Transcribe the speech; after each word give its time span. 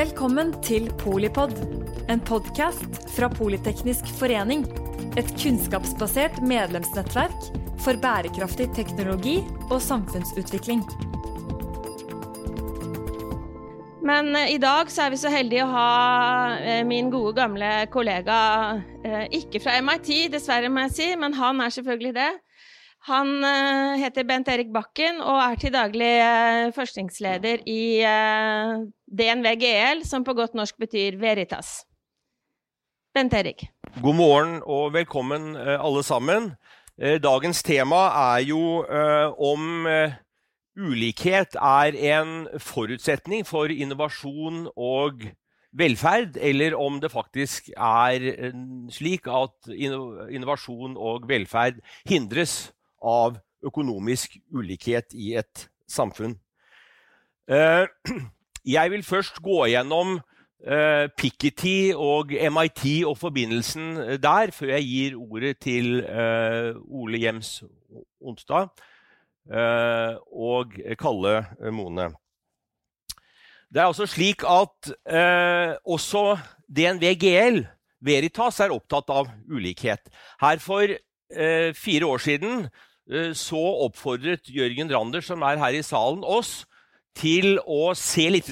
Velkommen 0.00 0.54
til 0.64 0.86
Polipod, 0.96 1.50
en 2.08 2.22
podkast 2.24 2.94
fra 3.12 3.26
Politeknisk 3.28 4.06
forening. 4.16 4.62
Et 5.20 5.28
kunnskapsbasert 5.42 6.38
medlemsnettverk 6.40 7.48
for 7.84 7.98
bærekraftig 8.00 8.70
teknologi 8.72 9.34
og 9.66 9.76
samfunnsutvikling. 9.84 10.80
Men 14.08 14.30
eh, 14.38 14.54
i 14.54 14.60
dag 14.62 14.88
så 14.88 15.04
er 15.04 15.12
vi 15.12 15.18
så 15.20 15.32
heldige 15.34 15.66
å 15.66 15.74
ha 15.74 15.90
eh, 16.62 16.80
min 16.88 17.10
gode, 17.12 17.34
gamle 17.42 17.68
kollega, 17.92 18.38
eh, 19.04 19.26
ikke 19.36 19.60
fra 19.60 19.74
MIT, 19.84 20.30
dessverre, 20.32 20.70
må 20.72 20.86
jeg 20.86 20.94
si, 20.96 21.10
men 21.20 21.36
han 21.36 21.60
er 21.60 21.74
selvfølgelig 21.76 22.14
det. 22.16 22.30
Han 23.10 23.44
heter 24.00 24.26
Bent 24.28 24.48
Erik 24.52 24.72
Bakken 24.72 25.22
og 25.24 25.38
er 25.40 25.60
til 25.60 25.72
daglig 25.72 26.10
forskningsleder 26.76 27.62
i 27.64 27.80
DNV 29.10 29.56
GL, 29.58 30.04
som 30.06 30.22
på 30.24 30.36
godt 30.38 30.54
norsk 30.54 30.76
betyr 30.78 31.16
Veritas. 31.18 31.82
Bent 33.14 33.34
Erik. 33.34 33.64
God 33.98 34.14
morgen 34.14 34.60
og 34.62 34.92
velkommen 34.94 35.56
eh, 35.58 35.74
alle 35.82 36.04
sammen. 36.06 36.52
Eh, 36.94 37.18
Dagens 37.18 37.64
tema 37.66 38.04
er 38.36 38.44
jo 38.46 38.84
eh, 38.86 39.34
om 39.34 39.88
ulikhet 40.78 41.58
er 41.58 41.98
en 42.14 42.46
forutsetning 42.62 43.42
for 43.46 43.74
innovasjon 43.74 44.68
og 44.78 45.26
velferd, 45.74 46.38
eller 46.38 46.78
om 46.78 47.00
det 47.02 47.10
faktisk 47.10 47.72
er 47.74 48.22
slik 48.94 49.26
at 49.26 49.70
innovasjon 49.74 50.94
og 50.94 51.26
velferd 51.28 51.82
hindres 52.06 52.70
av 53.02 53.42
økonomisk 53.66 54.38
ulikhet 54.54 55.14
i 55.18 55.34
et 55.42 55.66
samfunn. 55.90 56.38
Jeg 58.64 58.90
vil 58.90 59.02
først 59.06 59.40
gå 59.42 59.64
gjennom 59.72 60.18
Uh, 60.60 61.08
Piketty 61.16 61.94
og 61.96 62.34
MIT 62.52 62.82
og 63.08 63.14
forbindelsen 63.16 63.94
eh, 63.96 64.18
der, 64.20 64.50
før 64.52 64.74
jeg 64.74 64.84
gir 64.84 65.14
ordet 65.16 65.54
til 65.64 66.02
uh, 66.04 66.76
Ole 66.84 67.16
Jems 67.22 67.62
Onsdag 68.20 68.68
uh, 69.48 70.20
og 70.28 70.76
Kalle 71.00 71.46
Mone. 71.72 72.10
Det 73.72 73.80
er 73.80 73.86
altså 73.86 74.04
slik 74.04 74.44
at 74.44 74.92
også 75.86 76.36
DNV 76.68 77.06
GL, 77.22 77.60
Veritas, 78.02 78.60
er 78.60 78.74
opptatt 78.74 79.08
av 79.14 79.30
ulikhet. 79.48 80.10
Her 80.42 80.58
for 80.58 80.90
fire 81.78 82.06
år 82.06 82.18
siden 82.18 82.64
så 83.38 83.60
oppfordret 83.86 84.50
Jørgen 84.50 84.90
Rander, 84.90 85.22
som 85.22 85.46
er 85.46 85.62
her 85.62 85.78
i 85.78 85.84
salen, 85.86 86.26
oss 86.26 86.64
til 87.18 87.58
å 87.66 87.92
se 87.98 88.28
litt 88.30 88.48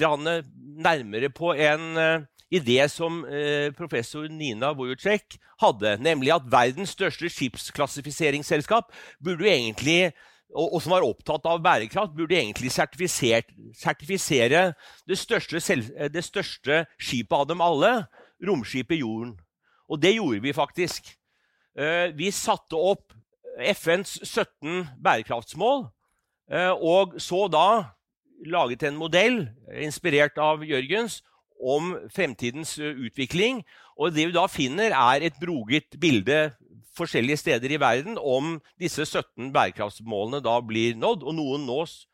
nærmere 0.79 1.29
på 1.33 1.53
en 1.55 1.97
eh, 1.99 2.25
idé 2.51 2.79
som 2.89 3.21
eh, 3.25 3.69
professor 3.77 4.27
Nina 4.31 4.71
Wojciech 4.77 5.37
hadde, 5.61 5.97
nemlig 6.01 6.33
at 6.33 6.47
verdens 6.49 6.95
største 6.95 7.29
skipsklassifiseringsselskap 7.29 8.91
burde 9.23 9.49
egentlig 9.49 10.11
og, 10.49 10.79
som 10.81 10.95
var 10.95 11.05
opptatt 11.05 11.43
av 11.45 11.59
bærekraft, 11.61 12.15
burde 12.17 12.33
egentlig 12.33 12.71
sertifisere 12.73 14.63
det 15.05 15.17
største, 15.19 15.61
det 16.09 16.23
største 16.25 16.79
skipet 16.97 17.35
av 17.37 17.45
dem 17.51 17.61
alle, 17.61 17.91
romskipet 18.41 18.97
Jorden. 18.97 19.35
Og 19.85 20.01
det 20.01 20.15
gjorde 20.15 20.41
vi 20.41 20.55
faktisk. 20.57 21.11
Eh, 21.77 22.09
Vi 22.17 22.31
satte 22.33 22.73
opp 22.73 23.13
FNs 23.59 24.15
17 24.23 24.87
bærekraftsmål, 25.03 25.89
og 26.81 27.17
så 27.21 27.43
da 27.51 27.98
laget 28.45 28.83
en 28.87 28.97
modell, 28.99 29.41
inspirert 29.81 30.37
av 30.39 30.63
Jørgens, 30.63 31.21
om 31.59 31.91
fremtidens 32.13 32.77
utvikling. 32.79 33.63
Og 33.99 34.13
det 34.15 34.29
vi 34.29 34.35
da 34.35 34.45
finner, 34.47 34.95
er 34.95 35.25
et 35.27 35.39
broget 35.41 35.97
bilde 35.99 36.53
forskjellige 36.95 37.39
steder 37.39 37.71
i 37.71 37.79
verden 37.79 38.17
om 38.19 38.57
disse 38.79 39.05
17 39.05 39.51
bærekraftsmålene 39.55 40.41
da 40.43 40.55
blir 40.63 40.95
nådd. 40.99 41.25
Og 41.27 41.35
noen 41.35 41.67
nås 41.67 42.05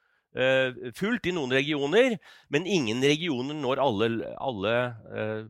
fullt 0.97 1.30
i 1.30 1.31
noen 1.31 1.53
regioner, 1.56 2.18
men 2.52 2.66
ingen 2.68 3.00
regioner 3.06 3.56
når 3.56 3.80
alle, 3.80 4.09
alle 4.36 4.74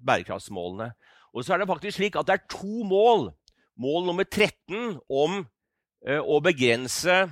bærekraftsmålene. 0.05 0.91
Og 1.33 1.43
så 1.43 1.55
er 1.55 1.63
det 1.63 1.71
faktisk 1.71 1.97
slik 1.97 2.19
at 2.19 2.27
det 2.27 2.37
er 2.37 2.45
to 2.51 2.83
mål. 2.87 3.31
Mål 3.81 4.05
nummer 4.07 4.27
13 4.27 4.99
om 5.09 5.41
å 6.05 6.37
begrense 6.43 7.25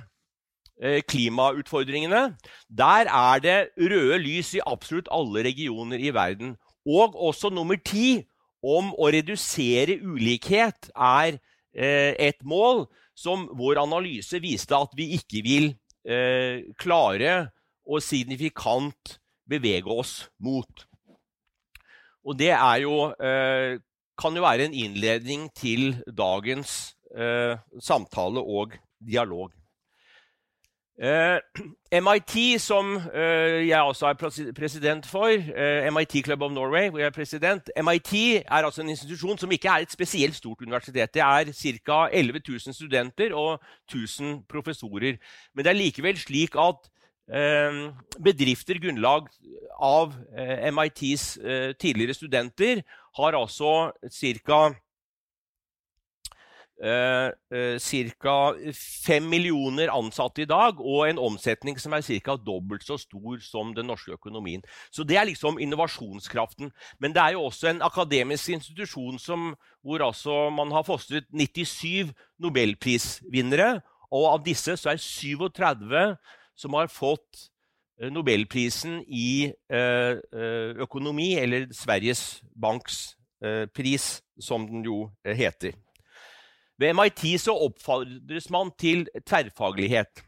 klimautfordringene. 0.80 2.34
Der 2.68 3.06
er 3.06 3.42
det 3.42 3.58
røde 3.78 4.18
lys 4.18 4.54
i 4.58 4.62
absolutt 4.66 5.10
alle 5.12 5.44
regioner 5.46 6.02
i 6.02 6.10
verden. 6.14 6.56
Og 6.84 7.14
også 7.14 7.52
nummer 7.54 7.78
ti 7.78 8.24
om 8.64 8.92
å 8.96 9.10
redusere 9.12 9.98
ulikhet 10.00 10.90
er 10.96 11.38
eh, 11.76 12.12
et 12.18 12.40
mål 12.44 12.86
som 13.14 13.46
vår 13.54 13.82
analyse 13.82 14.40
viste 14.42 14.76
at 14.76 14.94
vi 14.96 15.12
ikke 15.18 15.44
vil 15.44 15.70
eh, 16.08 16.64
klare 16.80 17.50
å 17.84 18.00
signifikant 18.00 19.18
bevege 19.48 19.92
oss 19.92 20.24
mot. 20.42 20.86
Og 22.24 22.38
det 22.40 22.54
jo, 22.80 23.12
eh, 23.20 23.76
kan 24.16 24.36
jo 24.36 24.44
være 24.44 24.68
en 24.68 24.76
innledning 24.76 25.50
til 25.52 26.00
dagens 26.08 26.94
eh, 27.12 27.60
samtale 27.80 28.40
og 28.40 28.72
dialog. 28.98 29.52
Eh, 30.98 31.40
MIT, 32.04 32.60
som 32.62 32.96
eh, 33.14 33.66
jeg 33.68 33.82
også 33.82 34.06
er 34.06 34.52
president 34.54 35.06
for, 35.06 35.26
eh, 35.26 35.90
MIT 35.90 36.24
Club 36.24 36.42
of 36.42 36.52
Norway, 36.52 36.88
hvor 36.88 36.98
jeg 36.98 37.06
er 37.06 37.10
president 37.10 37.70
MIT 37.82 38.12
er 38.46 38.62
altså 38.62 38.82
en 38.82 38.88
institusjon 38.88 39.38
som 39.38 39.50
ikke 39.50 39.68
er 39.68 39.82
et 39.82 39.92
spesielt 39.92 40.34
stort 40.34 40.62
universitet. 40.62 41.14
Det 41.14 41.22
er 41.22 41.50
ca. 41.52 42.08
11 42.12 42.40
000 42.48 42.74
studenter 42.74 43.34
og 43.34 43.60
1000 43.90 44.44
professorer. 44.48 45.16
Men 45.54 45.64
det 45.64 45.70
er 45.70 45.82
likevel 45.82 46.18
slik 46.18 46.54
at 46.54 46.78
eh, 47.34 47.90
bedrifter 48.22 48.78
grunnlag 48.78 49.26
av 49.82 50.14
eh, 50.38 50.70
MITs 50.70 51.38
eh, 51.42 51.74
tidligere 51.74 52.14
studenter 52.14 52.82
har 53.18 53.34
altså 53.34 53.90
ca. 54.10 54.74
Uh, 56.82 57.30
ca. 57.78 58.36
5 59.06 59.28
millioner 59.30 59.92
ansatte 59.94 60.42
i 60.42 60.48
dag, 60.50 60.80
og 60.80 61.06
en 61.06 61.20
omsetning 61.22 61.78
som 61.78 61.94
er 61.94 62.02
ca. 62.02 62.34
dobbelt 62.36 62.82
så 62.82 62.98
stor 62.98 63.38
som 63.40 63.70
den 63.76 63.86
norske 63.86 64.12
økonomien. 64.12 64.62
Så 64.90 65.06
det 65.06 65.16
er 65.16 65.28
liksom 65.30 65.60
innovasjonskraften. 65.62 66.72
Men 66.98 67.14
det 67.14 67.22
er 67.22 67.36
jo 67.36 67.46
også 67.46 67.70
en 67.70 67.82
akademisk 67.82 68.48
institusjon 68.48 69.18
som, 69.18 69.54
hvor 69.82 70.02
altså 70.02 70.50
man 70.50 70.72
har 70.74 70.82
fostret 70.82 71.30
97 71.30 72.10
nobelprisvinnere, 72.42 73.80
og 74.14 74.30
av 74.32 74.44
disse 74.46 74.76
så 74.78 74.92
er 74.92 75.00
37 75.00 76.16
som 76.56 76.76
har 76.78 76.90
fått 76.92 77.48
eh, 78.00 78.10
nobelprisen 78.12 79.00
i 79.08 79.50
eh, 79.50 80.14
eh, 80.20 80.82
økonomi, 80.84 81.34
eller 81.40 81.66
Sveriges 81.74 82.42
Banks 82.54 83.16
eh, 83.44 83.66
pris, 83.74 84.22
som 84.38 84.66
den 84.68 84.84
jo 84.86 85.08
eh, 85.24 85.34
heter. 85.38 85.74
Ved 86.78 86.94
MIT 86.94 87.24
så 87.40 87.54
oppfordres 87.54 88.50
man 88.50 88.72
til 88.78 89.06
tverrfaglighet. 89.26 90.24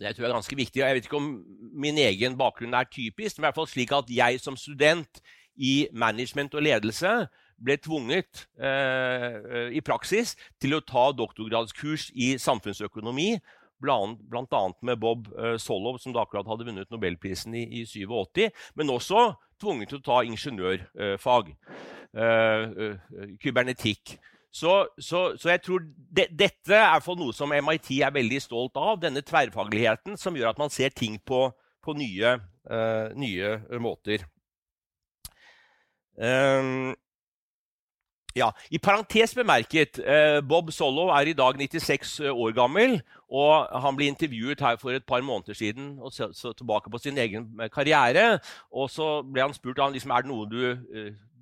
Det 0.00 0.14
tror 0.16 0.24
jeg 0.24 0.30
er 0.30 0.38
ganske 0.38 0.56
viktig. 0.56 0.82
og 0.82 0.88
Jeg 0.88 0.96
vet 0.96 1.04
ikke 1.04 1.20
om 1.20 1.44
min 1.76 1.98
egen 1.98 2.38
bakgrunn 2.38 2.74
er 2.74 2.88
typisk, 2.88 3.36
men 3.36 3.44
i 3.44 3.46
hvert 3.48 3.58
fall 3.58 3.68
slik 3.68 3.92
at 3.92 4.08
jeg 4.08 4.40
som 4.40 4.56
student 4.56 5.20
i 5.56 5.88
management 5.92 6.54
og 6.56 6.64
ledelse 6.64 7.12
ble 7.60 7.76
tvunget 7.76 8.46
eh, 8.56 9.68
i 9.76 9.82
praksis 9.84 10.32
til 10.60 10.78
å 10.78 10.80
ta 10.80 11.10
doktorgradskurs 11.12 12.08
i 12.16 12.32
samfunnsøkonomi, 12.40 13.34
annet 14.56 14.80
med 14.82 14.96
Bob 15.00 15.28
eh, 15.36 15.56
som 16.00 16.16
da 16.16 16.24
akkurat 16.24 16.48
hadde 16.48 16.64
vunnet 16.68 16.90
nobelprisen 16.90 17.54
i, 17.54 17.66
i 17.80 17.84
87, 17.84 18.48
men 18.80 18.92
også 18.96 19.34
tvunget 19.60 19.92
til 19.92 20.00
å 20.00 20.06
ta 20.08 20.22
ingeniørfag. 20.24 21.52
Eh, 22.10 22.64
eh, 22.88 23.36
kybernetikk. 23.42 24.16
Så, 24.52 24.86
så, 24.98 25.36
så 25.38 25.52
jeg 25.52 25.62
tror 25.62 25.82
de, 25.86 26.24
dette 26.34 26.74
er 26.74 27.02
for 27.04 27.18
noe 27.18 27.34
som 27.34 27.52
MIT 27.54 27.92
er 28.02 28.14
veldig 28.14 28.40
stolt 28.42 28.78
av. 28.80 28.98
Denne 29.02 29.22
tverrfagligheten 29.22 30.18
som 30.18 30.36
gjør 30.36 30.50
at 30.52 30.58
man 30.58 30.72
ser 30.74 30.90
ting 30.94 31.20
på, 31.26 31.44
på 31.82 31.94
nye, 31.98 32.34
uh, 32.70 33.14
nye 33.14 33.54
måter. 33.78 34.26
Um, 36.18 36.90
ja, 38.36 38.50
I 38.70 38.78
parentes 38.78 39.32
bemerket, 39.34 39.98
eh, 39.98 40.38
Bob 40.46 40.68
Solo 40.70 41.08
er 41.10 41.26
i 41.26 41.34
dag 41.34 41.56
96 41.58 42.20
år 42.30 42.52
gammel. 42.54 43.00
og 43.28 43.80
Han 43.82 43.96
ble 43.96 44.06
intervjuet 44.06 44.60
her 44.60 44.76
for 44.76 44.90
et 44.90 45.06
par 45.06 45.20
måneder 45.20 45.54
siden 45.54 45.98
og 45.98 46.12
så, 46.12 46.52
tilbake 46.52 46.90
på 46.90 46.98
sin 46.98 47.18
egen 47.18 47.60
karriere. 47.72 48.38
og 48.70 48.90
Så 48.90 49.22
ble 49.22 49.42
han 49.42 49.54
spurt 49.54 49.78
om 49.78 49.92
liksom, 49.92 50.10
er 50.10 50.22
noe 50.22 50.46
du, 50.46 50.76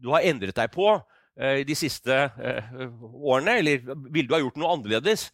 du 0.02 0.10
har 0.10 0.24
endret 0.24 0.56
deg 0.56 0.70
på 0.72 0.96
de 1.38 1.74
siste 1.78 2.14
eh, 2.14 2.70
årene. 3.14 3.58
Eller 3.60 3.82
ville 4.10 4.26
du 4.28 4.34
ha 4.34 4.42
gjort 4.42 4.58
noe 4.58 4.72
annerledes 4.74 5.28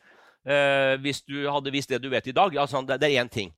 eh, 0.44 0.94
hvis 1.00 1.24
du 1.24 1.46
hadde 1.48 1.72
visst 1.74 1.92
det 1.92 2.02
du 2.04 2.10
vet 2.12 2.28
i 2.28 2.36
dag? 2.36 2.56
Sånn, 2.70 2.88
det, 2.88 3.00
er 3.00 3.22
én 3.22 3.32
ting. 3.32 3.54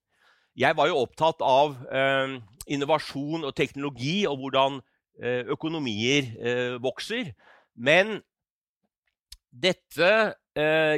Jeg 0.56 0.76
var 0.78 0.88
jo 0.88 1.02
opptatt 1.02 1.42
av 1.44 1.76
eh, 1.90 2.38
innovasjon 2.72 3.46
og 3.46 3.56
teknologi 3.56 4.24
og 4.28 4.42
hvordan 4.42 4.82
økonomier 5.48 6.26
vokser. 6.84 7.30
Men 7.72 8.18
dette 9.48 10.10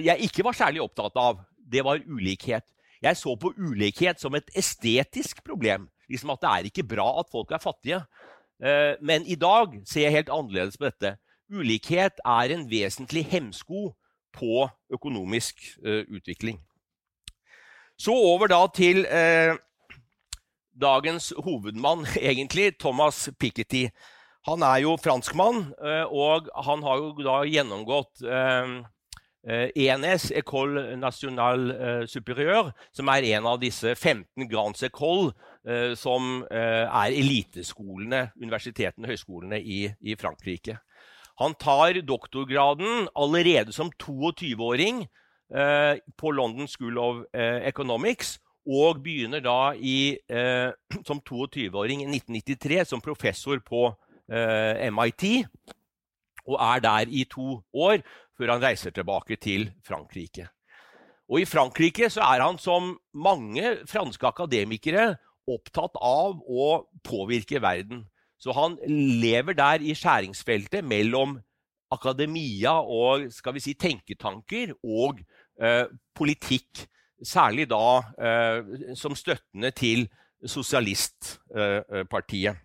jeg 0.03 0.27
ikke 0.27 0.43
var 0.43 0.57
særlig 0.59 0.81
opptatt 0.83 1.15
av, 1.23 1.45
det 1.55 1.85
var 1.87 2.03
ulikhet. 2.03 2.67
Jeg 2.99 3.15
så 3.15 3.37
på 3.39 3.53
ulikhet 3.55 4.19
som 4.19 4.35
et 4.35 4.51
estetisk 4.59 5.45
problem. 5.47 5.87
Liksom 6.11 6.33
at 6.35 6.43
det 6.43 6.51
er 6.51 6.67
ikke 6.67 6.89
bra 6.97 7.07
at 7.23 7.31
folk 7.31 7.55
er 7.55 7.63
fattige. 7.63 8.01
Men 8.99 9.23
i 9.31 9.39
dag 9.39 9.79
ser 9.87 10.09
jeg 10.09 10.17
helt 10.17 10.35
annerledes 10.35 10.75
på 10.81 10.89
dette. 10.89 11.15
Ulikhet 11.49 12.21
er 12.25 12.55
en 12.55 12.67
vesentlig 12.71 13.25
hemsko 13.31 13.93
på 14.37 14.67
økonomisk 14.93 15.63
utvikling. 15.85 16.61
Så 17.99 18.13
over 18.15 18.47
da 18.47 18.61
til 18.75 19.07
eh, 19.11 19.57
dagens 20.81 21.33
hovedmann, 21.39 22.07
egentlig, 22.31 22.79
Thomas 22.79 23.31
Piketty. 23.41 23.89
Han 24.47 24.63
er 24.63 24.77
jo 24.85 24.97
franskmann, 25.03 25.73
eh, 25.83 26.05
og 26.07 26.47
han 26.65 26.83
har 26.83 27.03
jo 27.03 27.11
da 27.27 27.41
gjennomgått 27.43 28.23
eh, 28.23 28.79
ENS, 29.49 30.31
École 30.31 30.97
Nationale 30.97 31.75
eh, 31.75 32.07
Supérieure, 32.07 32.73
som 32.95 33.11
er 33.11 33.27
en 33.35 33.51
av 33.51 33.59
disse 33.61 33.95
15 33.97 34.47
Grands 34.49 34.87
École, 34.87 35.33
eh, 35.67 35.95
som 35.99 36.45
eh, 36.51 36.87
er 36.87 37.19
eliteskolene, 37.19 38.29
universitetene, 38.39 39.09
og 39.09 39.17
høyskolene 39.17 39.59
i, 39.61 39.89
i 40.01 40.15
Frankrike. 40.21 40.79
Han 41.39 41.55
tar 41.55 42.01
doktorgraden 42.03 43.09
allerede 43.15 43.73
som 43.73 43.93
22-åring 43.95 45.07
Eh, 45.49 45.97
på 46.17 46.31
London 46.31 46.69
School 46.69 46.99
of 46.99 47.25
eh, 47.33 47.65
Economics. 47.69 48.39
Og 48.69 49.01
begynner 49.01 49.41
da 49.41 49.73
i, 49.73 50.19
eh, 50.29 50.71
som 51.09 51.21
22-åring 51.21 52.05
i 52.05 52.09
1993 52.11 52.85
som 52.89 53.01
professor 53.01 53.61
på 53.65 53.89
MIT. 54.29 55.25
Og 56.45 56.57
er 56.61 56.83
der 56.85 57.09
i 57.09 57.23
to 57.25 57.63
år 57.73 58.03
før 58.37 58.53
han 58.53 58.61
reiser 58.61 58.93
tilbake 58.93 59.39
til 59.41 59.71
Frankrike. 59.85 60.51
Og 61.33 61.41
I 61.41 61.49
Frankrike 61.49 62.11
så 62.13 62.21
er 62.27 62.45
han, 62.45 62.59
som 62.61 62.99
mange 63.17 63.79
franske 63.89 64.29
akademikere, 64.29 65.15
opptatt 65.49 65.97
av 65.97 66.37
å 66.45 66.69
påvirke 67.05 67.61
verden. 67.65 68.05
Så 68.39 68.55
han 68.55 68.79
lever 69.21 69.53
der 69.59 69.83
i 69.83 69.95
skjæringsfeltet 69.99 70.85
mellom 70.87 71.41
akademia 71.91 72.77
og 72.81 73.33
skal 73.33 73.55
vi 73.57 73.61
si, 73.65 73.75
tenketanker 73.75 74.73
og 74.85 75.19
eh, 75.63 75.85
politikk. 76.15 76.89
Særlig 77.25 77.71
da 77.71 78.03
eh, 78.23 78.63
som 78.95 79.15
støttende 79.19 79.71
til 79.75 80.09
sosialistpartiet. 80.47 82.55
Eh, 82.55 82.59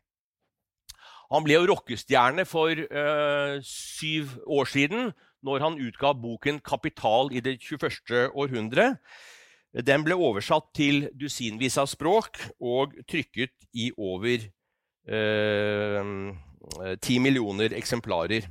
han 1.33 1.41
ble 1.45 1.53
jo 1.57 1.67
rockestjerne 1.71 2.45
for 2.45 2.69
eh, 2.77 3.61
syv 3.65 4.25
år 4.45 4.65
siden 4.69 5.11
når 5.43 5.59
han 5.65 5.81
utga 5.81 6.13
boken 6.13 6.61
'Kapital 6.61 7.33
i 7.33 7.39
det 7.39 7.59
21. 7.59 8.31
århundre'. 8.31 8.95
Den 9.73 10.03
ble 10.05 10.13
oversatt 10.13 10.69
til 10.75 11.09
dusinvis 11.17 11.77
av 11.81 11.89
språk 11.89 12.37
og 12.61 12.93
trykket 13.09 13.53
i 13.73 13.89
over 13.97 14.37
eh, 14.37 14.49
ti 17.03 17.17
millioner 17.19 17.73
eksemplarer. 17.75 18.47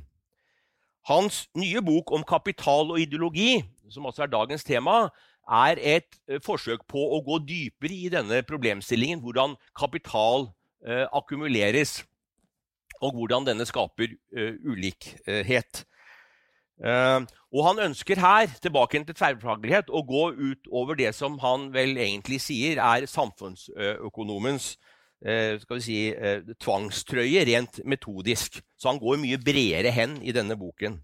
Hans 1.09 1.47
nye 1.59 1.81
bok 1.83 2.13
om 2.15 2.23
kapital 2.23 2.93
og 2.93 2.99
ideologi, 3.01 3.63
som 3.91 4.05
også 4.07 4.23
er 4.23 4.31
dagens 4.31 4.63
tema, 4.63 5.09
er 5.51 5.79
et 5.81 6.19
eh, 6.29 6.39
forsøk 6.43 6.85
på 6.87 7.01
å 7.17 7.19
gå 7.25 7.41
dypere 7.43 7.95
i 8.05 8.11
denne 8.11 8.39
problemstillingen. 8.47 9.19
Hvordan 9.23 9.57
kapital 9.75 10.47
eh, 10.87 11.03
akkumuleres, 11.11 12.03
og 13.03 13.17
hvordan 13.17 13.49
denne 13.49 13.67
skaper 13.67 14.15
eh, 14.31 14.55
ulikhet. 14.63 15.83
Eh, 16.79 17.19
og 17.53 17.67
han 17.67 17.83
ønsker 17.89 18.23
her 18.23 18.55
tilbake 18.63 19.03
til 19.03 19.19
tverrfaglighet, 19.19 19.91
å 19.91 20.05
gå 20.07 20.23
ut 20.39 20.71
over 20.71 20.95
det 20.95 21.11
som 21.17 21.35
han 21.43 21.67
vel 21.75 21.97
egentlig 21.99 22.39
sier 22.41 22.79
er 22.79 23.09
samfunnsøkonomens 23.11 24.73
uh, 24.77 24.92
skal 25.23 25.77
vi 25.77 25.83
si, 25.85 25.97
tvangstrøye, 26.59 27.45
rent 27.47 27.77
metodisk. 27.87 28.57
Så 28.75 28.89
han 28.91 28.99
går 28.99 29.21
mye 29.21 29.39
bredere 29.39 29.93
hen 29.95 30.17
i 30.19 30.33
denne 30.35 30.57
boken. 30.59 30.97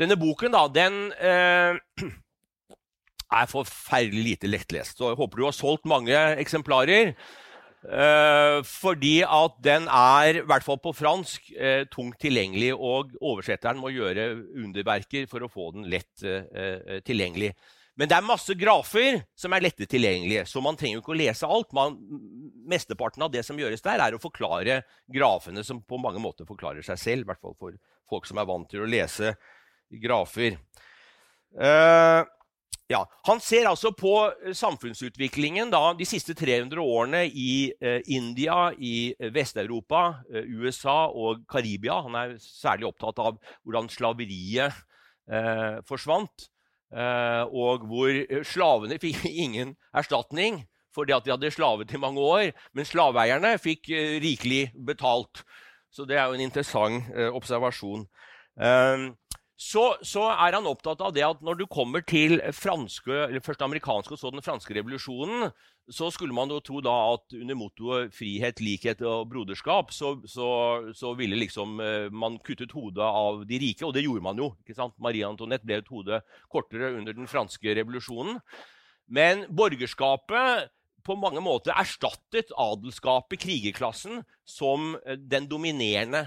Denne 0.00 0.16
boken 0.20 0.52
da, 0.52 0.66
den 0.68 0.98
eh, 1.16 1.78
er 3.40 3.50
forferdelig 3.50 4.24
lite 4.30 4.50
lettlest. 4.50 4.98
Så 4.98 5.10
jeg 5.10 5.20
håper 5.20 5.40
du 5.40 5.46
har 5.48 5.56
solgt 5.56 5.88
mange 5.88 6.16
eksemplarer. 6.36 7.14
Eh, 7.86 8.58
fordi 8.66 9.20
at 9.22 9.56
den 9.64 9.86
er, 9.88 10.42
i 10.42 10.44
hvert 10.44 10.66
fall 10.66 10.80
på 10.82 10.92
fransk, 10.96 11.48
eh, 11.56 11.86
tungt 11.92 12.20
tilgjengelig. 12.20 12.74
Og 12.76 13.16
oversetteren 13.20 13.80
må 13.80 13.94
gjøre 13.94 14.34
underverker 14.58 15.28
for 15.30 15.46
å 15.46 15.50
få 15.52 15.70
den 15.78 15.88
lett 15.92 16.26
eh, 16.26 16.44
eh, 16.52 17.00
tilgjengelig. 17.06 17.54
Men 17.96 18.10
det 18.10 18.16
er 18.18 18.26
masse 18.28 18.52
grafer 18.60 19.22
som 19.38 19.54
er 19.56 19.64
lette 19.64 19.86
tilgjengelige, 19.88 20.44
så 20.48 20.60
man 20.64 20.76
trenger 20.76 20.98
jo 20.98 21.02
ikke 21.02 21.14
å 21.14 21.16
lese 21.16 21.48
alt. 21.48 21.70
Man, 21.76 21.96
mesteparten 22.68 23.24
av 23.24 23.32
det 23.32 23.40
som 23.46 23.56
gjøres 23.56 23.84
der, 23.84 24.02
er 24.04 24.16
å 24.16 24.20
forklare 24.20 24.82
grafene 25.12 25.64
som 25.64 25.80
på 25.80 26.00
mange 26.02 26.20
måter 26.20 26.48
forklarer 26.48 26.84
seg 26.84 27.00
selv. 27.00 27.24
I 27.24 27.30
hvert 27.30 27.40
fall 27.40 27.56
for 27.56 27.78
folk 28.10 28.28
som 28.28 28.40
er 28.40 28.48
vant 28.48 28.68
til 28.68 28.84
å 28.84 28.88
lese 28.90 29.32
grafer. 30.02 30.58
Uh, 31.56 32.20
ja, 32.92 33.00
han 33.26 33.40
ser 33.42 33.66
altså 33.70 33.94
på 33.96 34.12
samfunnsutviklingen 34.54 35.72
da, 35.72 35.94
de 35.96 36.06
siste 36.06 36.36
300 36.36 36.82
årene 36.82 37.22
i 37.32 37.72
uh, 37.80 38.02
India, 38.12 38.74
i 38.76 39.14
Vest-Europa, 39.32 40.02
uh, 40.28 40.42
USA 40.60 40.98
og 41.08 41.46
Karibia. 41.48 41.96
Han 42.04 42.20
er 42.20 42.36
særlig 42.44 42.90
opptatt 42.90 43.24
av 43.24 43.40
hvordan 43.64 43.88
slaveriet 43.92 44.84
forsvant. 45.88 46.44
Og 46.92 47.86
hvor 47.88 48.42
slavene 48.46 48.98
fikk 49.02 49.24
ingen 49.44 49.76
erstatning 49.94 50.64
fordi 50.96 51.12
at 51.12 51.26
de 51.26 51.32
hadde 51.34 51.50
slavet 51.52 51.92
i 51.92 51.98
mange 52.00 52.22
år. 52.24 52.54
Men 52.72 52.86
slaveeierne 52.88 53.58
fikk 53.60 53.90
rikelig 54.22 54.70
betalt. 54.86 55.42
Så 55.92 56.06
det 56.08 56.16
er 56.16 56.30
jo 56.30 56.38
en 56.38 56.46
interessant 56.46 57.10
observasjon. 57.36 58.06
Så, 59.56 59.94
så, 60.04 60.26
er 60.34 60.52
han 60.52 60.68
opptatt 60.68 61.00
av 61.00 61.14
det 61.16 61.22
at 61.24 61.40
når 61.44 61.62
du 61.62 61.64
kommer 61.72 62.02
til 62.04 62.36
franske, 62.52 63.14
eller 63.28 63.40
først 63.40 63.64
amerikanske 63.64 64.12
og 64.12 64.20
så 64.20 64.32
den 64.34 64.44
franske 64.44 64.76
revolusjonen, 64.76 65.48
så 65.88 66.10
skulle 66.12 66.36
man 66.36 66.50
jo 66.52 66.58
tro 66.60 66.82
da 66.84 66.92
at 67.14 67.32
under 67.38 67.56
mottoet 67.56 68.12
'frihet, 68.12 68.60
likhet 68.60 69.00
og 69.06 69.30
broderskap' 69.30 69.94
så, 69.96 70.16
så, 70.28 70.48
så, 70.92 71.14
ville 71.16 71.38
liksom 71.40 71.80
eh, 71.80 72.12
man 72.12 72.36
kuttet 72.44 72.74
hodet 72.76 73.06
av 73.06 73.46
de 73.48 73.60
rike, 73.62 73.86
og 73.86 73.94
det 73.96 74.04
gjorde 74.04 74.26
man 74.28 74.44
jo. 74.44 74.52
ikke 74.60 74.76
sant? 74.76 74.96
Marie 75.00 75.24
Antoinette 75.24 75.64
ble 75.64 75.80
et 75.80 75.88
hode 75.88 76.20
kortere 76.52 76.92
under 76.98 77.16
den 77.16 77.30
franske 77.30 77.78
revolusjonen. 77.78 78.42
Men 79.08 79.46
borgerskapet 79.48 80.68
på 81.06 81.14
mange 81.16 81.40
måter 81.40 81.72
erstattet 81.78 82.50
adelskapet, 82.58 83.40
krigerklassen, 83.40 84.24
som 84.44 84.98
eh, 85.06 85.16
den 85.16 85.48
dominerende 85.48 86.26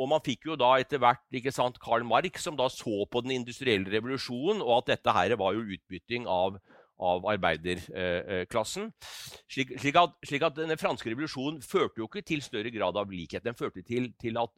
og 0.00 0.08
man 0.08 0.22
fikk 0.24 0.48
jo 0.48 0.56
da 0.58 0.72
etter 0.80 1.00
hvert 1.02 1.36
ikke 1.36 1.52
sant, 1.52 1.76
Karl 1.82 2.06
Marx, 2.08 2.46
som 2.46 2.56
da 2.56 2.70
så 2.72 3.04
på 3.10 3.20
den 3.24 3.34
industrielle 3.36 3.90
revolusjonen, 3.92 4.62
og 4.64 4.80
at 4.80 4.94
dette 4.94 5.16
her 5.16 5.34
var 5.40 5.56
jo 5.56 5.66
utbytting 5.76 6.28
av, 6.30 6.56
av 6.96 7.28
arbeiderklassen. 7.34 8.88
Slik, 9.44 9.74
slik, 9.76 9.98
at, 10.00 10.16
slik, 10.24 10.46
at, 10.46 10.56
denne 10.56 10.78
franske 10.80 11.12
revolusjonen 11.12 11.60
førte 11.64 12.00
jo 12.00 12.08
ikke 12.08 12.24
til 12.32 12.40
større 12.44 12.72
grad 12.72 12.96
av 12.96 13.12
likhet. 13.12 13.44
Den 13.44 13.58
førte 13.58 13.84
til, 13.84 14.08
til 14.20 14.40
at 14.40 14.56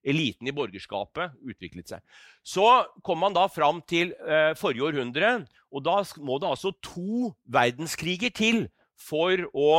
eliten 0.00 0.48
i 0.48 0.56
borgerskapet 0.56 1.36
utviklet 1.44 1.92
seg. 1.92 2.04
Så 2.40 2.64
kom 3.04 3.20
man 3.20 3.36
da 3.36 3.44
fram 3.52 3.82
til 3.84 4.14
eh, 4.24 4.56
forrige 4.56 4.88
århundre, 4.88 5.34
og 5.68 5.84
da 5.84 6.00
må 6.24 6.40
det 6.40 6.48
altså 6.48 6.72
to 6.80 7.34
verdenskriger 7.44 8.32
til 8.32 8.64
for 9.00 9.44
å 9.52 9.72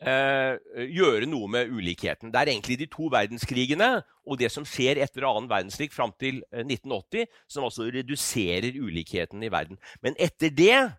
eh, 0.00 0.84
gjøre 0.94 1.28
noe 1.30 1.48
med 1.50 1.72
ulikheten. 1.72 2.32
Det 2.32 2.40
er 2.40 2.52
egentlig 2.52 2.78
de 2.80 2.88
to 2.90 3.08
verdenskrigene 3.12 3.90
og 4.28 4.38
det 4.40 4.50
som 4.52 4.66
skjer 4.68 5.00
etter 5.02 5.26
annen 5.26 5.48
verdenskrig 5.50 5.90
fram 5.94 6.12
til 6.20 6.42
1980, 6.52 7.24
eh, 7.24 7.44
som 7.50 7.66
også 7.68 7.88
reduserer 7.94 8.76
ulikheten 8.78 9.42
i 9.42 9.52
verden. 9.52 9.80
Men 10.04 10.18
etter 10.20 10.52
det 10.52 10.90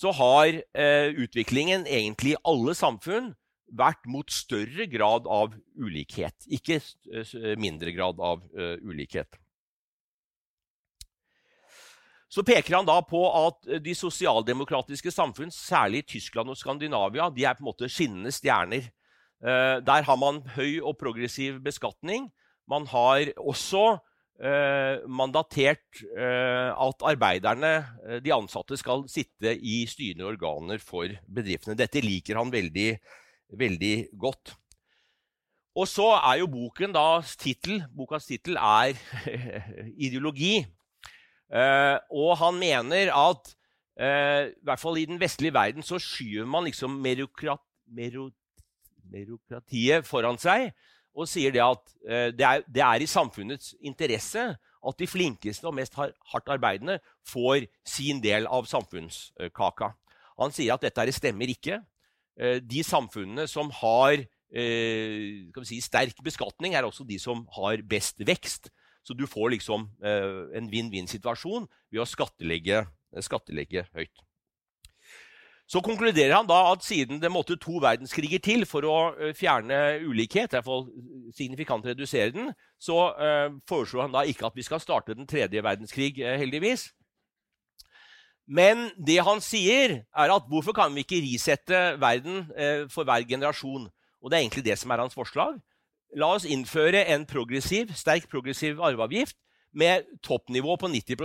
så 0.00 0.10
har 0.14 0.50
eh, 0.74 1.08
utviklingen 1.14 1.86
egentlig 1.86 2.34
i 2.34 2.42
alle 2.44 2.74
samfunn 2.76 3.32
vært 3.74 4.04
mot 4.10 4.30
større 4.30 4.86
grad 4.90 5.28
av 5.30 5.54
ulikhet, 5.80 6.46
ikke 6.46 6.80
eh, 6.80 7.54
mindre 7.58 7.94
grad 7.94 8.20
av 8.22 8.42
uh, 8.54 8.76
ulikhet. 8.84 9.38
Så 12.34 12.42
peker 12.42 12.80
han 12.80 12.86
da 12.88 12.96
på 13.06 13.20
at 13.30 13.68
de 13.84 13.92
sosialdemokratiske 13.94 15.12
samfunn, 15.14 15.52
særlig 15.54 16.02
Tyskland 16.10 16.50
og 16.50 16.58
Skandinavia, 16.58 17.28
de 17.30 17.44
er 17.46 17.54
på 17.54 17.62
en 17.62 17.68
måte 17.68 17.90
skinnende 17.92 18.32
stjerner. 18.34 18.88
Eh, 19.44 19.76
der 19.86 20.08
har 20.08 20.18
man 20.18 20.40
høy 20.56 20.80
og 20.80 20.96
progressiv 20.98 21.60
beskatning. 21.62 22.26
Man 22.66 22.88
har 22.90 23.30
også 23.38 24.00
eh, 24.42 25.04
mandatert 25.06 26.02
eh, 26.16 26.74
at 26.74 27.06
arbeiderne, 27.06 27.72
de 28.24 28.34
ansatte, 28.34 28.80
skal 28.82 29.06
sitte 29.10 29.54
i 29.54 29.84
styrende 29.86 30.26
organer 30.26 30.82
for 30.82 31.06
bedriftene. 31.30 31.78
Dette 31.78 32.02
liker 32.02 32.42
han 32.42 32.50
veldig, 32.50 32.90
veldig 33.54 33.96
godt. 34.18 34.56
Og 35.78 35.86
så 35.90 36.16
er 36.16 36.40
jo 36.40 36.50
boken 36.50 36.94
da 36.94 37.20
titel, 37.38 37.84
Bokas 37.94 38.26
tittel 38.26 38.58
er 38.58 38.98
ideologi. 40.06 40.64
Eh, 41.54 41.98
og 42.10 42.34
han 42.40 42.56
mener 42.58 43.12
at 43.14 43.52
uh, 44.00 44.50
i 44.50 44.66
hvert 44.66 44.80
fall 44.82 44.98
i 44.98 45.06
den 45.06 45.20
vestlige 45.22 45.54
verden 45.54 45.86
så 45.86 46.00
skyver 46.02 46.48
man 46.50 46.66
liksom 46.66 46.96
merokrat, 47.02 47.62
mero, 47.94 48.30
merokratiet 49.12 50.08
foran 50.08 50.40
seg 50.40 50.72
og 51.14 51.28
sier 51.30 51.54
det 51.54 51.62
at 51.62 51.82
uh, 52.08 52.28
det, 52.34 52.42
er, 52.48 52.64
det, 52.66 52.82
er, 52.82 53.04
i 53.04 53.10
samfunnets 53.10 53.76
interesse 53.78 54.48
at 54.84 54.98
de 54.98 55.06
flinkeste 55.08 55.70
og 55.70 55.76
mest 55.78 55.94
hardt 55.94 56.50
arbeidende 56.50 56.98
får 57.30 57.68
sin 57.86 58.18
del 58.24 58.50
av 58.50 58.66
samfunnskaka. 58.68 59.94
Han 60.42 60.52
sier 60.52 60.74
at 60.74 60.82
dette 60.82 61.14
stemmer 61.14 61.48
ikke. 61.48 61.78
De 62.60 62.82
samfunnene 62.84 63.46
som 63.48 63.70
har 63.78 64.18
si, 65.64 65.78
sterk 65.80 66.18
beskatning, 66.26 66.74
er 66.74 66.84
også 66.84 67.06
de 67.08 67.16
som 67.22 67.46
har 67.56 67.80
best 67.88 68.20
vekst. 68.26 68.68
Så 69.04 69.16
du 69.16 69.26
får 69.28 69.52
liksom 69.56 69.88
eh, 70.04 70.58
en 70.58 70.70
vinn-vinn-situasjon 70.72 71.66
ved 71.92 72.02
å 72.02 72.08
skattlegge, 72.08 72.86
skattlegge 73.24 73.84
høyt. 73.94 74.24
Så 75.68 75.80
konkluderer 75.84 76.34
han 76.34 76.48
da 76.48 76.58
at 76.74 76.84
siden 76.84 77.20
det 77.22 77.30
måtte 77.32 77.56
to 77.60 77.78
verdenskriger 77.80 78.42
til 78.44 78.66
for 78.68 78.84
å 78.84 78.96
fjerne 79.36 79.96
ulikhet, 80.04 80.52
i 80.52 80.58
hvert 80.58 80.66
fall 80.66 80.84
signifikant 81.32 81.86
redusere 81.88 82.34
den, 82.34 82.50
så 82.76 82.98
uh, 83.16 83.48
foreslår 83.68 84.04
han 84.04 84.12
da 84.12 84.26
ikke 84.28 84.44
at 84.50 84.58
vi 84.58 84.66
skal 84.66 84.82
starte 84.82 85.16
den 85.16 85.28
tredje 85.30 85.64
verdenskrig, 85.64 86.20
heldigvis. 86.20 86.90
Men 88.44 88.90
det 89.00 89.22
han 89.24 89.40
sier, 89.40 90.02
er 90.04 90.32
at 90.32 90.48
hvorfor 90.50 90.76
kan 90.76 90.92
vi 90.94 91.04
ikke 91.04 91.22
risette 91.24 91.78
verden 92.00 92.44
eh, 92.56 92.84
for 92.92 93.08
hver 93.08 93.24
generasjon? 93.24 93.88
Og 94.20 94.30
det 94.30 94.36
er 94.36 94.44
egentlig 94.44 94.66
det 94.66 94.76
som 94.80 94.92
er 94.92 95.00
hans 95.00 95.16
forslag. 95.16 95.56
La 96.14 96.30
oss 96.36 96.46
innføre 96.46 97.04
en 97.10 97.26
progressiv, 97.26 97.90
sterk 97.98 98.28
progressiv 98.30 98.82
arveavgift 98.82 99.36
med 99.74 100.06
toppnivå 100.22 100.76
på 100.78 100.90
90 100.92 101.18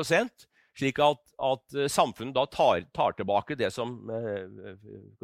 slik 0.79 0.99
at, 1.03 1.19
at 1.43 1.75
eh, 1.75 1.89
samfunnet 1.91 2.35
da 2.37 2.45
tar, 2.47 2.85
tar, 2.95 3.15
tilbake 3.17 3.57
det 3.59 3.71
som 3.75 3.97
eh, 4.15 4.75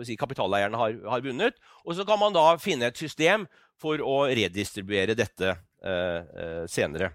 si, 0.03 0.17
kapitaleierne 0.19 0.77
har, 0.77 0.97
har, 1.07 1.23
vunnet. 1.23 1.55
Og 1.85 1.95
så 1.95 2.05
kan 2.07 2.19
man 2.19 2.35
da 2.35 2.49
finne 2.61 2.89
et 2.91 2.99
system 2.99 3.47
for 3.79 4.01
å 4.03 4.25
redistribuere 4.27 5.15
dette 5.17 5.53
eh, 5.55 6.19
eh 6.19 6.65
senere. 6.71 7.13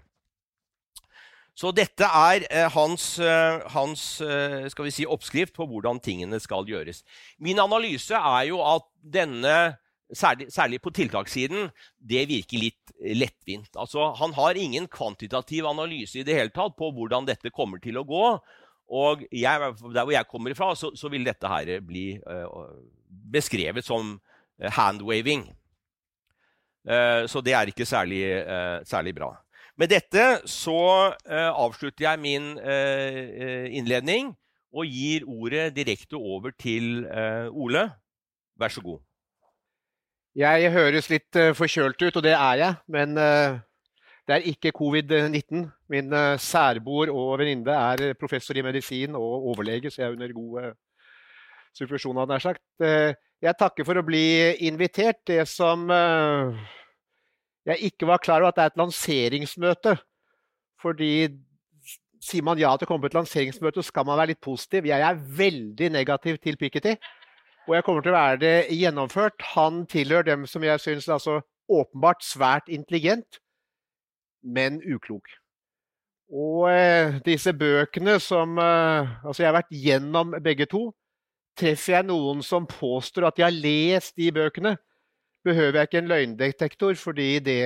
Så 1.57 1.73
dette 1.75 2.07
er 2.07 2.45
eh, 2.47 2.67
hans, 2.71 3.19
eh, 3.19 3.61
hans 3.73 4.03
eh, 4.23 4.89
si, 4.89 5.05
oppskrift 5.05 5.53
på 5.57 5.67
hvordan 5.67 5.99
tingene 6.01 6.39
skal 6.41 6.65
gjøres. 6.65 7.03
Min 7.37 7.59
analyse 7.59 8.15
er 8.15 8.47
jo 8.49 8.61
at 8.63 8.87
denne, 9.03 9.75
særlig, 10.13 10.47
særlig 10.51 10.81
på 10.81 10.91
tiltakssiden, 10.95 11.69
det 11.97 12.25
virker 12.29 12.61
litt 12.61 12.91
lettvint. 13.17 13.69
Altså, 13.79 14.11
han 14.19 14.33
har 14.37 14.59
ingen 14.59 14.87
kvantitativ 14.91 15.65
analyse 15.69 16.19
i 16.19 16.25
det 16.27 16.35
hele 16.37 16.53
tatt 16.53 16.75
på 16.77 16.91
hvordan 16.95 17.27
dette 17.29 17.53
kommer 17.53 17.81
til 17.83 17.99
å 18.01 18.05
gå. 18.07 18.25
Og 18.91 19.23
jeg, 19.31 19.71
der 19.95 20.03
hvor 20.03 20.11
jeg 20.11 20.27
kommer 20.27 20.51
ifra, 20.51 20.73
så, 20.75 20.91
så 20.99 21.09
vil 21.11 21.23
dette 21.23 21.47
her 21.47 21.77
bli 21.85 22.19
uh, 22.27 22.75
beskrevet 23.31 23.87
som 23.87 24.17
handwaving. 24.59 25.47
Uh, 26.83 27.23
så 27.29 27.41
det 27.45 27.55
er 27.55 27.71
ikke 27.71 27.87
særlig, 27.87 28.25
uh, 28.43 28.81
særlig 28.87 29.15
bra. 29.15 29.31
Med 29.79 29.89
dette 29.89 30.43
så 30.51 30.75
avslutter 31.31 32.03
jeg 32.03 32.19
min 32.21 32.49
innledning 33.71 34.27
og 34.75 34.85
gir 34.85 35.23
ordet 35.25 35.71
direkte 35.73 36.19
over 36.19 36.51
til 36.59 37.07
Ole. 37.49 37.87
Vær 38.59 38.75
så 38.75 38.83
god. 38.83 38.99
Jeg 40.37 40.71
høres 40.71 41.09
litt 41.11 41.37
forkjølt 41.57 41.99
ut, 41.99 42.17
og 42.17 42.23
det 42.23 42.33
er 42.37 42.59
jeg. 42.61 42.75
Men 42.87 43.15
det 43.17 44.35
er 44.35 44.47
ikke 44.47 44.71
covid-19. 44.77 45.65
Min 45.91 46.15
særboer 46.39 47.11
og 47.11 47.33
venninne 47.41 47.75
er 47.75 48.13
professor 48.19 48.55
i 48.55 48.63
medisin 48.63 49.17
og 49.19 49.49
overlege, 49.51 49.91
så 49.91 50.01
jeg 50.01 50.07
er 50.07 50.15
under 50.15 50.31
god 50.37 50.71
supervisjon, 51.75 52.21
hadde 52.21 52.37
jeg 52.37 52.45
sagt. 52.45 52.63
Jeg 53.41 53.57
takker 53.59 53.87
for 53.87 53.99
å 53.99 54.05
bli 54.07 54.23
invitert. 54.69 55.19
Det 55.27 55.43
som 55.51 55.89
jeg 57.67 57.91
ikke 57.91 58.07
var 58.07 58.23
klar 58.23 58.39
over 58.39 58.53
at 58.53 58.57
det 58.57 58.63
er 58.63 58.71
et 58.71 58.81
lanseringsmøte. 58.85 59.97
Fordi 60.81 61.13
sier 62.21 62.45
man 62.45 62.59
ja 62.61 62.71
til 62.77 62.85
å 62.85 62.89
komme 62.89 63.03
på 63.03 63.11
et 63.11 63.17
lanseringsmøte, 63.17 63.81
så 63.81 63.91
skal 63.91 64.05
man 64.07 64.17
være 64.21 64.31
litt 64.31 64.41
positiv. 64.45 64.87
Jeg 64.87 65.01
er 65.01 65.19
veldig 65.37 65.91
negativ 65.93 66.39
til 66.39 66.55
Piketty. 66.57 66.95
Og 67.67 67.75
jeg 67.75 67.85
kommer 67.85 68.03
til 68.03 68.13
å 68.13 68.17
være 68.17 68.39
det 68.41 68.55
gjennomført. 68.73 69.43
Han 69.53 69.85
tilhører 69.89 70.31
dem 70.31 70.47
som 70.49 70.63
jeg 70.65 70.81
syns 70.81 71.09
altså, 71.11 71.41
åpenbart 71.71 72.23
svært 72.25 72.71
intelligent, 72.73 73.39
men 74.41 74.81
uklok. 74.81 75.29
Og 76.31 76.69
eh, 76.71 77.19
disse 77.25 77.51
bøkene 77.53 78.15
som 78.23 78.55
eh, 78.57 79.09
Altså, 79.25 79.43
jeg 79.43 79.49
har 79.49 79.57
vært 79.59 79.75
gjennom 79.75 80.31
begge 80.43 80.65
to. 80.71 80.87
Treffer 81.59 81.97
jeg 81.97 82.07
noen 82.07 82.39
som 82.45 82.67
påstår 82.69 83.27
at 83.27 83.37
de 83.37 83.43
har 83.43 83.53
lest 83.53 84.15
de 84.15 84.29
bøkene, 84.31 84.77
behøver 85.43 85.81
jeg 85.81 85.89
ikke 85.89 85.99
en 85.99 86.11
løgndetektor, 86.11 86.95
fordi 86.99 87.31
det 87.43 87.63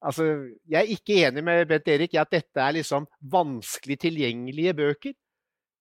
Altså, 0.00 0.24
jeg 0.64 0.78
er 0.80 0.92
ikke 0.94 1.16
enig 1.26 1.42
med 1.44 1.66
Bent 1.68 1.88
Erik 1.92 2.14
i 2.14 2.18
at 2.22 2.30
dette 2.32 2.56
er 2.56 2.72
liksom 2.72 3.04
vanskelig 3.20 3.98
tilgjengelige 4.00 4.72
bøker. 4.74 5.12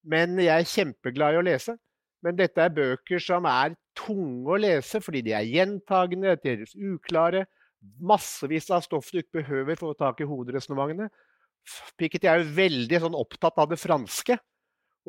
Men 0.03 0.35
jeg 0.43 0.51
er 0.51 0.67
kjempeglad 0.67 1.37
i 1.37 1.39
å 1.39 1.45
lese. 1.47 1.77
Men 2.25 2.35
dette 2.35 2.61
er 2.61 2.73
bøker 2.75 3.21
som 3.23 3.47
er 3.47 3.77
tunge 3.97 4.51
å 4.51 4.59
lese 4.59 4.99
fordi 5.03 5.23
de 5.29 5.35
er 5.37 5.47
gjentagende, 5.47 6.35
deres 6.43 6.75
uklare. 6.75 7.45
Massevis 8.03 8.67
av 8.75 8.83
stoff 8.83 9.11
du 9.13 9.21
ikke 9.21 9.39
behøver 9.39 9.79
for 9.79 9.91
å 9.91 9.95
få 9.95 10.03
tak 10.03 10.23
i 10.23 10.27
hoderesonnementene. 10.27 11.07
Piketty 11.99 12.27
er 12.27 12.41
jo 12.41 12.55
veldig 12.57 13.01
sånn 13.05 13.17
opptatt 13.17 13.59
av 13.61 13.69
det 13.71 13.79
franske. 13.79 14.37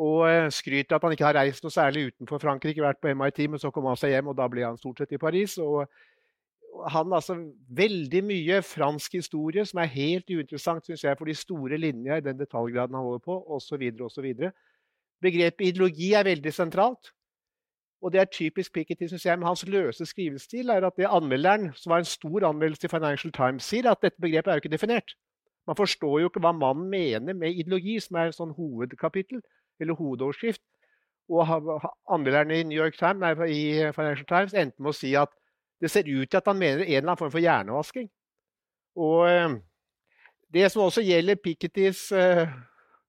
Og 0.00 0.22
eh, 0.28 0.46
skryter 0.54 0.96
at 0.96 1.04
han 1.04 1.12
ikke 1.12 1.26
har 1.26 1.36
reist 1.40 1.64
noe 1.64 1.74
særlig 1.74 2.06
utenfor 2.12 2.40
Frankrike, 2.40 2.82
vært 2.82 3.00
på 3.02 3.10
MIT, 3.12 3.42
men 3.52 3.60
så 3.60 3.72
kom 3.74 3.88
han 3.90 3.98
seg 3.98 4.14
hjem, 4.14 4.30
og 4.30 4.38
da 4.38 4.46
ble 4.48 4.64
han 4.64 4.78
stort 4.80 5.02
sett 5.02 5.12
i 5.16 5.20
Paris. 5.20 5.58
Og 5.60 5.82
han 6.94 7.12
altså 7.12 7.36
Veldig 7.76 8.22
mye 8.24 8.60
fransk 8.62 9.18
historie 9.18 9.64
som 9.66 9.80
er 9.82 9.90
helt 9.90 10.30
uinteressant 10.30 10.86
synes 10.86 11.02
jeg, 11.04 11.18
for 11.18 11.28
de 11.28 11.34
store 11.36 11.78
linjene 11.80 12.20
i 12.20 12.24
den 12.24 12.38
detaljgraden 12.38 12.96
han 12.96 13.06
holder 13.06 13.24
på, 13.24 13.36
osv. 13.56 13.82
osv. 14.06 14.28
Begrepet 15.20 15.66
ideologi 15.66 16.12
er 16.16 16.24
veldig 16.24 16.52
sentralt. 16.52 17.12
Og 18.00 18.12
det 18.12 18.20
er 18.20 18.30
typisk 18.32 18.72
Piketty, 18.72 19.06
synes 19.06 19.26
jeg, 19.26 19.38
med 19.38 19.46
hans 19.46 19.66
løse 19.68 20.06
skrivestil, 20.06 20.70
er 20.70 20.86
at 20.86 20.96
det 20.96 21.08
anmelderen, 21.10 21.72
som 21.76 21.90
var 21.90 21.98
en 22.00 22.08
stor 22.08 22.46
anmeldelse 22.48 22.88
i 22.88 22.88
Financial 22.88 23.32
Times, 23.32 23.64
sier, 23.64 23.90
at 23.90 24.00
dette 24.02 24.20
begrepet 24.20 24.48
er 24.48 24.56
jo 24.56 24.64
ikke 24.64 24.72
definert. 24.72 25.16
Man 25.66 25.76
forstår 25.76 26.20
jo 26.20 26.30
ikke 26.30 26.40
hva 26.40 26.52
mannen 26.56 26.88
mener 26.90 27.34
med 27.36 27.52
ideologi, 27.52 27.98
som 28.00 28.16
er 28.16 28.30
en 28.30 28.36
sånn 28.36 28.54
hovedkapittel 28.56 29.42
eller 29.80 29.98
hovedoverskrift. 29.98 30.62
Og 31.30 31.52
anmelderen 32.10 32.50
i 32.50 32.62
New 32.66 32.78
York 32.80 32.96
Times, 32.98 33.20
nei, 33.20 33.34
i 33.52 33.92
Financial 33.94 34.26
Times 34.26 34.56
endte 34.56 34.82
med 34.82 34.94
å 34.94 34.96
si 34.96 35.12
at 35.18 35.30
det 35.80 35.92
ser 35.92 36.08
ut 36.08 36.28
til 36.30 36.40
at 36.40 36.48
han 36.48 36.58
mener 36.58 36.82
en 36.82 36.88
eller 36.88 37.12
annen 37.12 37.20
form 37.20 37.32
for 37.32 37.44
hjernevasking. 37.44 38.08
Og 39.00 39.28
eh, 39.28 39.54
det 40.52 40.66
som 40.72 40.82
også 40.88 41.04
gjelder 41.06 41.38
Pikettys 41.44 42.08
eh, 42.12 42.50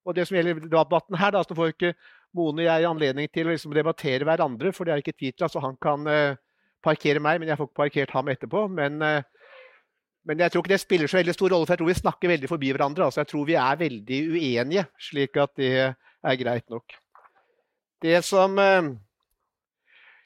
og 0.05 0.15
det 0.17 0.25
som 0.27 0.37
gjelder 0.37 0.63
debatten 0.65 1.17
her, 1.19 1.33
da, 1.35 1.43
så 1.45 1.57
får 1.57 1.75
ikke 1.75 1.93
Mone 2.31 2.63
og 2.63 2.67
jeg 2.69 2.87
anledning 2.87 3.27
til 3.27 3.49
å 3.49 3.51
liksom 3.51 3.73
debattere 3.75 4.23
hverandre, 4.23 4.71
for 4.71 4.87
det 4.87 4.93
er 4.93 5.01
ikke 5.03 5.17
til. 5.19 5.33
altså 5.35 5.59
Han 5.59 5.75
kan 5.83 6.07
uh, 6.07 6.37
parkere 6.79 7.19
meg, 7.19 7.41
men 7.41 7.51
jeg 7.51 7.59
får 7.59 7.67
ikke 7.67 7.79
parkert 7.81 8.13
ham 8.15 8.31
etterpå. 8.31 8.61
Men, 8.71 9.01
uh, 9.03 9.51
men, 10.23 10.39
jeg 10.39 10.53
tror 10.53 10.63
ikke 10.63 10.71
det 10.71 10.79
spiller 10.79 11.11
så 11.11 11.19
veldig 11.19 11.35
stor 11.35 11.51
rolle, 11.51 11.67
for 11.67 11.75
jeg 11.75 11.81
tror 11.81 11.91
vi 11.91 11.97
snakker 11.99 12.31
veldig 12.31 12.49
forbi 12.53 12.71
hverandre. 12.71 13.09
altså 13.09 13.19
Jeg 13.25 13.31
tror 13.33 13.49
vi 13.49 13.57
er 13.59 13.81
veldig 13.83 14.19
uenige, 14.31 14.85
slik 15.09 15.41
at 15.43 15.53
det 15.59 15.73
er 16.23 16.39
greit 16.39 16.69
nok. 16.71 16.95
Det 18.01 18.21
som 18.25 18.57
eh, 18.59 18.91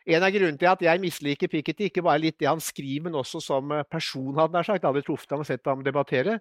En 0.06 0.22
av 0.22 0.30
grunnene 0.30 0.60
til 0.62 0.70
at 0.70 0.84
jeg 0.86 1.02
misliker 1.02 1.50
Piketty, 1.50 1.88
ikke 1.90 2.04
bare 2.06 2.22
litt 2.22 2.36
det 2.38 2.46
han 2.46 2.62
skriver, 2.62 3.08
men 3.08 3.18
også 3.18 3.42
som 3.42 3.72
eh, 3.74 3.88
person, 3.90 4.36
hadde 4.38 4.62
jeg 4.62 4.68
sagt, 4.70 4.86
aldri 4.86 5.02
truffet 5.02 5.34
ham 5.34 5.42
og 5.42 5.48
sett 5.50 5.66
ham 5.66 5.82
debattere, 5.82 6.38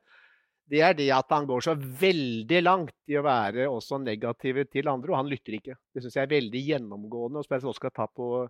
det 0.71 0.80
er 0.80 0.97
det 0.97 1.11
at 1.12 1.33
han 1.35 1.47
går 1.49 1.64
så 1.66 1.75
veldig 1.76 2.61
langt 2.64 2.97
i 3.11 3.18
å 3.21 3.25
være 3.25 3.66
også 3.68 3.99
negativ 4.00 4.62
til 4.73 4.88
andre, 4.88 5.12
og 5.12 5.18
han 5.21 5.30
lytter 5.30 5.59
ikke. 5.59 5.76
Det 5.92 6.02
syns 6.02 6.16
jeg 6.16 6.25
er 6.25 6.33
veldig 6.33 6.62
gjennomgående, 6.71 7.42
og 7.42 7.47
spesielt 7.47 7.76
skal 7.76 7.92
ta 7.94 8.06
på 8.09 8.47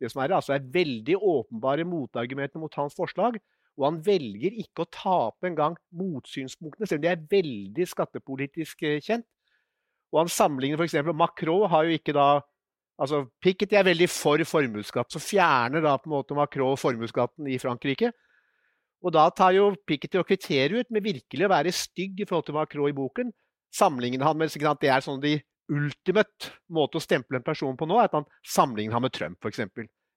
det 0.00 0.10
som 0.12 0.22
er 0.22 0.30
det. 0.30 0.38
Altså 0.38 0.54
er 0.54 0.68
veldig 0.76 1.16
åpenbare 1.18 1.86
motargumenter 1.88 2.62
mot 2.62 2.78
hans 2.78 2.94
forslag, 2.96 3.38
og 3.76 3.88
han 3.88 3.98
velger 4.04 4.54
ikke 4.62 4.84
å 4.84 4.90
tape 4.92 5.50
engang 5.50 5.74
motsynspunktene, 5.96 6.88
selv 6.88 7.02
om 7.02 7.06
de 7.06 7.12
er 7.12 7.24
veldig 7.32 7.88
skattepolitisk 7.90 8.86
eh, 8.86 9.00
kjent. 9.04 9.26
Og 10.14 10.22
han 10.22 10.30
sammenligner 10.32 10.80
f.eks. 10.80 10.96
Macron 11.12 11.66
har 11.72 11.88
jo 11.88 11.98
ikke 11.98 12.14
da 12.16 12.28
altså 12.96 13.26
Piketty 13.44 13.76
er 13.76 13.84
veldig 13.84 14.06
for 14.08 14.40
formuesskatt, 14.48 15.10
så 15.12 15.20
fjerner 15.20 15.82
da 15.84 15.96
på 16.00 16.08
en 16.08 16.14
måte 16.14 16.36
Macron 16.38 16.78
formuesskatten 16.80 17.50
i 17.52 17.58
Frankrike. 17.60 18.14
Og 19.04 19.12
da 19.12 19.26
tar 19.30 19.52
jo 19.56 19.68
Piketty 19.86 20.18
og 20.20 20.28
kvitterer 20.28 20.80
ut 20.80 20.94
med 20.94 21.04
virkelig 21.04 21.46
å 21.46 21.52
være 21.52 21.74
stygg 21.74 22.22
i 22.22 22.28
forhold 22.28 22.48
til 22.48 22.56
Macron 22.56 22.88
i 22.90 22.96
boken. 22.96 23.32
Sammenligner 23.74 24.24
han 24.26 24.38
med 24.38 24.50
Det 24.80 24.88
er 24.88 25.04
sånn 25.04 25.20
de 25.20 25.36
ultimate 25.68 26.52
måte 26.70 26.98
å 26.98 27.02
stemple 27.02 27.40
en 27.40 27.46
person 27.46 27.76
på 27.76 27.86
nå, 27.86 27.98
er 27.98 28.08
at 28.08 28.14
han 28.14 28.26
sammenligner 28.46 28.94
ham 28.94 29.02
med 29.02 29.12
Trump, 29.12 29.38
f.eks. 29.42 29.60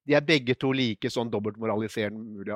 De 0.06 0.16
er 0.16 0.26
begge 0.26 0.56
to 0.56 0.72
like 0.72 1.10
sånn 1.10 1.30
dobbeltmoraliserende 1.30 2.22
mulig. 2.22 2.56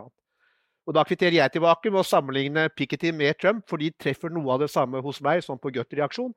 Og 0.88 0.94
Da 0.96 1.04
kvitterer 1.08 1.40
jeg 1.40 1.56
tilbake 1.56 1.92
med 1.92 2.02
å 2.02 2.08
sammenligne 2.08 2.68
Piketty 2.76 3.12
med 3.16 3.38
Trump, 3.40 3.66
for 3.70 3.82
de 3.82 3.92
treffer 3.92 4.30
noe 4.34 4.54
av 4.54 4.64
det 4.64 4.72
samme 4.72 5.02
hos 5.02 5.22
meg 5.24 5.44
som 5.44 5.60
på 5.60 5.72
Gutt-reaksjon. 5.74 6.34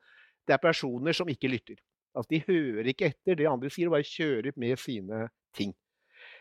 Det 0.46 0.54
er 0.54 0.62
personer 0.62 1.16
som 1.16 1.28
ikke 1.28 1.50
lytter. 1.50 1.78
Altså, 2.16 2.30
De 2.30 2.44
hører 2.46 2.92
ikke 2.92 3.10
etter 3.10 3.36
det 3.36 3.48
andre 3.50 3.70
sier, 3.70 3.90
og 3.90 3.98
bare 3.98 4.06
kjører 4.06 4.56
med 4.56 4.78
sine 4.80 5.26
ting. 5.56 5.74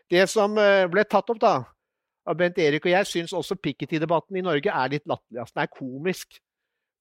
Det 0.10 0.28
som 0.30 0.54
eh, 0.62 0.86
ble 0.92 1.04
tatt 1.10 1.30
opp 1.34 1.42
da, 1.42 1.56
av 2.25 2.38
Bent 2.39 2.58
Erik 2.62 2.88
og 2.88 2.91
jeg, 2.91 3.08
syns 3.10 3.34
også 3.38 3.58
Piketty-debatten 3.62 4.39
i 4.39 4.44
Norge 4.46 4.72
er 4.72 4.91
litt 4.91 5.05
latterlig. 5.10 5.44
Altså, 5.44 5.55
den 5.55 5.63
er 5.65 5.74
komisk. 5.74 6.39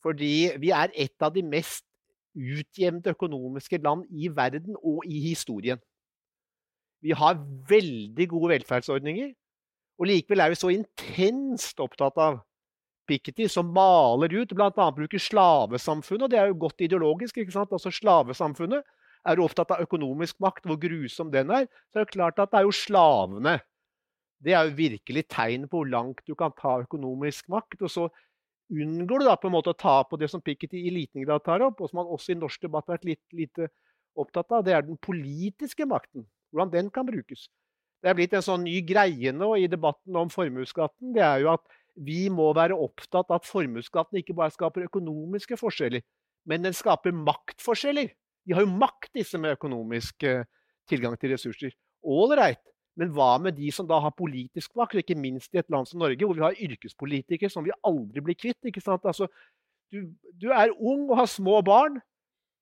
Fordi 0.04 0.34
vi 0.60 0.70
er 0.76 0.92
et 0.92 1.24
av 1.24 1.32
de 1.32 1.42
mest 1.46 1.86
utjevnte 2.34 3.14
økonomiske 3.14 3.78
land 3.84 4.04
i 4.10 4.28
verden 4.28 4.76
og 4.82 5.06
i 5.06 5.22
historien. 5.30 5.80
Vi 7.04 7.14
har 7.16 7.38
veldig 7.68 8.26
gode 8.28 8.50
velferdsordninger, 8.54 9.32
og 10.00 10.08
likevel 10.10 10.42
er 10.42 10.52
vi 10.52 10.58
så 10.58 10.72
intenst 10.74 11.80
opptatt 11.80 12.18
av 12.20 12.42
Piketty, 13.08 13.46
som 13.52 13.68
maler 13.76 14.32
ut, 14.32 14.52
bl.a. 14.56 14.86
bruker 14.96 15.20
slavesamfunnet. 15.20 16.24
og 16.24 16.30
Det 16.32 16.38
er 16.40 16.48
jo 16.48 16.60
godt 16.64 16.80
ideologisk. 16.80 17.36
ikke 17.38 17.52
sant? 17.52 17.72
Altså 17.72 17.92
Slavesamfunnet 17.92 18.80
er 19.28 19.42
opptatt 19.44 19.74
av 19.76 19.82
økonomisk 19.84 20.40
makt, 20.40 20.64
hvor 20.64 20.80
grusom 20.80 21.30
den 21.32 21.52
er. 21.52 21.68
Så 21.92 22.00
er 22.00 22.06
det 22.06 22.14
klart 22.14 22.40
at 22.40 22.52
det 22.52 22.62
er 22.62 22.68
jo 22.68 22.72
slavene. 22.72 23.58
Det 24.44 24.52
er 24.52 24.68
jo 24.68 24.76
virkelig 24.76 25.24
tegn 25.32 25.66
på 25.70 25.80
hvor 25.80 25.90
langt 25.90 26.22
du 26.28 26.34
kan 26.38 26.52
ta 26.58 26.76
økonomisk 26.82 27.48
makt. 27.52 27.80
Og 27.86 27.92
så 27.92 28.08
unngår 28.72 29.22
du 29.22 29.28
da 29.28 29.36
på 29.40 29.48
en 29.48 29.56
måte 29.56 29.72
å 29.72 29.78
ta 29.78 29.96
på 30.08 30.18
det 30.20 30.28
som 30.32 30.42
Piketty 30.44 30.84
i 30.88 30.92
liten 30.92 31.24
grad 31.24 31.44
tar 31.46 31.64
opp, 31.64 31.80
og 31.80 31.90
som 31.90 32.02
han 32.02 32.12
også 32.12 32.34
i 32.34 32.40
norsk 32.40 32.66
debatt 32.66 32.88
har 32.88 32.98
vært 32.98 33.10
litt 33.12 33.36
lite 33.36 33.70
opptatt 34.20 34.52
av. 34.52 34.64
Det 34.66 34.74
er 34.76 34.86
den 34.86 35.00
politiske 35.00 35.86
makten. 35.88 36.26
Hvordan 36.54 36.72
den 36.72 36.90
kan 36.94 37.06
brukes. 37.08 37.48
Det 38.04 38.12
er 38.12 38.18
blitt 38.18 38.34
en 38.36 38.44
sånn 38.44 38.66
ny 38.66 38.76
greie 38.84 39.32
nå 39.32 39.54
i 39.56 39.68
debatten 39.70 40.16
om 40.20 40.28
formuesskatten. 40.30 41.14
Det 41.16 41.22
er 41.24 41.40
jo 41.40 41.54
at 41.54 41.64
vi 42.04 42.26
må 42.32 42.50
være 42.56 42.76
opptatt 42.76 43.30
av 43.30 43.40
at 43.40 43.48
formuesskatten 43.48 44.20
ikke 44.20 44.36
bare 44.36 44.52
skaper 44.52 44.84
økonomiske 44.88 45.56
forskjeller, 45.56 46.02
men 46.50 46.66
den 46.66 46.76
skaper 46.76 47.14
maktforskjeller. 47.16 48.10
De 48.44 48.52
har 48.52 48.66
jo 48.66 48.76
makt, 48.76 49.12
disse 49.16 49.38
med 49.40 49.54
økonomisk 49.56 50.26
eh, 50.28 50.44
tilgang 50.90 51.16
til 51.16 51.32
ressurser. 51.32 51.72
Ålreit, 52.04 52.60
men 52.98 53.10
hva 53.14 53.34
med 53.42 53.56
de 53.58 53.70
som 53.74 53.86
da 53.88 53.98
har 54.02 54.14
politisk 54.14 54.74
makt, 54.78 55.00
ikke 55.02 55.18
minst 55.18 55.54
i 55.54 55.58
et 55.58 55.70
land 55.72 55.88
som 55.90 56.02
Norge, 56.02 56.22
hvor 56.22 56.36
vi 56.38 56.44
har 56.44 56.58
yrkespolitikere 56.66 57.50
som 57.50 57.66
vi 57.66 57.74
aldri 57.82 58.22
blir 58.22 58.38
kvitt? 58.38 58.60
ikke 58.70 58.82
sant? 58.82 59.04
Altså, 59.04 59.26
du, 59.90 60.12
du 60.38 60.50
er 60.54 60.74
ung 60.78 61.08
og 61.08 61.18
har 61.18 61.30
små 61.30 61.60
barn, 61.66 61.98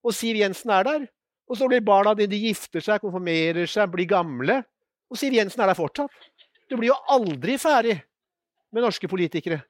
og 0.02 0.16
Siv 0.16 0.40
Jensen 0.40 0.72
er 0.74 0.86
der. 0.88 1.04
Og 1.50 1.58
så 1.58 1.68
blir 1.68 1.82
barna 1.84 2.14
dine 2.16 2.32
de 2.32 2.38
gifter 2.46 2.80
seg, 2.80 3.02
konfirmerer 3.02 3.68
seg, 3.68 3.90
blir 3.92 4.08
gamle. 4.08 4.62
Og 5.12 5.18
Siv 5.20 5.34
Jensen 5.36 5.60
er 5.60 5.68
der 5.68 5.78
fortsatt. 5.78 6.30
Du 6.70 6.78
blir 6.78 6.92
jo 6.92 6.98
aldri 7.12 7.58
ferdig 7.60 7.98
med 8.72 8.86
norske 8.86 9.10
politikere. 9.10 9.60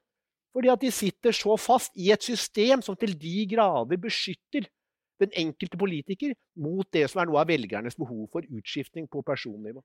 Fordi 0.53 0.69
at 0.69 0.83
de 0.83 0.91
sitter 0.93 1.35
så 1.35 1.57
fast 1.57 1.97
i 1.99 2.11
et 2.13 2.23
system 2.23 2.83
som 2.85 2.95
til 2.95 3.15
de 3.19 3.43
grader 3.51 3.99
beskytter 3.99 4.69
den 5.21 5.33
enkelte 5.43 5.77
politiker 5.79 6.33
mot 6.55 6.87
det 6.93 7.07
som 7.09 7.21
er 7.21 7.29
noe 7.29 7.41
av 7.41 7.49
velgernes 7.49 7.97
behov 7.97 8.27
for 8.31 8.45
utskiftning 8.47 9.09
på 9.11 9.23
personnivå. 9.25 9.81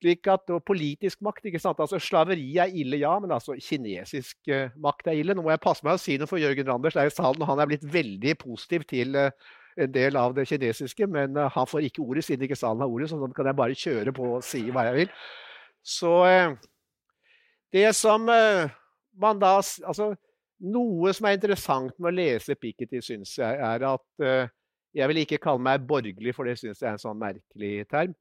Slik 0.00 0.28
at 0.32 0.48
og 0.48 0.62
Politisk 0.64 1.20
makt 1.24 1.50
ikke 1.50 1.60
sant? 1.60 1.80
Altså 1.82 1.98
Slaveri 2.00 2.46
er 2.56 2.72
ille, 2.72 3.02
ja, 3.02 3.12
men 3.20 3.34
altså 3.36 3.52
kinesisk 3.60 4.48
uh, 4.48 4.72
makt 4.80 5.10
er 5.12 5.18
ille. 5.20 5.34
Nå 5.36 5.44
må 5.44 5.52
jeg 5.52 5.60
passe 5.60 5.84
meg 5.84 5.98
å 5.98 6.00
si 6.00 6.16
noe 6.16 6.30
for 6.30 6.40
Jørgen 6.40 6.70
Randers 6.70 6.96
er 6.96 7.10
i 7.10 7.12
salen, 7.12 7.42
og 7.44 7.50
han 7.50 7.60
er 7.60 7.68
blitt 7.68 7.84
veldig 7.84 8.32
positiv 8.40 8.86
til 8.88 9.18
uh, 9.18 9.28
en 9.80 9.92
del 9.92 10.16
av 10.16 10.32
det 10.36 10.46
kinesiske, 10.48 11.04
men 11.04 11.36
uh, 11.36 11.50
han 11.52 11.68
får 11.68 11.84
ikke 11.90 12.04
ordet 12.06 12.24
siden 12.24 12.46
ikke 12.46 12.56
salen 12.56 12.80
har 12.80 12.88
ordet, 12.92 13.10
så 13.10 13.18
sånn 13.20 13.36
kan 13.36 13.50
jeg 13.50 13.58
bare 13.60 13.76
kjøre 13.82 14.14
på 14.16 14.30
og 14.38 14.46
si 14.46 14.62
hva 14.72 14.86
jeg 14.88 15.02
vil. 15.02 15.12
Så 15.84 16.14
det 17.72 17.86
som 17.96 18.26
man 18.28 19.38
da 19.40 19.52
Altså, 19.58 20.10
noe 20.60 21.12
som 21.16 21.28
er 21.28 21.38
interessant 21.38 21.94
med 21.96 22.10
å 22.10 22.16
lese 22.18 22.56
Piketty, 22.60 23.00
syns 23.04 23.32
jeg, 23.38 23.56
er 23.56 23.86
at 23.88 24.26
Jeg 24.92 25.08
vil 25.08 25.22
ikke 25.22 25.40
kalle 25.40 25.64
meg 25.64 25.86
borgerlig, 25.88 26.34
for 26.36 26.44
det 26.44 26.58
syns 26.60 26.82
jeg 26.82 26.90
er 26.90 26.98
en 26.98 27.00
sånn 27.00 27.20
merkelig 27.20 27.86
term. 27.88 28.12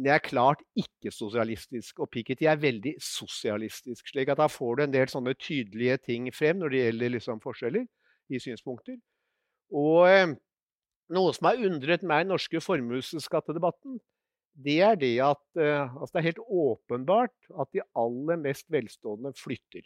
Jeg 0.00 0.14
er 0.14 0.22
klart 0.24 0.62
ikke-sosialistisk, 0.80 1.98
og 2.00 2.08
Piketty 2.14 2.46
er 2.48 2.60
veldig 2.60 2.94
sosialistisk. 3.04 4.06
slik 4.08 4.30
at 4.32 4.38
Da 4.38 4.46
får 4.48 4.76
du 4.76 4.82
en 4.82 4.92
del 4.92 5.08
sånne 5.08 5.34
tydelige 5.34 5.98
ting 5.98 6.30
frem 6.32 6.56
når 6.58 6.72
det 6.72 6.84
gjelder 6.84 7.12
liksom 7.16 7.40
forskjeller 7.44 7.84
i 8.30 8.40
synspunkter. 8.40 8.96
Og 9.70 10.08
eh, 10.08 10.32
noe 11.12 11.34
som 11.36 11.50
har 11.50 11.60
undret 11.68 12.02
meg 12.02 12.22
i 12.22 12.24
den 12.24 12.32
norske 12.32 12.62
formuesskattedebatten, 12.64 14.00
det 14.54 14.80
er 14.80 14.96
det 14.98 15.14
at 15.24 15.60
eh, 15.60 15.84
altså 15.84 16.14
det 16.14 16.20
er 16.20 16.28
helt 16.30 16.44
åpenbart 16.48 17.52
at 17.60 17.72
de 17.74 17.84
aller 17.94 18.40
mest 18.40 18.70
velstående 18.72 19.34
flytter. 19.36 19.84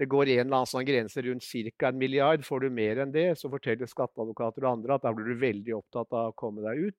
Det 0.00 0.08
går 0.08 0.28
en 0.28 0.46
eller 0.46 0.56
annen 0.60 0.68
sånn 0.70 0.86
grense 0.88 1.22
rundt 1.24 1.44
ca. 1.44 1.88
en 1.88 1.98
milliard. 2.00 2.44
Får 2.44 2.60
du 2.60 2.70
mer 2.72 3.02
enn 3.02 3.12
det, 3.12 3.34
så 3.36 3.50
forteller 3.52 3.88
skatteadvokater 3.88 4.64
og 4.64 4.72
andre 4.78 4.96
at 4.96 5.04
da 5.04 5.12
blir 5.12 5.32
du 5.32 5.40
veldig 5.40 5.74
opptatt 5.76 6.12
av 6.16 6.30
å 6.30 6.36
komme 6.36 6.64
deg 6.64 6.88
ut. 6.88 6.96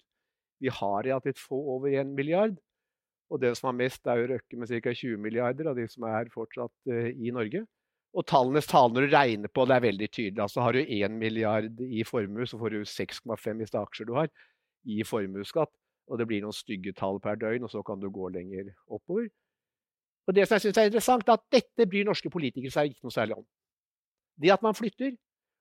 Vi 0.62 0.72
har 0.72 1.04
relativt 1.04 1.42
få 1.42 1.58
over 1.76 1.90
1 1.90 2.14
milliard. 2.16 2.56
Og 3.32 3.40
det 3.40 3.54
som 3.58 3.70
har 3.72 3.78
mest, 3.80 4.04
er 4.08 4.20
jo 4.20 4.32
Røkke 4.34 4.60
med 4.60 4.70
ca. 4.70 4.94
20 4.94 5.22
milliarder 5.24 5.70
av 5.72 5.78
de 5.78 5.88
som 5.90 6.04
er 6.10 6.32
fortsatt 6.34 6.74
uh, 6.92 7.10
i 7.10 7.32
Norge. 7.34 7.64
Og 8.12 8.26
tallenes 8.28 8.68
tale 8.68 8.92
når 8.92 9.08
du 9.08 9.16
regner 9.16 9.52
på 9.52 9.64
det, 9.66 9.76
er 9.78 9.86
veldig 9.86 10.10
tydelig. 10.12 10.42
Altså 10.44 10.66
Har 10.66 10.76
du 10.76 10.82
1 10.84 11.16
milliard 11.16 11.80
i 11.80 12.04
formue, 12.04 12.48
så 12.48 12.60
får 12.60 12.76
du 12.76 12.82
6,5 12.84 13.62
hvis 13.62 13.72
det 13.72 13.80
er 13.80 13.86
aksjer 13.86 14.10
du 14.10 14.18
har, 14.18 14.28
i 14.84 15.00
formuesskatt. 15.08 15.72
Og 16.12 16.20
det 16.20 16.28
blir 16.28 16.44
noen 16.44 16.56
stygge 16.56 16.92
tall 16.98 17.22
per 17.24 17.40
døgn, 17.40 17.64
og 17.64 17.72
så 17.72 17.84
kan 17.88 18.02
du 18.02 18.10
gå 18.12 18.28
lenger 18.36 18.74
oppover. 18.92 19.30
Og 20.28 20.36
det 20.36 20.44
som 20.48 20.58
jeg 20.58 20.68
synes 20.68 20.82
er 20.82 20.90
interessant, 20.90 21.30
er 21.30 21.40
at 21.40 21.48
dette 21.56 21.88
bryr 21.88 22.06
norske 22.08 22.30
politikere 22.34 22.74
seg 22.74 22.92
ikke 22.92 23.08
noe 23.08 23.16
særlig 23.16 23.38
om. 23.40 23.46
Det 24.42 24.52
at 24.52 24.66
man 24.66 24.76
flytter, 24.76 25.16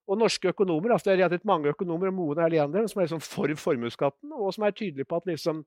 og 0.08 0.18
norske 0.18 0.50
økonomer, 0.50 0.94
altså 0.94 1.10
det 1.10 1.12
er 1.12 1.20
relativt 1.24 1.46
mange 1.48 1.70
økonomer, 1.70 2.10
og 2.10 2.14
Moen 2.16 2.40
er 2.42 2.56
en 2.62 2.88
som 2.88 3.00
er 3.00 3.06
liksom 3.06 3.22
for 3.22 3.52
formuesskatten, 3.56 4.32
og 4.32 4.54
som 4.54 4.64
er 4.66 4.74
tydelige 4.74 5.08
på 5.08 5.20
at 5.20 5.28
liksom, 5.30 5.64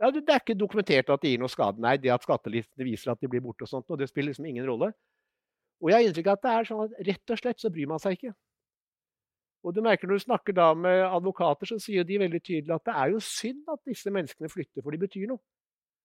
ja, 0.00 0.10
det 0.10 0.24
er 0.28 0.40
ikke 0.40 0.56
dokumentert 0.58 1.10
at 1.10 1.22
det 1.22 1.34
gir 1.34 1.42
noe 1.42 1.52
skade. 1.52 1.82
Nei, 1.82 1.96
det 2.02 2.10
at 2.10 2.24
skattelistene 2.26 2.88
viser 2.88 3.12
at 3.12 3.20
de 3.20 3.30
blir 3.30 3.44
borte 3.44 3.66
og 3.66 3.70
sånt, 3.70 3.90
og 3.90 4.00
det 4.00 4.08
spiller 4.10 4.32
liksom 4.32 4.48
ingen 4.50 4.66
rolle. 4.66 4.90
Og 5.82 5.90
jeg 5.90 6.00
har 6.00 6.08
inntrykk 6.08 6.32
av 6.32 6.38
at 6.38 6.44
det 6.44 6.54
er 6.54 6.68
sånn 6.70 6.82
at 6.84 7.06
rett 7.10 7.34
og 7.34 7.40
slett 7.40 7.62
så 7.62 7.70
bryr 7.70 7.90
man 7.90 8.02
seg 8.02 8.18
ikke. 8.18 8.34
Og 9.64 9.72
du 9.72 9.80
merker 9.80 10.08
Når 10.08 10.20
du 10.20 10.24
snakker 10.26 10.52
da 10.52 10.74
med 10.76 11.02
advokater, 11.06 11.66
så 11.66 11.78
sier 11.80 12.04
de 12.04 12.18
veldig 12.20 12.40
tydelig 12.44 12.74
at 12.74 12.84
det 12.84 12.94
er 13.00 13.12
jo 13.14 13.20
synd 13.24 13.68
at 13.72 13.80
disse 13.88 14.10
menneskene 14.12 14.50
flytter, 14.52 14.82
for 14.82 14.92
de 14.92 15.00
betyr 15.00 15.28
noe. 15.30 15.40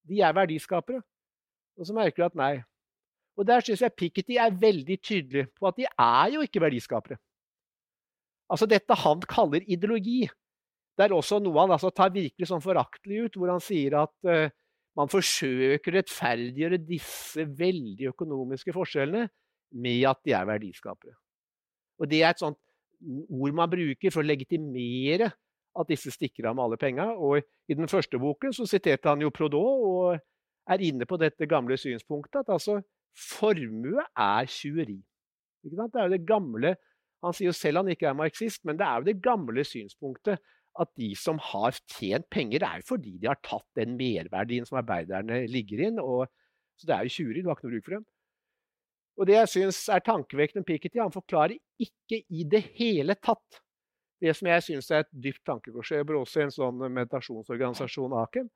De 0.07 0.21
er 0.23 0.35
verdiskapere. 0.35 1.01
Og 1.79 1.87
så 1.87 1.95
merker 1.95 2.23
du 2.23 2.25
at 2.29 2.37
nei. 2.39 2.53
Og 3.39 3.47
der 3.47 3.63
syns 3.63 3.83
jeg 3.83 3.95
Piketty 3.95 4.37
er 4.39 4.55
veldig 4.55 4.97
tydelig 5.03 5.45
på 5.55 5.67
at 5.67 5.77
de 5.79 5.87
er 5.89 6.31
jo 6.35 6.43
ikke 6.43 6.61
verdiskapere. 6.63 7.19
Altså 8.49 8.67
dette 8.69 8.97
han 9.03 9.21
kaller 9.29 9.65
ideologi, 9.69 10.23
det 10.97 11.05
er 11.05 11.15
også 11.15 11.37
noe 11.39 11.61
han 11.61 11.75
altså 11.75 11.91
tar 11.95 12.11
virkelig 12.11 12.49
sånn 12.49 12.63
foraktelig 12.63 13.27
ut, 13.27 13.37
hvor 13.39 13.53
han 13.53 13.61
sier 13.63 13.95
at 14.01 14.15
uh, 14.27 14.49
man 14.99 15.11
forsøker 15.11 15.93
å 15.93 15.95
rettferdiggjøre 15.95 16.81
disse 16.83 17.45
veldig 17.45 18.09
økonomiske 18.11 18.73
forskjellene 18.75 19.29
med 19.79 20.01
at 20.09 20.19
de 20.25 20.33
er 20.35 20.49
verdiskapere. 20.49 21.15
Og 21.99 22.09
Det 22.09 22.23
er 22.23 22.33
et 22.33 22.41
sånt 22.41 22.59
ord 23.29 23.55
man 23.55 23.71
bruker 23.71 24.11
for 24.11 24.23
å 24.23 24.27
legitimere 24.27 25.29
at 25.79 25.91
disse 25.91 26.11
stikker 26.11 26.49
av 26.49 26.57
med 26.57 26.65
alle 26.65 26.79
penga. 26.81 27.09
Og 27.15 27.39
I 27.39 27.77
den 27.77 27.87
første 27.91 28.19
boken 28.19 28.55
så 28.55 28.67
siterte 28.67 29.11
han 29.11 29.23
jo 29.23 29.31
Prodot 29.31 29.85
og 29.87 30.19
er 30.69 30.83
inne 30.85 31.07
på 31.07 31.19
dette 31.21 31.47
gamle 31.49 31.77
synspunktet 31.79 32.43
at 32.43 32.51
altså 32.57 32.79
formue 33.15 34.03
er 34.03 34.49
tjuveri. 34.51 34.99
Det 35.63 35.75
er 35.75 36.07
jo 36.07 36.13
det 36.13 36.25
gamle 36.27 36.75
han 37.25 37.35
sier 37.35 37.49
jo 37.49 37.55
selv 37.57 37.81
han 37.81 37.91
ikke 37.91 38.07
er 38.09 38.17
marxist, 38.17 38.63
men 38.67 38.79
det 38.79 38.87
er 38.87 38.99
jo 38.99 39.09
det 39.09 39.21
gamle 39.23 39.65
synspunktet 39.67 40.39
at 40.79 40.91
de 40.99 41.09
som 41.17 41.39
har 41.43 41.75
tjent 41.91 42.27
penger, 42.31 42.61
det 42.61 42.67
er 42.67 42.81
jo 42.81 42.89
fordi 42.93 43.17
de 43.19 43.27
har 43.27 43.39
tatt 43.43 43.67
den 43.75 43.97
merverdien 43.99 44.67
som 44.67 44.79
arbeiderne 44.79 45.41
ligger 45.51 45.81
inn. 45.89 45.99
Og, 45.99 46.29
så 46.79 46.87
det 46.87 46.95
er 46.95 47.07
jo 47.07 47.15
tjuveri, 47.17 47.43
du 47.43 47.49
har 47.49 47.57
ikke 47.57 47.67
noe 47.67 47.75
bruk 47.75 47.87
for 47.87 47.97
dem. 47.97 48.05
Og 49.19 49.27
det 49.27 49.35
jeg 49.35 49.51
syns 49.51 49.81
er 49.91 50.03
tankevekkende 50.05 50.63
med 50.63 50.69
Piketty, 50.69 51.01
han 51.01 51.11
forklarer 51.11 51.57
ikke 51.83 52.21
i 52.31 52.45
det 52.47 52.61
hele 52.77 53.17
tatt 53.19 53.59
det 54.23 54.31
som 54.35 54.47
jeg 54.51 54.63
syns 54.63 54.89
er 54.91 55.03
et 55.03 55.11
dypt 55.25 55.43
tankekors. 55.47 55.91
Jeg 55.91 56.03
jobber 56.03 56.19
i 56.19 56.45
en 56.45 56.53
sånn 56.53 56.81
meditasjonsorganisasjon, 56.85 58.15
Akem. 58.19 58.47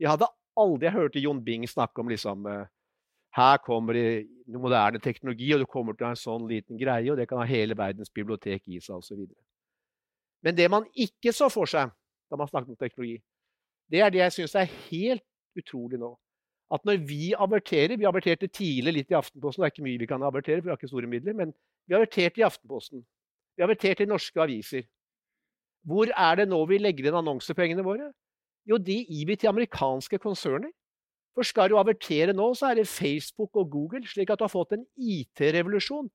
Jeg 0.00 0.08
hadde 0.12 0.28
aldri 0.60 0.92
hørt 0.92 1.16
Jon 1.20 1.42
Bing 1.44 1.66
snakke 1.68 2.00
om 2.02 2.12
liksom 2.12 2.46
uh, 2.48 2.68
her 3.36 3.60
kommer 3.62 3.94
det 3.94 4.26
moderne 4.58 4.98
teknologi, 4.98 5.52
og 5.54 5.62
du 5.62 5.66
kommer 5.70 5.94
til 5.94 6.04
å 6.04 6.10
ha 6.10 6.16
en 6.16 6.18
sånn 6.20 6.48
liten 6.50 6.78
greie, 6.78 7.10
og 7.12 7.18
det 7.18 7.28
kan 7.30 7.38
ha 7.38 7.46
hele 7.46 7.76
verdens 7.78 8.10
bibliotek 8.10 8.64
i 8.66 8.80
seg 8.82 8.98
osv. 8.98 9.22
Men 10.42 10.56
det 10.56 10.66
man 10.72 10.88
ikke 10.98 11.34
så 11.36 11.50
for 11.52 11.70
seg 11.70 11.92
da 12.30 12.38
man 12.38 12.50
snakket 12.50 12.74
om 12.74 12.80
teknologi, 12.80 13.20
det 13.90 14.02
er 14.02 14.12
det 14.14 14.22
jeg 14.22 14.36
syns 14.38 14.56
er 14.58 14.74
helt 14.88 15.24
utrolig 15.58 15.98
nå. 16.00 16.14
At 16.70 16.84
når 16.86 17.00
vi 17.02 17.32
averterer 17.34 17.98
Vi 17.98 18.06
averterte 18.06 18.46
tidlig 18.46 18.92
litt 18.94 19.10
i 19.10 19.16
Aftenposten. 19.18 19.62
Det 19.62 19.66
er 19.66 19.72
ikke 19.74 19.82
mye 19.82 19.98
vi 19.98 20.06
kan 20.06 20.22
avertere, 20.22 20.60
for 20.60 20.68
vi 20.68 20.70
har 20.70 20.78
ikke 20.78 20.90
store 20.92 21.10
midler, 21.10 21.34
men 21.34 21.54
vi 21.90 21.96
averterte 21.98 22.38
i 22.38 22.44
Aftenposten. 22.46 23.02
Vi 23.58 23.64
averterte 23.66 24.06
i 24.06 24.10
norske 24.10 24.38
aviser. 24.40 24.84
Hvor 25.82 26.12
er 26.14 26.36
det 26.38 26.46
nå 26.48 26.60
vi 26.70 26.78
legger 26.78 27.08
inn 27.08 27.18
annonsepengene 27.18 27.82
våre? 27.82 28.12
Jo, 28.70 28.78
de 28.78 29.00
gir 29.02 29.26
vi 29.26 29.36
til 29.40 29.50
amerikanske 29.50 30.20
konserner 30.22 30.70
For 31.36 31.46
skal 31.46 31.70
du 31.70 31.78
avertere 31.78 32.34
nå, 32.34 32.48
så 32.58 32.70
er 32.70 32.80
det 32.80 32.88
Facebook 32.90 33.56
og 33.60 33.70
Google, 33.70 34.02
slik 34.08 34.32
at 34.32 34.40
du 34.40 34.46
har 34.46 34.52
fått 34.52 34.74
en 34.76 34.86
IT-revolusjon 34.98 36.10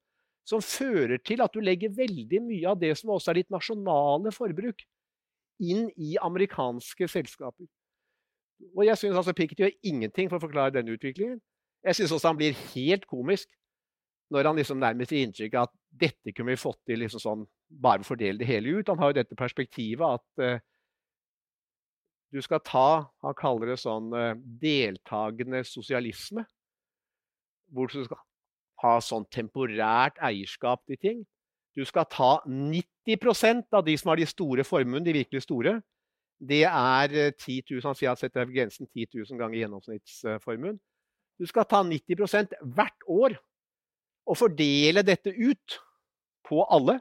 som 0.45 0.61
fører 0.61 1.17
til 1.25 1.41
at 1.41 1.53
du 1.55 1.63
legger 1.63 1.93
veldig 1.95 2.41
mye 2.45 2.67
av 2.69 2.77
det 2.81 2.91
som 2.99 3.13
også 3.15 3.31
er 3.31 3.41
ditt 3.41 3.53
nasjonale 3.53 4.33
forbruk, 4.35 4.83
inn 5.63 5.87
i 5.95 6.17
amerikanske 6.21 7.07
selskaper. 7.09 7.67
Og 8.75 8.83
jeg 8.85 8.99
syns 8.99 9.17
altså 9.19 9.33
Pickett 9.35 9.61
gjør 9.63 9.77
ingenting 9.87 10.29
for 10.29 10.37
å 10.37 10.43
forklare 10.43 10.75
denne 10.75 10.95
utviklingen. 10.95 11.39
Jeg 11.85 11.97
syns 11.97 12.13
også 12.15 12.31
han 12.31 12.39
blir 12.39 12.57
helt 12.73 13.07
komisk 13.09 13.49
når 14.33 14.49
han 14.49 14.59
liksom 14.59 14.79
nærmest 14.81 15.13
gir 15.13 15.25
inntrykk 15.25 15.57
av 15.59 15.67
at 15.67 15.75
dette 16.05 16.33
kunne 16.33 16.55
vi 16.55 16.59
fått 16.59 16.79
til 16.89 17.03
liksom 17.03 17.21
sånn, 17.21 17.43
bare 17.69 18.01
å 18.01 18.07
fordele 18.07 18.41
det 18.41 18.47
hele 18.49 18.79
ut. 18.79 18.89
Han 18.89 18.99
har 19.01 19.11
jo 19.11 19.19
dette 19.19 19.37
perspektivet 19.37 20.17
at 20.17 20.41
uh, 20.41 20.63
du 22.35 22.41
skal 22.43 22.59
ta 22.67 23.07
Han 23.23 23.35
kaller 23.39 23.71
det 23.71 23.79
sånn 23.79 24.11
uh, 24.11 24.33
deltakende 24.61 25.63
sosialisme. 25.67 26.43
Hvor 27.71 27.87
du 27.89 28.03
skal 28.03 28.19
ha 28.83 28.97
sånn 29.01 29.25
temporært 29.31 30.19
eierskap 30.23 30.83
til 30.89 30.99
ting. 30.99 31.23
Du 31.75 31.83
skal 31.87 32.05
ta 32.11 32.37
90% 32.47 33.71
av 33.75 33.85
de 33.87 33.95
som 33.99 34.11
har 34.11 34.19
de 34.19 34.27
store 34.27 34.65
formuene, 34.67 35.03
de 35.03 35.15
virkelig 35.15 35.45
store. 35.45 35.77
Det 36.39 36.63
er 36.67 37.15
10 37.31 37.31
eh, 37.31 37.63
000, 37.71 37.81
Han 37.87 37.97
sier 37.97 38.11
at 38.11 38.21
setter 38.21 38.51
grensen 38.51 38.87
10 38.87 39.07
000 39.15 39.39
ganger 39.39 39.61
gjennomsnittsformuen. 39.61 40.77
Du 41.39 41.47
skal 41.47 41.67
ta 41.67 41.81
90% 41.83 42.55
hvert 42.75 43.07
år 43.11 43.35
og 44.25 44.39
fordele 44.39 45.03
dette 45.03 45.31
ut 45.31 45.79
på 46.47 46.63
alle. 46.67 46.99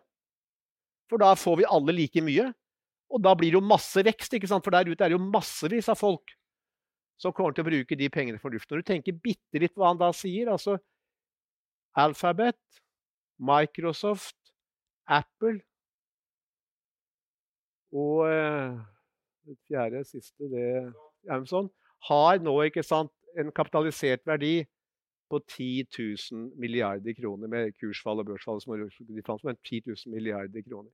For 1.11 1.23
da 1.23 1.35
får 1.39 1.61
vi 1.61 1.71
alle 1.71 1.95
like 1.95 2.23
mye. 2.25 2.53
Og 3.13 3.21
da 3.23 3.35
blir 3.37 3.53
det 3.53 3.61
jo 3.61 3.67
masse 3.67 4.03
vekst, 4.05 4.35
ikke 4.35 4.51
sant? 4.51 4.65
for 4.65 4.75
der 4.75 4.89
ute 4.89 5.05
er 5.05 5.13
det 5.13 5.19
jo 5.19 5.27
massevis 5.27 5.91
av 5.93 6.01
folk 6.01 6.35
som 7.21 7.33
kommer 7.33 7.55
til 7.55 7.63
å 7.63 7.69
bruke 7.69 7.99
de 7.99 8.09
pengene 8.11 8.41
fornuftig. 8.43 8.73
Når 8.73 8.83
du 8.83 8.91
tenker 8.91 9.21
bitte 9.23 9.61
litt 9.63 9.77
hva 9.79 9.93
han 9.93 10.01
da 10.01 10.11
sier 10.17 10.51
altså 10.51 10.79
Alphabet, 11.95 12.59
Microsoft, 13.39 14.37
Apple 15.07 15.61
og 17.95 18.25
eh, 18.27 18.79
det 19.47 19.57
fjerde, 19.69 20.03
siste, 20.09 20.49
det 20.51 20.67
Amazon, 21.31 21.71
har 22.09 22.41
nå 22.43 22.55
ikke 22.67 22.83
sant, 22.83 23.13
en 23.39 23.53
kapitalisert 23.55 24.25
verdi 24.27 24.65
på 25.31 25.39
10 25.39 25.87
000 25.99 26.51
milliarder 26.61 27.15
kroner 27.19 27.51
med 27.51 27.73
kursfall 27.79 28.23
og 28.23 28.29
børsfall 28.29 28.61
som 28.63 28.75
er 28.75 28.83
10 28.89 29.83
000 29.87 30.15
milliarder 30.15 30.63
kroner. 30.67 30.91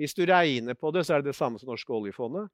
Hvis 0.00 0.14
du 0.16 0.24
regner 0.28 0.74
på 0.74 0.90
det, 0.90 1.04
så 1.06 1.14
er 1.14 1.22
det 1.22 1.32
det 1.32 1.38
samme 1.38 1.60
som 1.60 1.70
norske 1.70 1.92
oljefondet. 1.92 2.48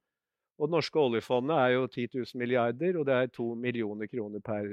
Og 0.59 0.67
det 0.67 0.75
norske 0.75 0.99
oljefondet 0.99 1.55
er 1.55 1.73
jo 1.77 1.87
10 1.87 2.07
000 2.13 2.39
milliarder, 2.41 2.99
og 2.99 3.05
det 3.07 3.15
er 3.15 3.31
2 3.31 3.53
millioner 3.55 4.07
kroner 4.11 4.43
per 4.43 4.67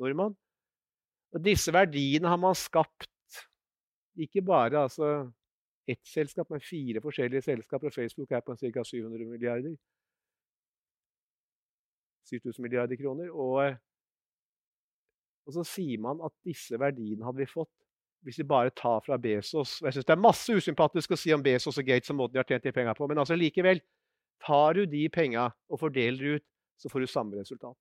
nordmann. 0.00 0.36
Og 1.32 1.44
disse 1.44 1.72
verdiene 1.72 2.28
har 2.28 2.40
man 2.40 2.58
skapt 2.58 3.08
ikke 4.20 4.42
bare 4.44 4.82
altså, 4.84 5.30
ett 5.88 6.02
selskap, 6.04 6.50
men 6.50 6.60
fire 6.60 7.00
forskjellige 7.00 7.46
selskaper. 7.46 7.88
Og 7.88 7.94
Facebook 7.94 8.32
er 8.32 8.44
på 8.44 8.56
ca. 8.56 8.84
700 8.84 9.30
milliarder. 9.30 9.76
7000 12.28 12.62
milliarder 12.62 12.96
kroner. 13.00 13.30
Og 13.30 13.78
og 15.50 15.54
så 15.56 15.64
sier 15.66 15.98
man 15.98 16.20
at 16.22 16.34
disse 16.46 16.78
verdiene 16.78 17.26
hadde 17.26 17.42
vi 17.42 17.50
fått 17.50 17.72
hvis 18.26 18.38
vi 18.40 18.46
bare 18.48 18.72
tar 18.76 19.00
fra 19.04 19.16
Bezos. 19.16 19.78
Jeg 19.80 19.92
synes 19.92 20.06
Det 20.06 20.14
er 20.14 20.20
masse 20.20 20.52
usympatisk 20.52 21.14
å 21.14 21.18
si 21.18 21.32
om 21.32 21.42
Bezos 21.42 21.78
og 21.78 21.86
Gates 21.86 22.12
og 22.12 22.18
måten 22.20 22.36
de 22.36 22.42
har 22.42 22.48
tjent 22.48 22.64
de 22.64 22.72
penga 22.72 22.94
på, 22.94 23.08
men 23.08 23.18
altså 23.18 23.38
likevel 23.38 23.80
Tar 24.40 24.72
du 24.72 24.86
de 24.88 25.02
penga 25.12 25.50
og 25.68 25.82
fordeler 25.82 26.36
ut, 26.38 26.44
så 26.80 26.88
får 26.88 27.04
du 27.04 27.06
samme 27.12 27.36
resultat. 27.36 27.76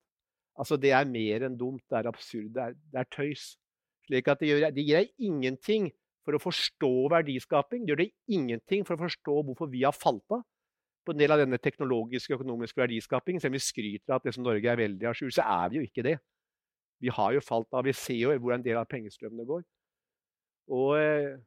Altså, 0.59 0.75
Det 0.75 0.91
er 0.91 1.07
mer 1.07 1.45
enn 1.47 1.55
dumt. 1.57 1.85
Det 1.87 1.97
er 2.01 2.09
absurd. 2.09 2.51
Det 2.51 2.63
er, 2.63 2.73
det 2.91 2.99
er 2.99 3.07
tøys. 3.15 3.55
Slik 4.09 4.27
at 4.27 4.41
det, 4.41 4.49
gjør, 4.49 4.65
det 4.75 4.83
gir 4.83 4.97
deg 4.99 5.13
ingenting 5.23 5.87
for 6.25 6.35
å 6.35 6.41
forstå 6.43 6.91
verdiskaping. 7.13 7.85
Det 7.85 7.93
gjør 7.93 8.01
deg 8.03 8.35
ingenting 8.35 8.83
for 8.83 8.97
å 8.97 9.05
forstå 9.05 9.37
hvorfor 9.47 9.71
vi 9.71 9.85
har 9.85 9.95
falt 9.95 10.35
av 10.35 10.43
på 11.07 11.15
en 11.15 11.21
del 11.21 11.31
av 11.31 11.39
denne 11.39 11.57
teknologiske 11.57 12.33
og 12.33 12.41
økonomiske 12.41 12.81
verdiskapingen. 12.81 13.39
Selv 13.41 13.53
om 13.53 13.57
vi 13.57 13.63
skryter 13.63 14.11
av 14.11 14.19
at 14.19 14.27
det 14.27 14.35
som 14.35 14.43
Norge 14.43 14.67
er 14.67 14.81
veldig 14.83 15.07
à 15.07 15.15
jour, 15.15 15.31
så 15.31 15.47
er 15.47 15.71
vi 15.71 15.79
jo 15.79 15.87
ikke 15.87 16.05
det. 16.05 16.17
Vi 16.99 17.13
har 17.15 17.33
jo 17.33 17.45
falt 17.45 17.71
av. 17.71 17.87
Vi 17.87 17.95
ser 17.95 18.19
jo 18.19 18.35
hvor 18.43 18.57
en 18.57 18.65
del 18.65 18.77
av 18.81 18.89
pengestrømmene 18.91 19.47
går. 19.47 19.63
Og 20.69 20.97
eh, 20.99 21.37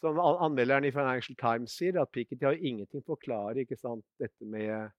som 0.00 0.18
anmelderen 0.20 0.86
i 0.86 0.94
Financial 0.94 1.36
Times 1.36 1.74
sier, 1.74 1.98
at 2.00 2.12
Piketty 2.14 2.46
har 2.46 2.58
ingenting 2.58 3.02
å 3.02 3.10
forklare 3.10 3.64
ikke 3.64 3.78
sant, 3.78 4.04
dette 4.22 4.46
med 4.46 4.92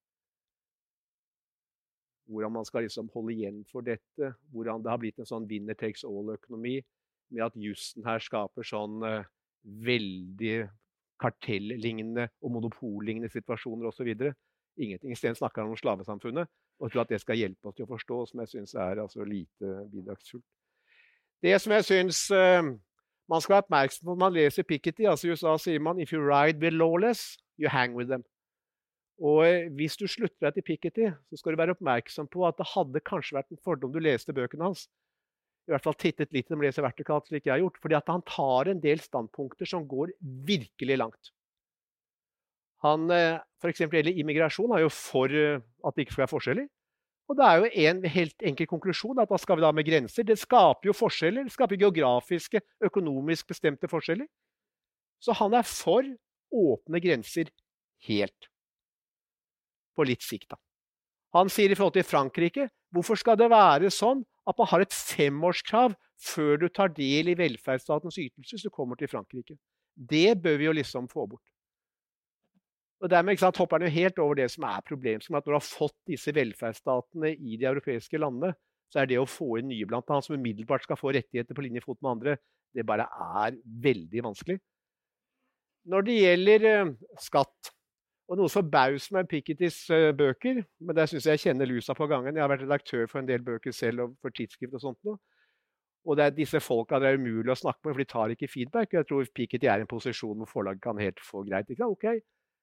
hvordan 2.29 2.53
man 2.53 2.67
skal 2.67 2.85
liksom 2.85 3.09
holde 3.13 3.33
igjen 3.33 3.63
for 3.71 3.85
dette. 3.85 4.33
Hvordan 4.53 4.83
det 4.83 4.91
har 4.91 4.99
blitt 5.01 5.21
en 5.21 5.29
sånn 5.29 5.47
winner 5.49 5.77
takes 5.77 6.05
all-økonomi, 6.05 6.77
med 7.33 7.45
at 7.45 7.57
jussen 7.57 8.05
her 8.05 8.21
skaper 8.21 8.65
sånn 8.65 9.01
uh, 9.05 9.25
veldig 9.63 10.67
kartellignende 11.19 12.29
og 12.41 12.53
monopollignende 12.55 13.31
situasjoner 13.33 13.89
osv. 13.89 14.12
Ingenting. 14.79 15.12
Isteden 15.13 15.38
snakker 15.38 15.63
han 15.63 15.73
om 15.73 15.79
slavesamfunnet 15.79 16.49
og 16.79 16.91
tror 16.91 17.03
at 17.03 17.12
det 17.12 17.19
skal 17.19 17.35
hjelpe 17.35 17.67
oss 17.67 17.75
til 17.75 17.85
å 17.85 17.91
forstå, 17.91 18.19
som 18.29 18.43
jeg 18.43 18.51
syns 18.53 18.75
er 18.79 19.01
altså, 19.03 19.25
lite 19.27 19.73
bidragsfullt. 19.91 20.45
Det 21.43 21.55
som 21.59 21.73
jeg 21.75 21.88
syns 21.88 22.21
uh, 22.35 22.71
man 23.30 23.42
skal 23.42 23.54
være 23.54 23.65
oppmerksom 23.65 24.06
på 24.06 24.13
når 24.13 24.22
man 24.24 24.36
leser 24.36 24.65
Piketty 24.68 25.06
altså 25.10 25.28
I 25.28 25.34
USA 25.36 25.56
sier 25.62 25.80
man 25.80 26.00
'if 26.00 26.13
you 26.13 26.22
ride 26.22 26.60
with 26.60 26.74
lawless, 26.74 27.38
you 27.58 27.70
hang 27.70 27.96
with 27.96 28.10
them'. 28.10 28.26
Og 29.20 29.44
uh, 29.46 29.74
Hvis 29.76 29.98
du 29.98 30.08
slutter 30.08 30.48
deg 30.48 30.54
til 30.54 30.63
Piketty, 30.63 31.10
så 31.30 31.38
skal 31.38 31.54
du 31.54 31.58
være 31.58 31.76
oppmerksom 31.76 32.28
på 32.28 32.48
at 32.48 32.58
det 32.58 32.72
hadde 32.74 33.06
kanskje 33.06 33.36
vært 33.36 33.52
en 33.52 33.63
fordom 33.63 33.92
du 33.92 34.00
leste 34.00 34.34
bøkene 34.34 34.63
hans. 34.63 34.88
I 35.68 35.74
hvert 35.74 35.84
fall 35.84 36.00
tittet 36.00 36.32
litt 36.34 36.48
i 36.48 36.54
dem, 36.54 36.62
leser 36.62 36.82
vertikalt, 36.82 37.28
slik 37.28 37.46
jeg 37.46 37.54
har 37.54 37.60
gjort. 37.60 37.78
fordi 37.82 38.00
han 38.08 38.24
tar 38.26 38.72
en 38.72 38.80
del 38.80 39.00
standpunkter 39.00 39.65
som 39.65 39.88
går 39.88 40.15
virkelig 40.48 40.98
langt. 40.98 41.32
Han, 42.82 43.12
uh, 43.12 43.44
F.eks. 43.62 43.80
gjelder 43.80 44.18
immigrasjon, 44.18 44.72
er 44.72 44.88
jo 44.88 44.89
for 44.89 45.28
at 45.28 45.96
det 45.96 46.02
ikke 46.08 46.15
skal 46.15 46.24
være 46.24 46.36
forskjeller. 46.36 46.68
Og 47.30 47.38
det 47.38 47.46
er 47.46 47.60
jo 47.62 47.70
en 47.86 48.06
helt 48.10 48.46
enkel 48.50 48.68
konklusjon 48.70 49.20
at 49.22 49.30
hva 49.30 49.38
skal 49.38 49.60
vi 49.60 49.65
da 49.65 49.70
med 49.76 49.86
grenser? 49.86 50.26
Det 50.26 50.39
skaper 50.42 50.89
jo 50.89 50.96
forskjeller. 50.98 51.46
Det 51.46 51.54
skaper 51.54 51.78
geografiske, 51.78 52.62
økonomisk 52.89 53.52
bestemte 53.52 53.89
forskjeller. 53.92 54.26
Så 55.22 55.36
han 55.38 55.54
er 55.54 55.68
for 55.68 56.08
åpne 56.50 57.02
grenser 57.04 57.52
helt. 58.08 58.50
På 59.94 60.08
litt 60.08 60.26
sikt, 60.26 60.50
da. 60.50 60.58
Han 61.38 61.52
sier 61.54 61.70
i 61.70 61.78
forhold 61.78 62.00
til 62.00 62.08
Frankrike 62.08 62.70
hvorfor 62.96 63.20
skal 63.22 63.38
det 63.38 63.52
være 63.52 63.92
sånn 63.94 64.24
at 64.50 64.58
man 64.58 64.70
har 64.72 64.82
et 64.82 64.96
femårskrav 64.96 65.94
før 66.20 66.58
du 66.63 66.68
tar 66.74 66.89
del 66.96 67.30
i 67.30 67.38
velferdsstatens 67.38 68.18
ytelser 68.18 68.58
hvis 68.58 68.65
du 68.65 68.74
kommer 68.74 68.98
til 68.98 69.12
Frankrike? 69.12 69.60
Det 69.94 70.34
bør 70.42 70.58
vi 70.58 70.65
jo 70.65 70.74
liksom 70.74 71.06
få 71.12 71.28
bort. 71.30 71.46
Og 72.99 73.12
Dermed 73.12 73.39
sant, 73.39 73.57
hopper 73.62 73.79
han 73.79 73.88
jo 73.88 73.95
helt 73.95 74.17
over 74.19 74.35
det 74.41 74.49
som 74.51 74.65
er 74.67 74.83
problemet. 74.88 75.23
Som 75.23 75.38
at 75.39 75.45
når 75.45 75.55
du 75.55 75.57
har 75.57 75.67
fått 75.67 75.95
disse 76.09 76.33
velferdsstatene 76.35 77.31
i 77.38 77.55
de 77.59 77.67
europeiske 77.69 78.19
landene, 78.19 78.51
så 78.91 79.01
er 79.01 79.09
det 79.09 79.19
å 79.21 79.27
få 79.29 79.59
inn 79.59 79.69
nye 79.71 79.88
blant 79.88 80.09
annet 80.09 80.25
som 80.25 80.35
umiddelbart 80.35 80.83
skal 80.83 80.99
få 80.99 81.13
rettigheter 81.15 81.55
på 81.55 81.63
linje 81.63 81.83
fot 81.85 81.99
med 82.01 82.12
andre, 82.12 82.38
det 82.75 82.85
bare 82.85 83.05
er 83.07 83.57
veldig 83.85 84.23
vanskelig. 84.25 84.57
Når 85.89 86.05
det 86.05 86.15
gjelder 86.19 86.65
uh, 86.69 86.95
skatt 87.21 87.71
og 88.29 88.38
noe 88.38 88.51
som 88.51 88.67
bauser 88.69 89.15
meg 89.15 89.29
Pikettys 89.29 89.77
uh, 89.93 90.12
bøker, 90.17 90.59
men 90.83 90.97
der 90.97 91.09
syns 91.09 91.25
jeg 91.25 91.39
jeg 91.39 91.45
kjenner 91.47 91.69
lusa 91.69 91.95
på 91.97 92.09
gangen. 92.09 92.35
Jeg 92.35 92.43
har 92.43 92.51
vært 92.51 92.65
redaktør 92.65 93.07
for 93.09 93.21
en 93.21 93.29
del 93.29 93.45
bøker 93.45 93.73
selv 93.73 94.05
og 94.05 94.17
for 94.21 94.35
tidsskrift 94.35 94.75
og 94.77 94.83
sånt 94.83 94.99
noe. 95.07 95.21
Og 96.09 96.17
det 96.17 96.25
er 96.25 96.35
disse 96.35 96.62
folka 96.63 96.99
det 97.01 97.09
er 97.09 97.21
umulig 97.21 97.53
å 97.53 97.57
snakke 97.57 97.81
med, 97.83 97.93
for 97.93 98.01
de 98.01 98.09
tar 98.09 98.33
ikke 98.33 98.51
feedback. 98.51 98.93
Jeg 98.97 99.07
tror 99.09 99.31
Piketty 99.35 99.69
er 99.69 99.81
i 99.81 99.85
en 99.85 99.89
posisjon 99.89 100.38
hvor 100.41 100.49
forlaget 100.49 100.83
kan 100.83 101.01
helt 101.01 101.21
få 101.23 101.43
greit. 101.47 101.69
Ikke? 101.73 101.89
Ok, 101.89 102.05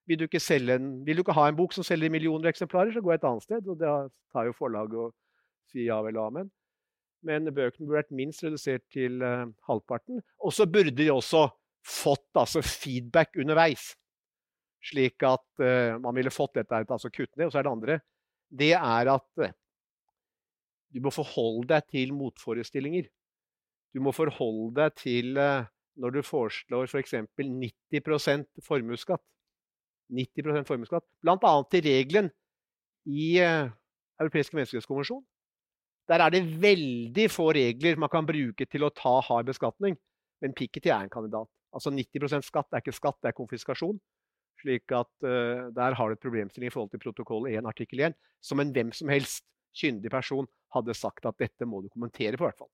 vil 0.06 0.20
du, 0.22 0.26
en, 0.30 0.86
vil 1.04 1.18
du, 1.18 1.22
ikke 1.24 1.34
ha 1.34 1.48
en 1.50 1.58
bok 1.58 1.74
som 1.74 1.84
selger 1.86 2.12
millioner 2.14 2.52
eksemplarer, 2.52 2.92
så 2.94 3.02
gå 3.02 3.12
et 3.14 3.26
annet 3.26 3.42
sted. 3.42 3.66
Og 3.66 3.78
da 3.80 4.06
tar 4.32 4.46
jo 4.46 4.54
forlaget 4.54 4.94
og 5.02 5.14
sier 5.72 5.88
ja 5.88 5.98
vel 6.06 6.20
amen. 6.22 6.50
Men 7.26 7.50
bøkene 7.50 7.88
burde 7.88 8.04
vært 8.04 8.14
minst 8.14 8.44
redusert 8.46 8.84
til 8.94 9.18
uh, 9.24 9.48
halvparten. 9.66 10.22
Og 10.46 10.54
så 10.54 10.68
burde 10.70 10.94
de 10.94 11.10
også 11.10 11.48
fått 11.86 12.38
altså, 12.38 12.62
feedback 12.62 13.34
underveis. 13.42 13.90
Slik 14.86 15.26
at 15.26 15.46
uh, 15.62 15.98
man 16.02 16.14
ville 16.14 16.34
fått 16.34 16.60
dette 16.60 16.84
altså 16.86 17.10
kutt 17.10 17.32
ned. 17.34 17.48
Og 17.48 17.54
så 17.54 17.60
er 17.60 17.66
det 17.66 17.74
andre. 17.74 18.00
Det 18.46 18.72
er 18.78 19.14
at 19.16 19.42
uh, 19.42 19.54
du 20.94 21.02
må 21.02 21.10
forholde 21.10 21.66
deg 21.74 21.90
til 21.90 22.14
motforestillinger. 22.14 23.10
Du 23.90 24.04
må 24.04 24.12
forholde 24.14 24.76
deg 24.76 24.94
til 25.00 25.32
når 25.96 26.12
du 26.12 26.20
foreslår 26.24 26.86
f.eks. 26.86 27.14
For 27.34 27.48
90% 27.48 28.62
formuesskatt 28.64 29.24
90% 30.12 30.68
formuesskatt. 30.68 31.04
Bl.a. 31.22 31.52
til 31.70 31.86
regelen 31.86 32.30
i 33.06 33.36
uh, 33.42 33.70
europeiske 34.20 34.56
menneskerettskonvensjon. 34.56 35.24
Der 36.06 36.22
er 36.22 36.30
det 36.30 36.44
veldig 36.62 37.26
få 37.30 37.50
regler 37.56 37.98
man 37.98 38.12
kan 38.12 38.26
bruke 38.26 38.66
til 38.70 38.86
å 38.86 38.92
ta 38.94 39.18
hard 39.26 39.48
beskatning. 39.50 39.96
Men 40.42 40.54
Piketty 40.54 40.92
er 40.92 41.06
en 41.06 41.12
kandidat. 41.12 41.50
Altså 41.74 41.90
90% 41.90 42.46
skatt 42.46 42.72
er 42.72 42.84
ikke 42.84 42.94
skatt, 42.94 43.18
det 43.22 43.32
er 43.32 43.36
konfiskasjon. 43.36 43.98
Slik 44.62 44.92
at 44.94 45.10
uh, 45.26 45.68
Der 45.74 45.98
har 45.98 46.08
du 46.08 46.16
et 46.16 46.22
problemstilling 46.22 46.70
i 46.70 46.74
forhold 46.74 46.94
til 46.94 47.02
protokoll 47.02 47.50
1 47.50 47.66
artikkel 47.66 48.06
1, 48.10 48.16
som 48.42 48.62
en 48.62 48.72
hvem 48.72 48.92
som 48.94 49.10
helst 49.12 49.44
kyndig 49.76 50.10
person 50.10 50.46
hadde 50.72 50.94
sagt 50.96 51.26
at 51.28 51.36
dette 51.38 51.66
må 51.68 51.82
du 51.82 51.90
kommentere 51.92 52.38
på, 52.38 52.46
hvert 52.46 52.62
fall. 52.62 52.72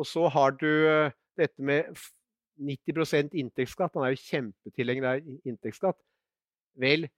Og 0.00 0.08
så 0.08 0.26
har 0.32 0.56
du 0.56 0.70
uh, 0.88 1.12
dette 1.38 1.62
med 1.62 1.92
90% 2.60 3.36
inntektsskatt. 3.38 3.94
Han 3.96 4.06
er 4.06 4.14
jo 4.14 4.24
kjempetilhenger 4.24 5.08
av 5.08 5.30
inntektsskatt. 5.48 5.98
Vel, 6.80 7.08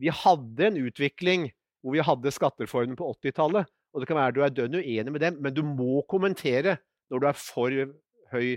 vi 0.00 0.10
hadde 0.10 0.68
en 0.68 0.80
utvikling 0.80 1.48
hvor 1.84 1.94
vi 1.94 2.04
hadde 2.04 2.32
skattereformen 2.32 2.96
på 2.98 3.10
80-tallet. 3.20 3.68
Og 3.94 4.02
det 4.02 4.08
kan 4.10 4.18
være 4.18 4.34
du 4.34 4.40
er 4.42 4.54
dønn 4.54 4.80
uenig 4.80 5.12
med 5.14 5.22
dem, 5.22 5.36
men 5.44 5.54
du 5.54 5.62
må 5.66 6.02
kommentere 6.10 6.78
når 7.12 7.20
du 7.20 7.26
er 7.28 7.38
for 7.38 7.76
høy 8.32 8.48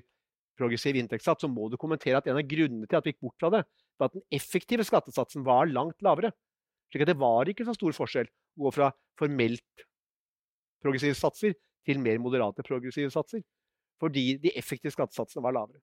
progressiv 0.58 0.98
inntektssats, 0.98 1.44
så 1.44 1.50
må 1.52 1.68
du 1.70 1.78
kommentere 1.78 2.18
at 2.18 2.30
en 2.30 2.40
av 2.40 2.48
grunnene 2.50 2.88
til 2.90 2.98
at 2.98 3.06
vi 3.06 3.14
gikk 3.14 3.28
bort 3.28 3.44
fra 3.44 3.52
det, 3.54 3.62
var 4.00 4.10
at 4.10 4.16
den 4.18 4.26
effektive 4.34 4.86
skattesatsen 4.88 5.46
var 5.46 5.70
langt 5.70 6.02
lavere. 6.06 6.32
Slik 6.90 7.04
at 7.06 7.12
det 7.12 7.20
var 7.22 7.50
ikke 7.52 7.68
så 7.68 7.76
stor 7.78 7.94
forskjell 7.94 8.30
å 8.30 8.66
gå 8.66 8.74
fra 8.74 8.90
formelt 9.20 9.86
progressive 10.82 11.18
satser 11.20 11.54
til 11.86 12.02
mer 12.02 12.18
moderate 12.24 12.66
progressive 12.66 13.12
satser. 13.14 13.44
Fordi 14.02 14.38
de 14.42 14.54
effektive 14.58 14.94
skattesatsene 14.94 15.44
var 15.46 15.56
lavere. 15.58 15.82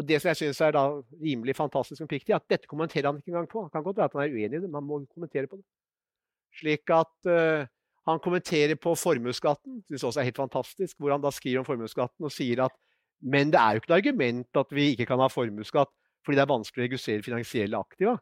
Og 0.00 0.06
Det 0.08 0.16
som 0.20 0.30
jeg 0.30 0.38
syns 0.38 0.62
er 0.64 0.76
rimelig 1.20 1.54
fantastisk 1.58 2.00
med 2.00 2.08
Pikti, 2.08 2.32
er 2.32 2.40
at 2.40 2.48
dette 2.48 2.68
kommenterer 2.70 3.10
han 3.10 3.18
ikke 3.20 3.34
engang 3.34 3.48
på. 3.50 3.66
Det 3.66 3.74
kan 3.74 3.84
godt 3.84 3.98
være 4.00 4.08
at 4.08 4.16
han 4.16 4.22
er 4.24 4.32
uenig 4.32 4.56
i 4.56 4.62
det, 4.62 4.68
men 4.70 4.78
han 4.80 4.86
må 4.88 5.02
kommentere 5.12 5.50
på 5.50 5.58
det. 5.60 5.66
Slik 6.56 6.92
at 6.96 7.28
uh, 7.28 7.66
han 8.08 8.22
kommenterer 8.24 8.78
på 8.80 8.94
formuesskatten, 8.96 9.82
syns 9.90 10.06
også 10.08 10.22
er 10.22 10.30
helt 10.30 10.40
fantastisk, 10.40 10.96
hvor 10.96 11.12
han 11.12 11.20
da 11.20 11.32
skriver 11.34 11.60
om 11.60 11.68
formuesskatten 11.68 12.24
og 12.24 12.32
sier 12.32 12.64
at 12.64 12.78
men 13.20 13.52
det 13.52 13.60
er 13.60 13.76
jo 13.76 13.82
ikke 13.82 13.90
et 13.90 13.98
argument 13.98 14.56
at 14.56 14.70
vi 14.72 14.86
ikke 14.94 15.06
kan 15.10 15.20
ha 15.20 15.28
formuesskatt 15.28 15.90
fordi 16.24 16.36
det 16.36 16.42
er 16.44 16.52
vanskelig 16.52 16.82
å 16.82 16.86
registrere 16.86 17.24
finansielle 17.24 17.78
aktiva. 17.80 18.14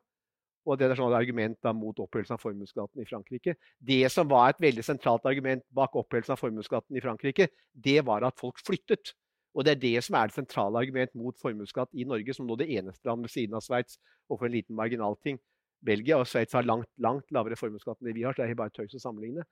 Og 0.68 0.78
det 0.78 0.86
er 0.86 0.98
sånn 0.98 1.10
et 1.10 1.18
argument 1.18 1.56
da 1.64 1.72
mot 1.74 1.98
opphevelsen 2.02 2.36
av 2.36 2.42
formuesskatten 2.42 3.02
i 3.02 3.06
Frankrike. 3.08 3.54
Det 3.78 4.04
som 4.12 4.28
var 4.30 4.52
et 4.52 4.60
veldig 4.62 4.84
sentralt 4.86 5.26
argument 5.26 5.64
bak 5.74 5.96
opphevelsen 5.98 6.34
av 6.34 6.42
formuesskatten 6.42 6.98
i 6.98 7.02
Frankrike, 7.02 7.48
det 7.72 8.02
var 8.06 8.26
at 8.28 8.38
folk 8.38 8.60
flyttet. 8.62 9.14
Og 9.58 9.66
det 9.66 9.74
er 9.74 9.80
det 9.82 10.04
som 10.06 10.14
er 10.14 10.28
det 10.30 10.36
sentrale 10.36 10.78
argument 10.78 11.14
mot 11.18 11.34
formuesskatt 11.42 11.90
i 11.98 12.06
Norge, 12.06 12.34
som 12.34 12.46
nå 12.46 12.54
det 12.60 12.68
eneste 12.78 13.08
land 13.08 13.26
ved 13.26 13.32
siden 13.32 13.56
av 13.58 13.64
Sveits, 13.66 13.98
og 14.30 14.38
for 14.38 14.46
en 14.46 14.54
liten 14.54 14.76
marginalting. 14.78 15.40
Belgia 15.84 16.18
og 16.18 16.28
Sveits 16.30 16.54
har 16.54 16.66
langt, 16.66 16.90
langt 17.02 17.26
lavere 17.34 17.58
formuesskatt 17.58 17.98
enn 17.98 18.10
det 18.10 18.14
vi 18.14 18.26
har, 18.26 18.36
så 18.36 18.44
det 18.44 18.54
er 18.54 18.60
bare 18.60 18.74
tøys 18.74 18.94
å 18.94 19.02
sammenligne. 19.02 19.42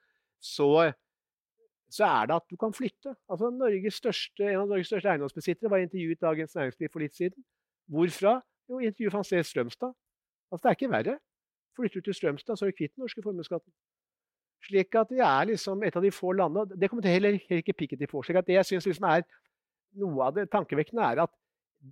Så 0.42 0.70
så 1.90 2.04
er 2.04 2.26
det 2.26 2.34
at 2.34 2.46
du 2.50 2.56
kan 2.58 2.72
flytte. 2.74 3.14
Altså 3.30 3.50
største, 3.94 4.42
En 4.44 4.60
av 4.60 4.68
Norges 4.68 4.86
største 4.86 5.08
eiendomsbesittere 5.08 5.70
var 5.70 5.78
intervjuet 5.78 6.20
Dagens 6.20 6.54
Næringsliv 6.54 6.88
for 6.92 7.00
litt 7.00 7.14
siden. 7.14 7.44
Hvorfra? 7.86 8.40
Jo, 8.68 8.80
intervjuet 8.80 9.12
fant 9.12 9.26
sted 9.26 9.44
Strømstad. 9.44 9.92
Altså, 10.50 10.62
det 10.62 10.70
er 10.70 10.78
ikke 10.78 10.90
verre. 10.90 11.18
Flytter 11.76 12.00
du 12.00 12.04
til 12.08 12.14
Strømstad, 12.14 12.56
så 12.56 12.66
er 12.66 12.70
du 12.70 12.76
kvitt 12.76 12.94
den 12.94 13.04
norske 13.04 13.22
formuesskatten. 13.22 13.72
Slik 14.66 14.94
at 14.98 15.10
vi 15.10 15.22
er 15.22 15.46
liksom 15.46 15.82
et 15.86 15.96
av 15.96 16.02
de 16.02 16.10
få 16.10 16.32
landene 16.32 16.80
Det 16.80 16.90
kommer 16.90 17.02
til 17.02 17.12
heller, 17.12 17.38
ikke 17.50 17.72
Piketty 17.72 18.06
på. 18.10 18.22
slik 18.22 18.36
at 18.36 18.46
Det 18.46 18.56
jeg 18.56 18.66
syns 18.66 18.86
liksom 18.86 19.06
er 19.06 19.22
noe 20.00 20.28
av 20.28 20.36
det 20.36 20.48
tankevekkende, 20.52 21.06
er 21.06 21.24
at 21.24 21.32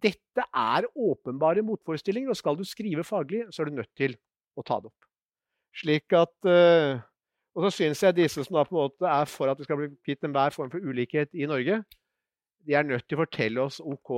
dette 0.04 0.44
er 0.50 0.86
åpenbare 0.90 1.62
motforestillinger. 1.66 2.32
Og 2.32 2.38
skal 2.38 2.58
du 2.58 2.64
skrive 2.66 3.04
faglig, 3.06 3.44
så 3.54 3.62
er 3.62 3.70
du 3.70 3.80
nødt 3.80 3.92
til 3.98 4.16
å 4.58 4.64
ta 4.66 4.80
det 4.82 4.90
opp. 4.90 5.10
Slik 5.74 6.14
at 6.14 6.34
uh, 6.46 7.02
og 7.54 7.66
så 7.66 7.70
syns 7.76 8.02
jeg 8.02 8.16
disse 8.16 8.42
som 8.42 8.56
da 8.56 8.64
på 8.66 8.74
en 8.74 8.80
måte 8.82 9.06
er 9.06 9.28
for 9.30 9.50
at 9.50 9.58
det 9.58 9.66
skal 9.68 9.78
bli 9.78 9.90
kvitt 10.06 10.26
enhver 10.26 10.54
form 10.54 10.72
for 10.72 10.82
ulikhet 10.82 11.30
i 11.38 11.46
Norge, 11.46 11.82
de 12.66 12.74
er 12.74 12.86
nødt 12.86 13.06
til 13.06 13.18
å 13.18 13.22
fortelle 13.22 13.62
oss 13.62 13.80
OK 13.84 14.10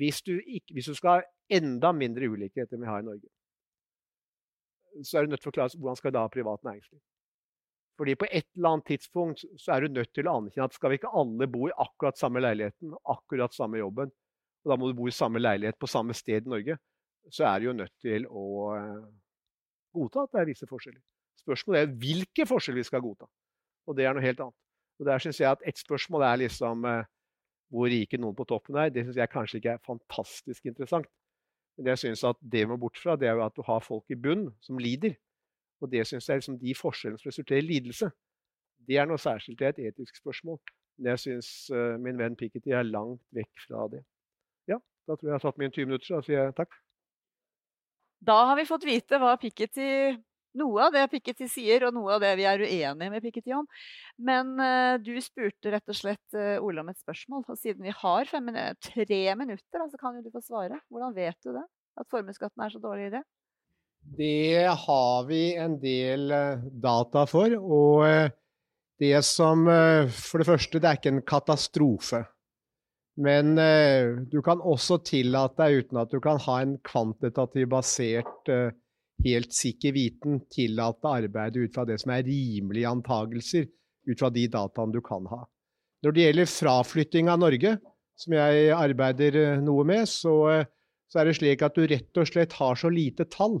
Hvis 0.00 0.20
du, 0.22 0.34
ikke, 0.38 0.74
hvis 0.74 0.90
du 0.90 0.94
skal 0.94 1.20
ha 1.20 1.56
enda 1.56 1.92
mindre 1.96 2.28
ulikhet 2.30 2.72
enn 2.72 2.82
vi 2.84 2.90
har 2.90 3.00
i 3.00 3.06
Norge, 3.06 3.30
så 5.02 5.18
er 5.18 5.24
du 5.24 5.32
nødt 5.32 5.40
til 5.42 5.48
å 5.48 5.52
forklare 5.52 5.78
hvordan 5.78 5.98
skal 5.98 6.14
da 6.14 6.26
privat 6.30 6.62
næringsliv. 6.66 7.00
Fordi 8.00 8.14
på 8.16 8.24
et 8.32 8.46
eller 8.56 8.70
annet 8.70 8.86
tidspunkt 8.88 9.42
så 9.60 9.74
er 9.74 9.84
du 9.84 9.98
nødt 9.98 10.08
til 10.16 10.24
å 10.24 10.38
anerkjenne 10.38 10.70
at 10.70 10.76
skal 10.76 10.88
vi 10.92 10.96
ikke 10.96 11.10
alle 11.20 11.48
bo 11.52 11.66
i 11.68 11.74
akkurat 11.84 12.16
samme 12.16 12.40
leiligheten, 12.40 12.94
akkurat 13.12 13.52
samme 13.52 13.76
jobben, 13.76 14.08
og 14.64 14.72
da 14.72 14.78
må 14.80 14.88
du 14.88 14.96
bo 14.96 15.08
i 15.10 15.12
samme 15.12 15.42
leilighet 15.42 15.76
på 15.76 15.88
samme 15.90 16.16
sted 16.16 16.48
i 16.48 16.52
Norge, 16.54 16.78
så 17.28 17.44
er 17.50 17.60
du 17.60 17.68
jo 17.68 17.76
nødt 17.76 17.92
til 18.00 18.24
å 18.24 18.46
eh, 18.78 19.04
godta 19.96 20.24
at 20.24 20.32
det 20.32 20.40
er 20.40 20.48
visse 20.48 20.68
forskjeller. 20.70 21.02
Spørsmålet 21.42 21.82
er 21.82 21.94
hvilke 22.00 22.48
forskjeller 22.48 22.80
vi 22.80 22.88
skal 22.88 23.04
godta. 23.04 23.28
Og 23.88 23.96
det 23.96 24.08
er 24.08 24.16
noe 24.16 24.24
helt 24.24 24.42
annet. 24.46 24.58
Og 25.00 25.08
Der 25.08 25.22
syns 25.22 25.40
jeg 25.40 25.48
at 25.50 25.68
ett 25.68 25.80
spørsmål 25.80 26.24
er 26.24 26.42
liksom 26.46 26.88
eh, 26.88 27.08
hvor 27.70 27.92
rike 27.92 28.18
noen 28.20 28.36
på 28.36 28.48
toppen 28.48 28.80
er. 28.80 28.92
Det 28.92 29.04
syns 29.06 29.20
jeg 29.20 29.32
kanskje 29.32 29.60
ikke 29.60 29.76
er 29.76 29.84
fantastisk 29.86 30.72
interessant. 30.72 31.08
Men 31.76 31.92
jeg 31.92 32.02
synes 32.02 32.24
at 32.28 32.40
det 32.40 32.66
må 32.68 32.80
bort 32.80 32.98
fra, 33.00 33.16
det 33.16 33.28
er 33.28 33.38
jo 33.38 33.44
at 33.46 33.56
du 33.56 33.62
har 33.64 33.84
folk 33.84 34.08
i 34.12 34.18
bunn 34.18 34.48
som 34.64 34.80
lider. 34.80 35.20
Og 35.80 35.90
det 35.92 36.04
syns 36.08 36.28
jeg 36.28 36.42
liksom 36.42 36.58
de 36.60 36.74
forskjellene 36.76 37.20
som 37.20 37.30
resulterer 37.30 37.62
i 37.62 37.68
lidelse, 37.68 38.10
det 38.88 38.98
er 39.00 39.08
noe 39.08 39.20
særskilt. 39.20 39.58
Det 39.60 39.66
er 39.66 39.74
et 39.74 39.92
etisk 39.92 40.20
spørsmål. 40.20 40.60
Men 40.98 41.14
jeg 41.14 41.22
syns 41.24 41.50
uh, 41.72 41.96
min 42.02 42.18
venn 42.20 42.36
Piketty 42.36 42.74
er 42.76 42.88
langt 42.88 43.22
vekk 43.36 43.66
fra 43.66 43.86
det. 43.92 44.02
Ja, 44.68 44.80
da 45.08 45.16
tror 45.16 45.28
jeg 45.28 45.32
jeg 45.32 45.38
har 45.38 45.46
tatt 45.46 45.60
mine 45.60 45.74
20 45.74 45.88
minutter, 45.88 46.08
så 46.08 46.18
da 46.18 46.26
sier 46.26 46.42
jeg 46.42 46.56
takk. 46.58 46.74
Da 48.20 48.36
har 48.50 48.58
vi 48.58 48.68
fått 48.68 48.84
vite 48.84 49.20
hva 49.20 49.36
Piketty 49.40 49.88
noe 50.58 50.82
av 50.82 50.94
det 50.94 51.04
Piketty 51.12 51.46
sier, 51.50 51.84
og 51.86 51.94
noe 51.94 52.16
av 52.16 52.24
det 52.24 52.32
vi 52.40 52.46
er 52.48 52.62
uenige 52.64 53.10
med 53.12 53.22
Piketty 53.22 53.54
om. 53.54 53.68
Men 54.18 54.56
uh, 54.58 54.96
du 55.02 55.12
spurte 55.22 55.72
rett 55.74 55.92
og 55.92 55.96
slett 55.96 56.36
uh, 56.38 56.58
Ole 56.64 56.82
om 56.82 56.90
et 56.90 57.00
spørsmål. 57.00 57.46
Og 57.46 57.60
siden 57.60 57.86
vi 57.86 57.94
har 57.94 58.30
fem, 58.30 58.50
tre 58.82 59.20
minutter, 59.38 59.84
så 59.92 60.00
kan 60.00 60.18
jo 60.18 60.24
du 60.26 60.32
få 60.34 60.42
svare. 60.44 60.80
Hvordan 60.90 61.14
vet 61.16 61.38
du 61.46 61.54
det? 61.54 61.66
At 62.00 62.10
formuesskatten 62.10 62.64
er 62.64 62.74
så 62.74 62.82
dårlig 62.82 63.10
idé? 63.12 63.22
Det 64.00 64.66
har 64.86 65.24
vi 65.28 65.54
en 65.56 65.78
del 65.80 66.32
uh, 66.32 66.66
data 66.82 67.26
for. 67.28 67.54
Og 67.56 68.30
det 69.00 69.22
som 69.24 69.64
For 70.12 70.42
det 70.42 70.46
første, 70.46 70.78
det 70.78 70.88
er 70.88 70.98
ikke 70.98 71.12
en 71.14 71.22
katastrofe. 71.24 72.24
Men 73.16 73.56
du 74.28 74.38
kan 74.44 74.60
også 74.60 74.98
tillate 75.04 75.56
deg, 75.56 75.86
uten 75.86 76.00
at 76.02 76.12
du 76.12 76.20
kan 76.20 76.36
ha 76.40 76.58
en 76.60 76.74
kvantitativ 76.84 77.66
basert 77.72 78.50
helt 79.24 79.54
sikker 79.54 79.94
viten 79.94 80.40
tillate 80.52 81.08
arbeidet 81.08 81.68
ut 81.68 81.74
fra 81.74 81.86
det 81.88 81.98
som 82.02 82.12
er 82.14 82.26
rimelige 82.26 82.88
antagelser, 82.88 83.66
ut 84.08 84.20
fra 84.20 84.30
de 84.32 84.46
dataene 84.50 84.94
du 84.94 85.00
kan 85.04 85.26
ha. 85.30 85.44
Når 86.04 86.16
det 86.16 86.26
gjelder 86.26 86.52
fraflytting 86.54 87.28
av 87.28 87.40
Norge, 87.42 87.76
som 88.20 88.36
jeg 88.36 88.70
arbeider 88.76 89.36
eh, 89.40 89.64
noe 89.64 89.84
med, 89.88 90.08
så, 90.08 90.34
eh, 90.52 90.68
så, 91.10 91.20
er 91.20 91.28
det 91.28 91.36
slik 91.38 91.64
at 91.64 91.76
du 91.76 91.84
rett 91.88 92.20
og 92.20 92.28
slett 92.28 92.56
har 92.56 92.78
så 92.80 92.90
lite 92.92 93.26
tall 93.32 93.60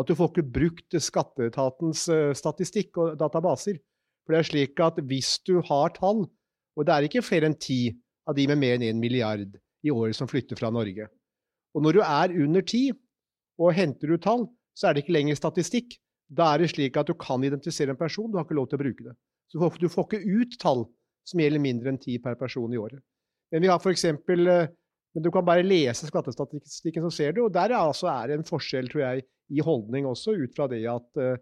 at 0.00 0.08
du 0.08 0.16
får 0.16 0.32
ikke 0.32 0.50
brukt 0.56 0.96
skatteetatens 1.06 2.06
eh, 2.12 2.32
statistikk 2.36 2.98
og 3.00 3.16
databaser. 3.20 3.78
For 4.24 4.34
det 4.34 4.40
er 4.40 4.48
slik 4.50 4.82
at 4.84 5.00
hvis 5.10 5.36
du 5.46 5.58
har 5.66 5.94
tall, 5.96 6.24
og 6.78 6.86
det 6.86 6.94
er 6.94 7.06
ikke 7.06 7.24
flere 7.26 7.50
enn 7.50 7.58
ti 7.60 7.90
av 8.28 8.36
de 8.36 8.46
med 8.48 8.60
mer 8.60 8.78
enn 8.78 8.86
1 8.94 9.00
milliard 9.00 9.58
i 9.84 9.92
året 9.92 10.16
som 10.16 10.28
flytter 10.30 10.58
fra 10.60 10.70
Norge, 10.72 11.08
og 11.74 11.84
når 11.84 11.96
du 11.96 12.00
er 12.02 12.34
under 12.44 12.64
ti 12.66 12.88
og 13.60 13.74
henter 13.76 14.14
ut 14.14 14.24
tall, 14.24 14.46
så 14.76 14.88
er 14.88 14.96
det 14.96 15.04
ikke 15.04 15.16
lenger 15.18 15.38
statistikk. 15.38 15.94
Da 16.30 16.52
er 16.52 16.62
det 16.62 16.70
slik 16.72 16.96
at 16.98 17.10
du 17.10 17.14
kan 17.18 17.42
identifisere 17.44 17.94
en 17.94 18.00
person, 18.00 18.30
du 18.30 18.38
har 18.38 18.46
ikke 18.46 18.58
lov 18.58 18.70
til 18.70 18.78
å 18.78 18.82
bruke 18.82 19.06
det. 19.06 19.14
Så 19.50 19.70
du 19.82 19.88
får 19.90 20.06
ikke 20.06 20.40
ut 20.40 20.56
tall 20.62 20.84
som 21.26 21.42
gjelder 21.42 21.62
mindre 21.62 21.92
enn 21.92 22.00
ti 22.00 22.16
per 22.22 22.38
person 22.38 22.70
i 22.72 22.78
året. 22.80 23.02
Men 23.50 23.64
vi 23.64 23.70
har 23.70 23.80
for 23.82 23.92
eksempel, 23.92 24.46
eh, 24.46 24.70
men 25.14 25.24
du 25.24 25.30
kan 25.34 25.46
bare 25.46 25.66
lese 25.66 26.06
skattestatistikken, 26.06 27.04
så 27.08 27.10
ser 27.14 27.34
du. 27.34 27.44
Og 27.46 27.54
der 27.54 27.72
er, 27.72 27.80
altså, 27.80 28.08
er 28.12 28.30
det 28.30 28.38
en 28.38 28.46
forskjell, 28.46 28.90
tror 28.92 29.02
jeg, 29.02 29.24
i 29.50 29.62
holdning 29.66 30.06
også, 30.06 30.36
ut 30.38 30.54
fra 30.54 30.68
det 30.70 30.84
at 30.86 31.18
uh, 31.18 31.38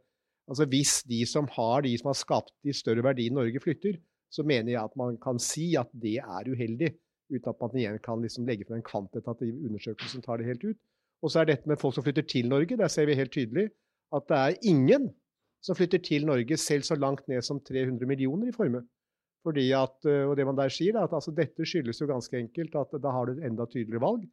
altså 0.48 0.64
hvis 0.72 1.02
de 1.08 1.20
som 1.28 1.48
har 1.52 1.84
de 1.84 1.92
som 2.00 2.08
har 2.08 2.16
skapt 2.16 2.54
de 2.64 2.72
større 2.72 3.04
verdiene 3.04 3.36
i 3.36 3.38
Norge, 3.42 3.60
flytter, 3.60 3.98
så 4.32 4.44
mener 4.44 4.72
jeg 4.72 4.80
at 4.80 4.96
man 4.96 5.18
kan 5.20 5.40
si 5.40 5.74
at 5.76 5.90
det 5.92 6.16
er 6.22 6.48
uheldig, 6.48 6.94
uten 7.28 7.52
at 7.52 7.60
man 7.60 7.76
igjen 7.76 8.00
kan 8.04 8.24
liksom 8.24 8.48
legge 8.48 8.64
frem 8.68 8.80
en 8.80 8.86
kvantitativ 8.86 9.52
undersøkelse 9.68 10.16
som 10.16 10.24
tar 10.24 10.40
det 10.40 10.48
helt 10.48 10.64
ut. 10.64 10.78
Og 11.24 11.32
så 11.32 11.42
er 11.42 11.50
dette 11.50 11.68
med 11.68 11.80
folk 11.80 11.96
som 11.96 12.04
flytter 12.06 12.24
til 12.28 12.48
Norge. 12.48 12.76
Der 12.78 12.88
ser 12.92 13.08
vi 13.08 13.16
helt 13.18 13.34
tydelig 13.34 13.68
at 14.14 14.28
det 14.30 14.38
er 14.38 14.68
ingen 14.70 15.10
som 15.64 15.76
flytter 15.76 16.00
til 16.00 16.24
Norge 16.28 16.56
selv 16.56 16.86
så 16.86 16.96
langt 16.96 17.26
ned 17.28 17.42
som 17.44 17.60
300 17.60 18.06
millioner 18.08 18.48
i 18.48 18.54
formue. 18.54 18.84
Fordi 19.46 19.68
at, 19.76 19.96
eh, 20.08 20.24
og 20.26 20.36
det 20.38 20.46
man 20.48 20.58
der 20.58 20.72
sier, 20.72 20.96
er 20.96 21.06
at 21.06 21.14
altså, 21.14 21.32
dette 21.34 21.66
skyldes 21.66 22.00
jo 22.02 22.10
ganske 22.10 22.38
enkelt 22.38 22.74
at 22.78 22.96
da 23.02 23.14
har 23.14 23.28
du 23.28 23.36
et 23.36 23.46
enda 23.46 23.66
tydeligere 23.70 24.02
valg. 24.02 24.26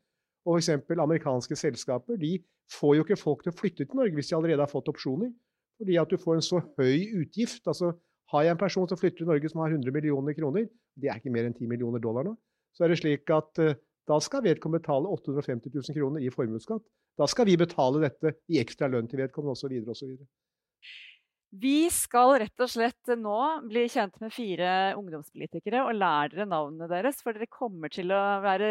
Og 0.46 0.60
f.eks. 0.60 0.70
amerikanske 1.02 1.58
selskaper 1.58 2.20
de 2.22 2.38
får 2.72 2.96
jo 2.98 3.06
ikke 3.06 3.18
folk 3.20 3.44
til 3.44 3.54
å 3.54 3.58
flytte 3.58 3.86
til 3.86 3.98
Norge 3.98 4.18
hvis 4.18 4.30
de 4.30 4.38
allerede 4.38 4.62
har 4.62 4.72
fått 4.72 4.90
opsjoner. 4.92 5.32
Fordi 5.80 5.98
at 6.00 6.12
du 6.12 6.18
får 6.22 6.40
en 6.40 6.46
så 6.46 6.62
høy 6.80 7.22
utgift. 7.22 7.66
altså 7.68 7.94
Har 8.32 8.46
jeg 8.46 8.56
en 8.56 8.62
person 8.62 8.88
som 8.90 9.00
flytter 9.00 9.24
til 9.24 9.32
Norge 9.32 9.50
som 9.52 9.64
har 9.64 9.74
100 9.74 9.94
millioner 9.94 10.38
kroner, 10.38 10.70
det 10.96 11.10
er 11.10 11.20
ikke 11.20 11.34
mer 11.34 11.50
enn 11.50 11.58
10 11.58 11.68
millioner 11.70 12.02
dollar 12.02 12.26
nå, 12.26 12.36
så 12.76 12.86
er 12.86 12.94
det 12.94 13.02
slik 13.02 13.30
at 13.34 13.60
uh, 13.62 13.76
da 14.08 14.20
skal 14.22 14.44
vedkommende 14.46 14.84
betale 14.84 15.10
850 15.12 15.74
000 15.74 15.98
kroner 15.98 16.24
i 16.24 16.32
formuesskatt. 16.34 16.84
Da 17.18 17.28
skal 17.32 17.48
vi 17.50 17.58
betale 17.58 18.04
dette 18.04 18.36
i 18.52 18.60
ekstra 18.62 18.90
lønn 18.92 19.08
til 19.10 19.22
vedkommende 19.24 19.56
osv. 19.56 19.76
osv. 19.92 20.16
Vi 21.62 21.88
skal 21.94 22.34
rett 22.42 22.62
og 22.64 22.70
slett 22.72 23.12
nå 23.20 23.40
bli 23.70 23.86
kjent 23.92 24.16
med 24.20 24.34
fire 24.34 24.70
ungdomspolitikere 24.98 25.86
og 25.86 25.96
lære 25.96 26.34
dere 26.34 26.48
navnene 26.52 26.90
deres. 26.92 27.22
For 27.24 27.36
dere 27.36 27.48
kommer 27.52 27.92
til 27.94 28.12
å 28.12 28.24
være 28.44 28.70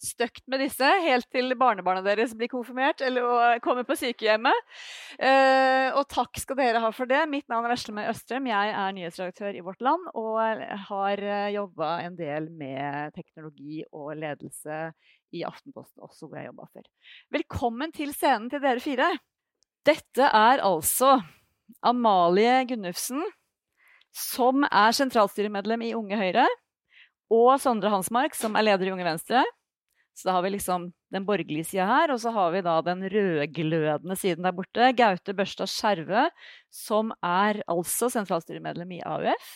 støkt 0.00 0.46
med 0.48 0.62
disse 0.62 0.86
helt 1.04 1.26
til 1.32 1.52
barnebarna 1.60 2.00
deres 2.04 2.32
blir 2.38 2.48
konfirmert 2.52 3.02
eller 3.04 3.58
kommer 3.64 3.84
på 3.88 3.96
sykehjemmet. 4.00 4.68
Eh, 5.18 5.88
og 5.96 6.06
takk 6.12 6.40
skal 6.40 6.60
dere 6.60 6.82
ha 6.84 6.92
for 6.94 7.10
det. 7.10 7.20
Mitt 7.32 7.48
navn 7.52 7.66
er 7.66 7.74
Veslemøy 7.74 8.06
Østrem. 8.12 8.48
Jeg 8.52 8.76
er 8.82 8.94
nyhetsredaktør 8.96 9.58
i 9.58 9.64
Vårt 9.66 9.82
Land 9.84 10.12
og 10.14 10.62
har 10.90 11.24
eh, 11.24 11.50
jobba 11.56 11.96
en 12.04 12.16
del 12.20 12.48
med 12.52 13.16
teknologi 13.16 13.82
og 13.90 14.14
ledelse 14.20 14.86
i 15.36 15.44
Aftenposten, 15.46 16.02
også 16.04 16.28
hvor 16.28 16.40
jeg 16.40 16.50
jobba 16.50 16.70
før. 16.70 16.88
Velkommen 17.36 17.92
til 17.96 18.14
scenen 18.16 18.48
til 18.52 18.62
dere 18.62 18.82
fire. 18.82 19.12
Dette 19.86 20.26
er 20.26 20.60
altså 20.64 21.18
Amalie 21.82 22.64
Gunnufsen, 22.70 23.22
som 24.14 24.66
er 24.66 24.94
sentralstyremedlem 24.96 25.86
i 25.86 25.94
Unge 25.98 26.18
Høyre 26.18 26.46
og 27.30 27.54
Sondre 27.62 27.92
Hansmark, 27.92 28.34
som 28.34 28.58
er 28.58 28.66
leder 28.66 28.90
i 28.90 28.94
Unge 28.94 29.06
Venstre. 29.06 29.44
Så 30.18 30.28
da 30.28 30.34
har 30.36 30.44
vi 30.44 30.52
liksom 30.52 30.90
den 31.14 31.24
borgerlige 31.26 31.64
sida 31.70 31.86
her, 31.88 32.12
og 32.12 32.20
så 32.20 32.32
har 32.34 32.50
vi 32.52 32.62
da 32.66 32.76
den 32.84 33.06
rødglødende 33.08 34.16
siden 34.18 34.44
der 34.44 34.54
borte. 34.54 34.90
Gaute 34.98 35.34
Børstad 35.38 35.70
Skjervø, 35.70 36.26
som 36.74 37.14
er 37.24 37.62
altså 37.70 38.10
sentralstyremedlem 38.12 38.98
i 38.98 39.02
AUF. 39.06 39.54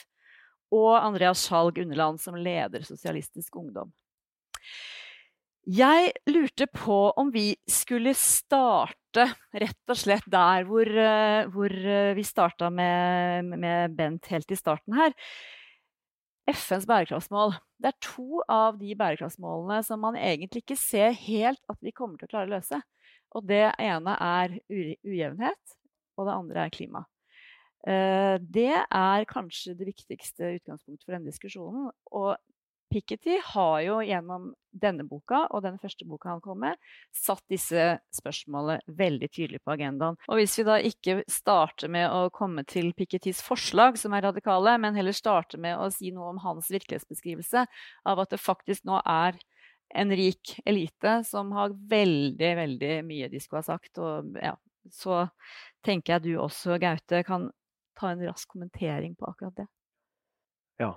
Og 0.75 0.97
Andreas 0.97 1.45
Skjalg 1.45 1.79
Underland, 1.83 2.19
som 2.23 2.39
leder 2.39 2.87
Sosialistisk 2.87 3.57
Ungdom. 3.61 3.93
Jeg 5.67 6.13
lurte 6.29 6.67
på 6.67 7.11
om 7.17 7.31
vi 7.33 7.55
skulle 7.71 8.15
starte 8.19 9.04
rett 9.23 9.93
og 9.93 9.99
slett 9.99 10.27
der 10.31 10.67
hvor, 10.69 10.89
eh, 10.89 11.45
hvor 11.53 11.71
eh, 11.71 12.15
vi 12.17 12.25
starta 12.27 12.71
med, 12.73 13.53
med 13.55 13.95
Bent 13.99 14.31
helt 14.33 14.51
i 14.51 14.59
starten 14.59 14.97
her. 14.99 15.15
FNs 16.51 16.85
bærekraftsmål. 16.89 17.55
Det 17.81 17.89
er 17.93 18.03
to 18.05 18.43
av 18.53 18.77
de 18.81 18.93
bærekraftsmålene 18.99 19.81
som 19.87 20.03
man 20.05 20.19
egentlig 20.21 20.65
ikke 20.65 20.77
ser 20.77 21.15
helt 21.17 21.63
at 21.73 21.81
vi 21.81 21.95
kommer 21.97 22.21
til 22.21 22.29
å 22.29 22.35
klare 22.35 22.51
å 22.51 22.55
løse. 22.57 22.81
Og 23.35 23.47
det 23.49 23.65
ene 23.83 24.15
er 24.21 24.59
ujevnhet, 24.71 25.77
og 26.19 26.29
det 26.29 26.35
andre 26.35 26.67
er 26.67 26.75
klima. 26.75 27.05
Eh, 27.85 28.37
det 28.41 28.73
er 28.81 29.27
kanskje 29.29 29.75
det 29.77 29.89
viktigste 29.91 30.55
utgangspunktet 30.59 31.05
for 31.05 31.17
denne 31.17 31.33
diskusjonen. 31.33 31.91
Og 32.13 32.37
Piketty 32.95 33.41
har 33.43 33.81
jo 33.83 33.97
gjennom 34.07 34.53
denne 34.71 35.03
boka 35.07 35.41
og 35.51 35.65
den 35.65 35.81
første 35.83 36.07
boka 36.07 36.29
han 36.31 36.43
kom 36.45 36.61
med, 36.63 36.79
satt 37.11 37.43
disse 37.51 37.97
spørsmålene 38.15 38.95
veldig 38.99 39.29
tydelig 39.35 39.59
på 39.65 39.73
agendaen. 39.75 40.19
Og 40.31 40.39
hvis 40.39 40.55
vi 40.61 40.67
da 40.69 40.77
ikke 40.79 41.17
starter 41.31 41.91
med 41.91 42.07
å 42.07 42.29
komme 42.35 42.63
til 42.71 42.93
Pikettys 42.95 43.41
forslag, 43.43 43.99
som 43.99 44.15
er 44.15 44.29
radikale, 44.29 44.77
men 44.79 44.95
heller 44.95 45.17
starter 45.17 45.59
med 45.59 45.75
å 45.75 45.89
si 45.95 46.13
noe 46.15 46.31
om 46.37 46.39
hans 46.45 46.71
virkelighetsbeskrivelse 46.71 47.67
av 48.07 48.23
at 48.23 48.31
det 48.31 48.43
faktisk 48.43 48.87
nå 48.87 49.01
er 49.03 49.43
en 49.95 50.15
rik 50.15 50.55
elite 50.65 51.21
som 51.27 51.51
har 51.59 51.75
veldig, 51.91 52.53
veldig 52.63 52.95
mye 53.11 53.31
de 53.33 53.43
skulle 53.43 53.65
ha 53.65 53.73
sagt. 53.75 53.99
Og 53.99 54.39
ja, 54.39 54.55
så 54.95 55.25
tenker 55.87 56.17
jeg 56.17 56.29
du 56.29 56.33
også, 56.43 56.79
Gaute, 56.83 57.25
kan 57.27 57.51
ta 57.99 58.15
en 58.15 58.23
rask 58.27 58.55
kommentering 58.55 59.19
på 59.19 59.27
akkurat 59.31 59.65
det. 59.65 59.67
Ja, 60.83 60.95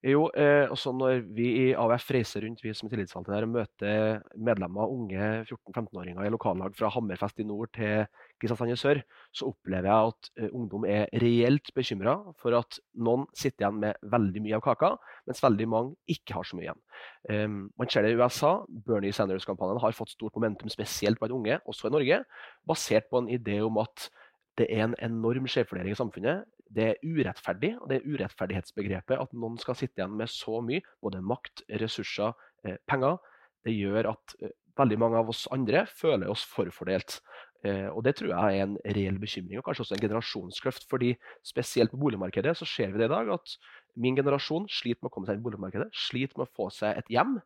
jo, 0.00 0.30
eh, 0.32 0.64
også 0.72 0.94
når 0.96 1.18
vi 1.36 1.46
i 1.58 1.64
AUF 1.76 2.06
reiser 2.14 2.40
rundt 2.46 2.62
vi 2.64 2.72
som 2.72 2.86
er 2.88 2.94
tillitsvalgte 2.94 3.34
der, 3.34 3.44
og 3.44 3.52
møter 3.52 4.22
medlemmer, 4.32 4.88
unge 4.88 5.24
14-15-åringer 5.44 6.24
i 6.24 6.30
lokallag 6.32 6.72
fra 6.78 6.88
Hammerfest 6.94 7.42
i 7.42 7.44
nord 7.44 7.68
til 7.76 8.06
Kristiansand 8.40 8.72
i 8.72 8.78
sør, 8.80 9.02
så 9.36 9.50
opplever 9.50 9.90
jeg 9.90 10.12
at 10.14 10.30
eh, 10.40 10.54
ungdom 10.56 10.86
er 10.88 11.04
reelt 11.20 11.68
bekymra 11.76 12.14
for 12.40 12.56
at 12.56 12.78
noen 12.96 13.26
sitter 13.36 13.66
igjen 13.66 13.82
med 13.82 14.08
veldig 14.14 14.44
mye 14.46 14.56
av 14.56 14.64
kaka, 14.64 14.90
mens 15.28 15.44
veldig 15.44 15.68
mange 15.68 16.16
ikke 16.16 16.38
har 16.38 16.48
så 16.48 16.56
mye 16.56 16.70
igjen. 16.70 16.80
Um, 17.28 17.60
man 17.76 17.92
ser 17.92 18.06
det 18.06 18.14
i 18.14 18.16
USA. 18.16 18.54
Bernie 18.86 19.12
Sanders-kampanjen 19.12 19.82
har 19.84 19.96
fått 19.96 20.14
stort 20.14 20.36
momentum, 20.38 20.72
spesielt 20.72 21.20
blant 21.20 21.36
unge, 21.36 21.60
også 21.68 21.90
i 21.90 21.92
Norge, 21.92 22.22
basert 22.68 23.12
på 23.12 23.20
en 23.20 23.28
idé 23.28 23.60
om 23.66 23.76
at 23.84 24.08
det 24.56 24.70
er 24.72 24.86
en 24.86 24.96
enorm 25.04 25.44
skjevfordeling 25.48 25.92
i 25.92 26.00
samfunnet 26.00 26.48
det 26.70 26.86
er 26.86 27.02
urettferdig, 27.02 27.74
og 27.80 27.90
det 27.90 27.98
er 27.98 28.06
urettferdighetsbegrepet 28.06 29.18
at 29.18 29.34
noen 29.34 29.58
skal 29.60 29.78
sitte 29.78 30.00
igjen 30.00 30.16
med 30.18 30.30
så 30.30 30.60
mye, 30.64 30.84
både 31.02 31.22
makt, 31.24 31.64
ressurser, 31.82 32.36
eh, 32.64 32.78
penger. 32.90 33.18
Det 33.66 33.74
gjør 33.74 34.12
at 34.12 34.36
eh, 34.40 34.54
veldig 34.78 34.98
mange 35.02 35.20
av 35.20 35.30
oss 35.32 35.46
andre 35.52 35.84
føler 35.90 36.30
oss 36.30 36.44
forfordelt. 36.46 37.18
Eh, 37.66 37.88
og 37.90 38.04
Det 38.06 38.14
tror 38.16 38.32
jeg 38.32 38.60
er 38.60 38.64
en 38.64 38.78
reell 38.96 39.18
bekymring, 39.20 39.58
og 39.58 39.66
kanskje 39.66 39.84
også 39.84 39.98
en 39.98 40.04
generasjonskløft. 40.06 40.86
fordi 40.88 41.16
Spesielt 41.44 41.90
på 41.90 42.00
boligmarkedet 42.00 42.56
så 42.56 42.68
ser 42.68 42.92
vi 42.92 43.02
det 43.02 43.10
i 43.10 43.14
dag 43.14 43.32
at 43.34 43.56
min 43.96 44.16
generasjon 44.16 44.68
sliter 44.70 45.02
med 45.02 45.10
å 45.10 45.14
komme 45.14 45.26
seg 45.26 45.36
inn 45.36 45.42
i 45.42 45.48
boligmarkedet, 45.48 45.90
sliter 45.92 46.38
med 46.38 46.46
å 46.46 46.54
få 46.54 46.70
seg 46.70 46.96
et 46.96 47.10
hjem. 47.10 47.40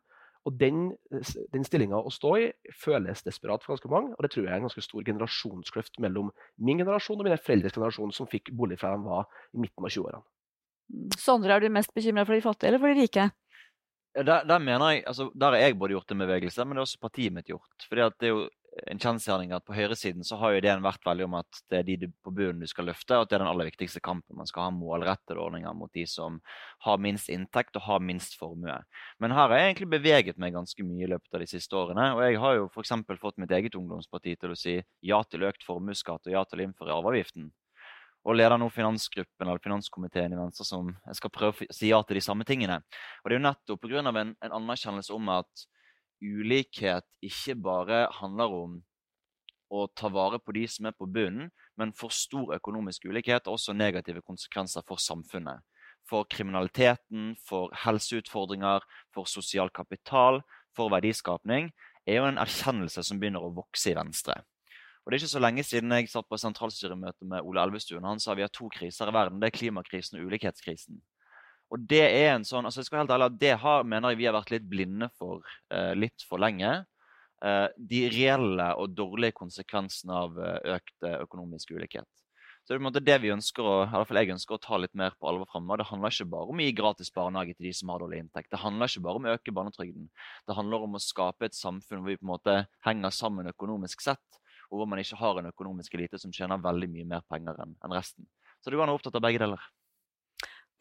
Og 0.45 0.53
den, 0.59 0.91
den 1.53 1.63
stillinga 1.65 1.97
å 1.97 2.11
stå 2.13 2.35
i 2.37 2.49
føles 2.77 3.23
desperat 3.25 3.63
for 3.63 3.73
ganske 3.73 3.89
mange. 3.89 4.13
Og 4.13 4.25
det 4.25 4.29
tror 4.33 4.45
jeg 4.45 4.51
er 4.53 4.59
en 4.59 4.67
ganske 4.67 4.83
stor 4.85 5.05
generasjonskløft 5.07 5.97
mellom 6.05 6.29
min 6.61 6.83
generasjon 6.83 7.17
og 7.17 7.25
mine 7.25 7.39
foreldres 7.41 7.73
generasjon, 7.73 8.13
som 8.13 8.29
fikk 8.29 8.53
bolig 8.53 8.77
fra 8.81 8.93
de 8.93 9.01
var 9.07 9.25
i 9.55 9.63
midten 9.63 9.87
av 9.87 9.89
20-årene. 9.89 10.21
Mm. 10.93 11.07
Sondre, 11.17 11.55
er 11.55 11.65
du 11.65 11.73
mest 11.73 11.95
bekymra 11.97 12.27
for 12.27 12.37
de 12.37 12.45
fattige 12.45 12.69
eller 12.69 12.83
for 12.83 12.93
de 12.93 13.01
rike? 13.07 13.31
Der, 14.15 14.45
der, 14.47 14.61
mener 14.63 14.93
jeg, 14.93 15.01
altså, 15.09 15.27
der 15.35 15.51
har 15.57 15.65
jeg 15.65 15.79
både 15.79 15.97
gjort 15.97 16.13
en 16.13 16.21
bevegelse, 16.23 16.63
men 16.63 16.77
det 16.77 16.83
har 16.83 16.87
også 16.87 17.01
partiet 17.01 17.33
mitt 17.35 17.49
gjort. 17.49 17.87
Fordi 17.89 18.05
at 18.05 18.15
det 18.21 18.29
er 18.29 18.35
jo 18.35 18.45
en 18.83 18.99
kjensgjerning 18.99 19.53
at 19.55 19.63
på 19.65 19.75
høyresiden 19.75 20.25
så 20.27 20.37
har 20.41 20.51
jo 20.51 20.59
ideen 20.59 20.83
vært 20.83 21.05
veldig 21.07 21.25
om 21.29 21.37
at 21.39 21.59
det 21.71 21.79
er 21.79 21.85
de 21.87 22.09
på 22.23 22.33
bunnen 22.35 22.59
du 22.63 22.67
skal 22.67 22.89
løfte, 22.89 23.15
og 23.15 23.25
at 23.25 23.31
det 23.31 23.37
er 23.37 23.43
den 23.45 23.51
aller 23.51 23.69
viktigste 23.69 24.01
kampen. 24.03 24.35
Man 24.35 24.49
skal 24.49 24.67
ha 24.67 24.73
målrettede 24.75 25.39
ordninger 25.41 25.75
mot 25.77 25.91
de 25.95 26.03
som 26.09 26.41
har 26.85 27.01
minst 27.01 27.31
inntekt 27.31 27.77
og 27.79 27.85
har 27.87 28.03
minst 28.03 28.35
formue. 28.39 28.77
Men 29.23 29.35
her 29.35 29.47
har 29.47 29.61
jeg 29.61 29.69
egentlig 29.71 29.91
beveget 29.95 30.41
meg 30.41 30.55
ganske 30.57 30.87
mye 30.87 31.05
i 31.07 31.11
løpet 31.11 31.37
av 31.37 31.43
de 31.45 31.49
siste 31.49 31.77
årene. 31.79 32.07
Og 32.17 32.23
jeg 32.25 32.41
har 32.43 32.57
jo 32.59 32.65
f.eks. 32.71 32.95
fått 33.21 33.39
mitt 33.41 33.53
eget 33.55 33.77
ungdomsparti 33.79 34.35
til 34.41 34.55
å 34.55 34.59
si 34.59 34.79
ja 35.05 35.21
til 35.23 35.47
økt 35.47 35.63
formuesskatt 35.67 36.27
og 36.27 36.35
ja 36.35 36.43
til 36.49 36.61
å 36.63 36.67
innføre 36.67 36.97
arveavgiften. 36.97 37.47
Og 38.25 38.39
leder 38.39 38.57
nå 38.57 38.67
finansgruppen 38.73 39.45
eller 39.45 39.61
finanskomiteen 39.61 40.33
i 40.33 40.39
Venstre 40.39 40.65
som 40.65 40.89
skal 41.13 41.31
prøve 41.31 41.67
å 41.67 41.77
si 41.77 41.91
ja 41.93 42.01
til 42.03 42.17
de 42.17 42.25
samme 42.25 42.47
tingene. 42.47 42.81
Og 43.21 43.29
det 43.29 43.37
er 43.37 43.39
jo 43.39 43.47
nettopp 43.47 43.85
pga. 43.85 44.01
En, 44.09 44.33
en 44.33 44.59
anerkjennelse 44.59 45.13
om 45.13 45.29
at 45.35 45.67
ulikhet 46.23 47.05
ikke 47.23 47.55
bare 47.59 48.05
handler 48.19 48.53
om 48.53 48.75
å 49.73 49.85
ta 49.97 50.09
vare 50.13 50.39
på 50.39 50.53
de 50.55 50.65
som 50.69 50.87
er 50.87 50.95
på 50.95 51.07
bunnen, 51.09 51.49
men 51.75 51.93
for 51.97 52.13
stor 52.13 52.53
økonomisk 52.55 53.07
ulikhet 53.09 53.47
og 53.47 53.57
også 53.57 53.75
negative 53.75 54.21
konsekvenser 54.25 54.85
for 54.87 55.01
samfunnet. 55.01 55.63
For 56.05 56.27
kriminaliteten, 56.29 57.33
for 57.47 57.73
helseutfordringer, 57.81 58.85
for 59.13 59.25
sosial 59.29 59.71
kapital, 59.73 60.43
for 60.77 60.93
verdiskapning, 60.93 61.71
er 62.05 62.19
jo 62.19 62.27
en 62.29 62.37
erkjennelse 62.41 63.01
som 63.03 63.19
begynner 63.19 63.43
å 63.43 63.53
vokse 63.55 63.89
i 63.91 63.97
Venstre. 63.97 64.37
Og 65.05 65.11
Det 65.11 65.17
er 65.17 65.21
ikke 65.21 65.35
så 65.35 65.41
lenge 65.41 65.63
siden 65.65 65.93
jeg 65.93 66.09
satt 66.09 66.29
på 66.29 66.37
sentralstyremøte 66.41 67.27
med 67.29 67.45
Ole 67.45 67.61
Elvestuen. 67.61 68.05
Han 68.05 68.21
sa 68.21 68.33
vi 68.33 68.41
har 68.41 68.53
to 68.53 68.69
kriser 68.73 69.09
i 69.09 69.13
verden. 69.13 69.37
Det 69.41 69.51
er 69.51 69.57
klimakrisen 69.57 70.17
og 70.17 70.31
ulikhetskrisen. 70.31 70.97
Og 71.73 71.85
det 71.89 72.03
er 72.05 72.33
en 72.35 72.45
sånn, 72.45 72.67
altså 72.67 72.81
jeg 72.81 72.89
skal 72.89 73.01
helt 73.01 73.13
ærlig 73.15 73.31
det 73.41 73.55
har, 73.61 73.87
mener 73.87 74.13
jeg 74.13 74.19
vi 74.19 74.27
har 74.29 74.35
vært 74.37 74.53
litt 74.53 74.67
blinde 74.69 75.09
for 75.17 75.41
uh, 75.73 75.93
litt 75.97 76.25
for 76.29 76.41
lenge. 76.41 76.83
Uh, 77.43 77.67
de 77.77 78.05
reelle 78.13 78.67
og 78.79 78.93
dårlige 78.95 79.35
konsekvensene 79.37 80.19
av 80.25 80.37
uh, 80.37 80.77
økt 80.77 81.09
økonomisk 81.25 81.73
ulikhet. 81.75 82.09
Så 82.65 82.73
det 82.73 82.79
er 82.79 82.79
på 82.79 82.81
en 82.81 82.87
måte 82.87 83.05
det 83.05 83.15
vi 83.21 83.29
ønsker 83.29 83.61
å, 83.61 83.73
i 83.83 83.89
hvert 83.93 84.07
fall 84.09 84.17
jeg 84.17 84.33
ønsker 84.33 84.55
å 84.55 84.61
ta 84.63 84.77
litt 84.81 84.95
mer 84.97 85.13
på 85.21 85.27
alvor 85.29 85.45
framover. 85.51 85.83
Det 85.83 85.85
handler 85.91 86.13
ikke 86.15 86.25
bare 86.31 86.49
om 86.49 86.61
å 86.61 86.65
gi 86.65 86.71
gratis 86.73 87.11
barnehage 87.13 87.53
til 87.53 87.67
de 87.67 87.73
som 87.77 87.91
har 87.93 88.01
dårlig 88.01 88.23
inntekt. 88.23 88.49
Det 88.49 88.61
handler 88.63 88.89
ikke 88.89 89.03
bare 89.05 89.21
om 89.21 89.27
å 89.27 89.35
øke 89.35 89.53
barnetrygden. 89.59 90.07
Det 90.49 90.55
handler 90.57 90.87
om 90.87 90.97
å 90.97 91.03
skape 91.05 91.45
et 91.45 91.57
samfunn 91.57 92.01
hvor 92.01 92.09
vi 92.09 92.17
på 92.17 92.25
en 92.25 92.31
måte 92.31 92.55
henger 92.87 93.13
sammen 93.13 93.51
økonomisk 93.53 94.01
sett, 94.01 94.41
og 94.71 94.79
hvor 94.79 94.89
man 94.89 95.03
ikke 95.03 95.21
har 95.21 95.37
en 95.43 95.51
økonomisk 95.51 95.93
elite 95.99 96.17
som 96.17 96.33
tjener 96.33 96.65
veldig 96.65 96.89
mye 96.95 97.05
mer 97.13 97.27
penger 97.29 97.61
enn 97.61 97.77
resten. 97.93 98.25
Så 98.65 98.73
det 98.73 98.79
går 98.79 98.87
an 98.87 98.95
å 98.95 98.97
opptatt 98.97 99.21
av 99.21 99.27
begge 99.27 99.45
deler. 99.45 99.69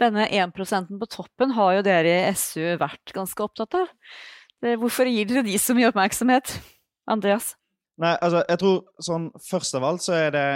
Denne 0.02 0.26
1% 0.26 0.90
på 0.98 1.06
toppen 1.10 1.54
har 1.54 1.76
jo 1.76 1.82
dere 1.86 2.14
i 2.24 2.34
SU 2.34 2.74
vært 2.80 3.12
ganske 3.14 3.44
opptatt 3.44 3.76
av. 3.78 3.92
Hvorfor 4.80 5.06
gir 5.10 5.28
dere 5.28 5.44
de 5.46 5.58
så 5.60 5.76
mye 5.76 5.90
oppmerksomhet? 5.90 6.56
Andreas? 7.10 7.52
Nei, 8.00 8.14
altså, 8.18 8.42
jeg 8.48 8.58
tror 8.58 8.78
sånn 9.02 9.26
Først 9.44 9.76
av 9.78 9.84
alt 9.86 10.02
så 10.02 10.14
er 10.16 10.32
det, 10.34 10.46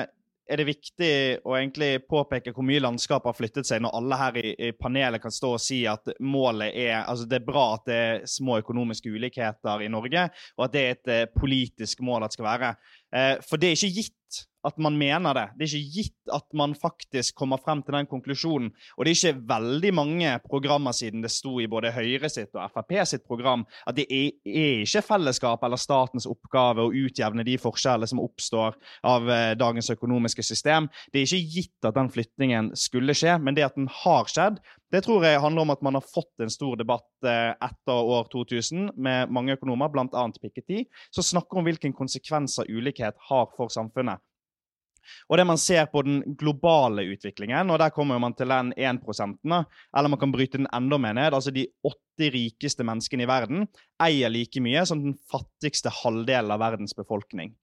er 0.49 0.59
det 0.59 0.65
viktig 0.67 1.11
å 1.47 1.55
egentlig 1.59 1.91
påpeke 2.09 2.55
hvor 2.57 2.67
mye 2.67 2.81
landskapet 2.83 3.31
har 3.31 3.37
flyttet 3.37 3.69
seg, 3.69 3.83
når 3.85 3.95
alle 3.99 4.19
her 4.19 4.39
i, 4.41 4.55
i, 4.57 4.71
panelet 4.75 5.23
kan 5.23 5.35
stå 5.35 5.53
og 5.55 5.63
si 5.63 5.83
at 5.91 6.09
målet 6.25 6.73
er 6.73 7.05
altså 7.05 7.29
Det 7.29 7.39
er 7.39 7.47
bra 7.47 7.67
at 7.77 7.85
det 7.87 7.99
er 8.09 8.25
små 8.31 8.59
økonomiske 8.63 9.13
ulikheter 9.13 9.85
i 9.85 9.91
Norge, 9.93 10.25
og 10.57 10.67
at 10.67 10.75
det 10.75 10.83
er 10.83 10.97
et 10.97 11.13
eh, 11.15 11.29
politisk 11.37 12.03
mål 12.07 12.25
at 12.25 12.33
det 12.33 12.41
skal 12.41 12.49
være. 12.49 12.73
Eh, 13.15 13.37
for 13.45 13.61
det 13.61 13.73
er 13.73 13.79
ikke 13.79 14.03
gitt 14.03 14.15
at 14.67 14.79
man 14.83 14.97
mener 14.99 15.37
det. 15.37 15.45
Det 15.57 15.65
er 15.67 15.75
ikke 15.79 15.95
gitt 15.95 16.33
at 16.35 16.47
man 16.57 16.75
faktisk 16.77 17.37
kommer 17.39 17.61
frem 17.63 17.81
til 17.83 17.95
den 17.95 18.09
konklusjonen. 18.11 18.71
Og 18.97 19.05
det 19.05 19.13
er 19.13 19.19
ikke 19.19 19.49
veldig 19.49 19.93
mange 19.95 20.33
programmer 20.45 20.93
siden 20.97 21.23
det 21.23 21.31
sto 21.33 21.55
i 21.63 21.69
både 21.71 21.93
Høyre 21.95 22.31
sitt 22.33 22.57
og 22.57 22.73
Frp 22.75 22.97
sitt 23.09 23.25
program 23.29 23.65
at 23.87 23.97
det 23.97 24.09
er, 24.11 24.33
er 24.45 24.83
ikke 24.85 25.05
fellesskap 25.07 25.63
eller 25.65 25.81
statens 25.81 26.27
oppgave 26.29 26.85
å 26.85 26.93
utjevne 26.93 27.47
de 27.47 27.57
forskjellene 27.61 28.11
som 28.11 28.23
oppstår 28.23 28.77
av 29.07 29.31
eh, 29.31 29.55
dagens 29.59 29.93
økonomiske 29.95 30.45
system. 30.45 30.91
Det 31.13 31.23
er 31.23 31.29
ikke 31.29 31.55
gitt 31.59 31.89
at 31.89 31.97
den 31.97 32.13
flyttingen 32.13 32.73
skulle 32.77 33.17
skje, 33.17 33.39
men 33.41 33.57
det 33.57 33.69
at 33.69 33.79
den 33.79 33.89
har 34.03 34.29
skjedd, 34.29 34.59
Det 34.89 35.03
tror 35.05 35.25
jeg 35.27 35.41
handler 35.41 35.67
om 35.67 35.73
at 35.75 35.83
man 35.85 35.99
har 35.99 36.05
fått 36.05 36.41
en 36.41 36.53
stor 36.53 36.79
debatt 36.81 37.27
eh, 37.29 37.53
etter 37.53 37.99
år 38.15 38.31
2000 38.33 38.95
med 38.97 39.35
mange 39.35 39.59
økonomer, 39.59 39.91
bl.a. 39.93 40.25
Piketty, 40.41 40.87
som 41.13 41.27
snakker 41.27 41.61
om 41.61 41.69
hvilken 41.69 41.93
konsekvenser 41.97 42.71
ulikhet 42.73 43.19
har 43.29 43.51
for 43.57 43.73
samfunnet. 43.73 44.23
Og 45.29 45.39
det 45.41 45.47
man 45.49 45.61
ser 45.61 45.87
på 45.93 46.03
den 46.05 46.21
globale 46.41 47.05
utviklingen, 47.13 47.71
og 47.73 47.81
der 47.81 47.93
kommer 47.95 48.21
man 48.21 48.35
til 48.37 48.51
den 48.53 48.75
1% 48.77 49.39
eller 49.49 50.09
man 50.09 50.21
kan 50.21 50.33
bryte 50.33 50.61
den 50.61 50.69
enda 50.75 50.99
mer 51.01 51.17
ned, 51.17 51.37
altså 51.37 51.53
de 51.55 51.69
åtte 51.85 52.29
rikeste 52.35 52.85
menneskene 52.85 53.25
i 53.25 53.31
verden 53.31 53.65
eier 54.05 54.33
like 54.33 54.61
mye 54.65 54.85
som 54.89 55.01
den 55.05 55.17
fattigste 55.31 55.93
halvdelen 56.03 56.53
av 56.53 56.61
verdens 56.65 56.97
befolkning. 56.97 57.55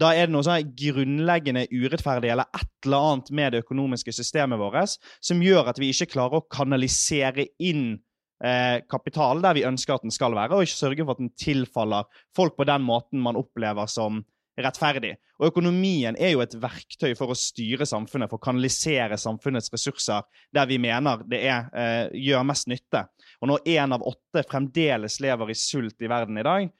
Da 0.00 0.10
er 0.10 0.26
det 0.26 0.34
noe 0.34 0.42
sånn 0.42 0.72
grunnleggende 0.74 1.68
urettferdig 1.70 2.32
eller 2.34 2.48
et 2.56 2.86
eller 2.86 3.10
annet 3.12 3.30
med 3.30 3.54
det 3.54 3.62
økonomiske 3.62 4.14
systemet 4.16 4.58
vårt 4.58 4.96
som 5.22 5.42
gjør 5.42 5.70
at 5.70 5.78
vi 5.78 5.92
ikke 5.94 6.10
klarer 6.16 6.40
å 6.40 6.48
kanalisere 6.50 7.46
inn 7.62 8.00
eh, 8.42 8.82
kapital 8.90 9.42
der 9.44 9.54
vi 9.54 9.66
ønsker 9.68 9.94
at 9.94 10.06
den 10.06 10.14
skal 10.14 10.34
være, 10.34 10.56
og 10.56 10.66
ikke 10.66 10.82
sørge 10.82 11.06
for 11.06 11.14
at 11.14 11.22
den 11.22 11.34
tilfaller 11.38 12.08
folk 12.36 12.58
på 12.58 12.66
den 12.68 12.82
måten 12.86 13.22
man 13.22 13.38
opplever 13.38 13.86
som 13.90 14.24
rettferdig. 14.60 15.14
Og 15.40 15.48
økonomien 15.48 16.14
er 16.14 16.34
jo 16.34 16.42
et 16.44 16.54
verktøy 16.62 17.16
for 17.18 17.32
å 17.32 17.38
styre 17.38 17.86
samfunnet, 17.88 18.30
for 18.30 18.38
å 18.38 18.44
kanalisere 18.44 19.18
samfunnets 19.18 19.72
ressurser 19.72 20.22
der 20.54 20.68
vi 20.70 20.78
mener 20.78 21.24
det 21.26 21.40
er, 21.42 21.70
eh, 21.74 22.10
gjør 22.14 22.46
mest 22.46 22.68
nytte. 22.70 23.06
Og 23.42 23.50
når 23.50 23.66
én 23.66 23.94
av 23.94 24.02
åtte 24.02 24.44
fremdeles 24.46 25.18
lever 25.20 25.50
i 25.50 25.58
sult 25.58 26.00
i 26.00 26.10
verden 26.10 26.38
i 26.38 26.46
dag, 26.46 26.70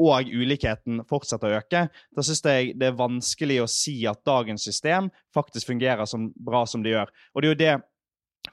og 0.00 0.30
ulikheten 0.30 1.02
fortsetter 1.06 1.52
å 1.52 1.60
øke, 1.60 1.84
da 1.88 2.24
syns 2.26 2.42
jeg 2.42 2.74
det 2.80 2.88
er 2.88 2.98
vanskelig 2.98 3.60
å 3.62 3.70
si 3.70 4.00
at 4.10 4.24
dagens 4.26 4.66
system 4.66 5.10
faktisk 5.34 5.70
fungerer 5.70 6.08
så 6.08 6.18
bra 6.34 6.64
som 6.66 6.82
det 6.82 6.96
gjør. 6.96 7.12
Og 7.34 7.42
det 7.42 7.48
er 7.48 7.52
jo 7.52 7.60
det 7.62 7.74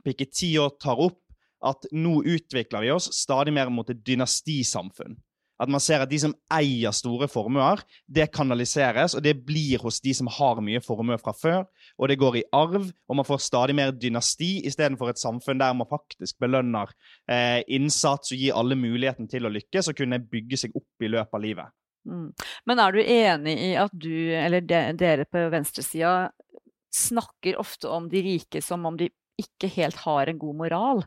Piketty 0.06 0.54
tar 0.80 1.02
opp, 1.02 1.20
at 1.62 1.86
nå 1.94 2.24
utvikler 2.26 2.82
vi 2.82 2.94
oss 2.94 3.12
stadig 3.14 3.54
mer 3.54 3.70
mot 3.70 3.90
et 3.92 4.00
dynastisamfunn. 4.06 5.14
At 5.62 5.70
man 5.70 5.84
ser 5.84 6.02
at 6.02 6.10
de 6.10 6.18
som 6.18 6.34
eier 6.54 6.94
store 6.96 7.28
formuer, 7.30 7.84
det 8.10 8.32
kanaliseres, 8.34 9.14
og 9.18 9.22
det 9.26 9.36
blir 9.46 9.84
hos 9.84 10.00
de 10.02 10.14
som 10.18 10.30
har 10.34 10.62
mye 10.64 10.82
formue 10.82 11.18
fra 11.22 11.36
før. 11.38 11.68
Og 12.02 12.10
det 12.10 12.18
går 12.22 12.40
i 12.40 12.48
arv, 12.58 12.88
og 12.90 13.20
man 13.20 13.28
får 13.28 13.44
stadig 13.46 13.76
mer 13.78 13.94
dynasti 13.94 14.64
istedenfor 14.66 15.12
et 15.12 15.22
samfunn 15.22 15.62
der 15.62 15.76
man 15.78 15.90
faktisk 15.90 16.40
belønner 16.42 16.90
eh, 17.30 17.62
innsats 17.70 18.34
og 18.34 18.42
gir 18.42 18.58
alle 18.58 18.80
muligheten 18.80 19.30
til 19.30 19.46
å 19.46 19.54
lykkes 19.54 19.92
og 19.92 20.02
kunne 20.02 20.22
bygge 20.32 20.64
seg 20.64 20.76
opp 20.78 21.06
i 21.06 21.12
løpet 21.12 21.38
av 21.38 21.46
livet. 21.46 21.78
Mm. 22.10 22.28
Men 22.66 22.82
er 22.82 22.96
du 22.96 23.02
enig 23.04 23.58
i 23.62 23.72
at 23.78 23.94
du, 23.94 24.14
eller 24.34 24.66
de, 24.66 24.84
dere 24.98 25.28
på 25.30 25.46
venstresida, 25.54 26.32
snakker 26.92 27.60
ofte 27.62 27.88
om 27.88 28.10
de 28.12 28.24
rike 28.26 28.60
som 28.66 28.86
om 28.90 28.98
de 29.00 29.12
ikke 29.40 29.70
helt 29.78 30.02
har 30.04 30.28
en 30.28 30.42
god 30.42 30.58
moral? 30.66 31.04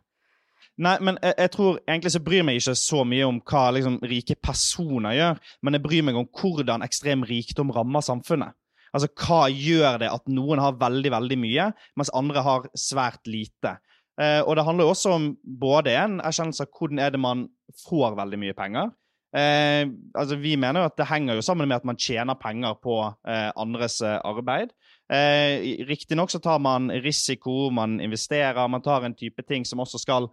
Nei, 0.74 0.96
men 1.06 1.18
jeg, 1.22 1.34
jeg, 1.38 1.50
tror 1.54 1.76
egentlig 1.86 2.10
så 2.10 2.20
bryr 2.24 2.42
meg 2.46 2.58
ikke 2.58 2.74
så 2.78 3.04
mye 3.06 3.26
om 3.28 3.38
hva 3.46 3.68
liksom, 3.76 4.00
rike 4.10 4.34
personer 4.42 5.14
gjør, 5.14 5.40
men 5.62 5.76
jeg 5.76 5.84
bryr 5.84 6.06
meg 6.08 6.18
om 6.18 6.26
hvordan 6.40 6.82
ekstrem 6.86 7.22
rikdom 7.28 7.70
rammer 7.74 8.02
samfunnet. 8.02 8.56
Altså, 8.94 9.10
Hva 9.18 9.46
gjør 9.50 9.98
det 10.02 10.10
at 10.10 10.28
noen 10.30 10.62
har 10.62 10.78
veldig 10.78 11.10
veldig 11.14 11.38
mye, 11.42 11.70
mens 11.98 12.12
andre 12.14 12.42
har 12.46 12.68
svært 12.78 13.26
lite? 13.26 13.76
Eh, 14.20 14.40
og 14.42 14.54
Det 14.56 14.64
handler 14.66 14.86
jo 14.86 14.94
også 14.94 15.14
om 15.14 15.30
både 15.42 15.94
en 15.98 16.20
erkjennelse 16.22 16.66
av 16.66 16.70
hvordan 16.78 17.02
er 17.02 17.14
det 17.14 17.22
man 17.22 17.48
får 17.88 18.14
veldig 18.18 18.38
mye 18.38 18.54
penger. 18.54 18.92
Eh, 19.34 19.82
altså, 20.14 20.38
Vi 20.38 20.54
mener 20.56 20.80
jo 20.80 20.90
at 20.90 20.98
det 20.98 21.10
henger 21.10 21.34
jo 21.34 21.42
sammen 21.42 21.68
med 21.68 21.76
at 21.76 21.84
man 21.84 21.98
tjener 21.98 22.38
penger 22.38 22.78
på 22.82 23.00
eh, 23.26 23.50
andres 23.56 24.00
eh, 24.00 24.20
arbeid. 24.22 24.70
Eh, 25.10 25.86
Riktignok 25.88 26.30
så 26.30 26.38
tar 26.38 26.58
man 26.62 26.90
risiko, 26.90 27.70
man 27.70 28.00
investerer, 28.00 28.66
man 28.68 28.82
tar 28.82 29.04
en 29.04 29.14
type 29.14 29.42
ting 29.42 29.66
som 29.66 29.82
også 29.82 29.98
skal 29.98 30.30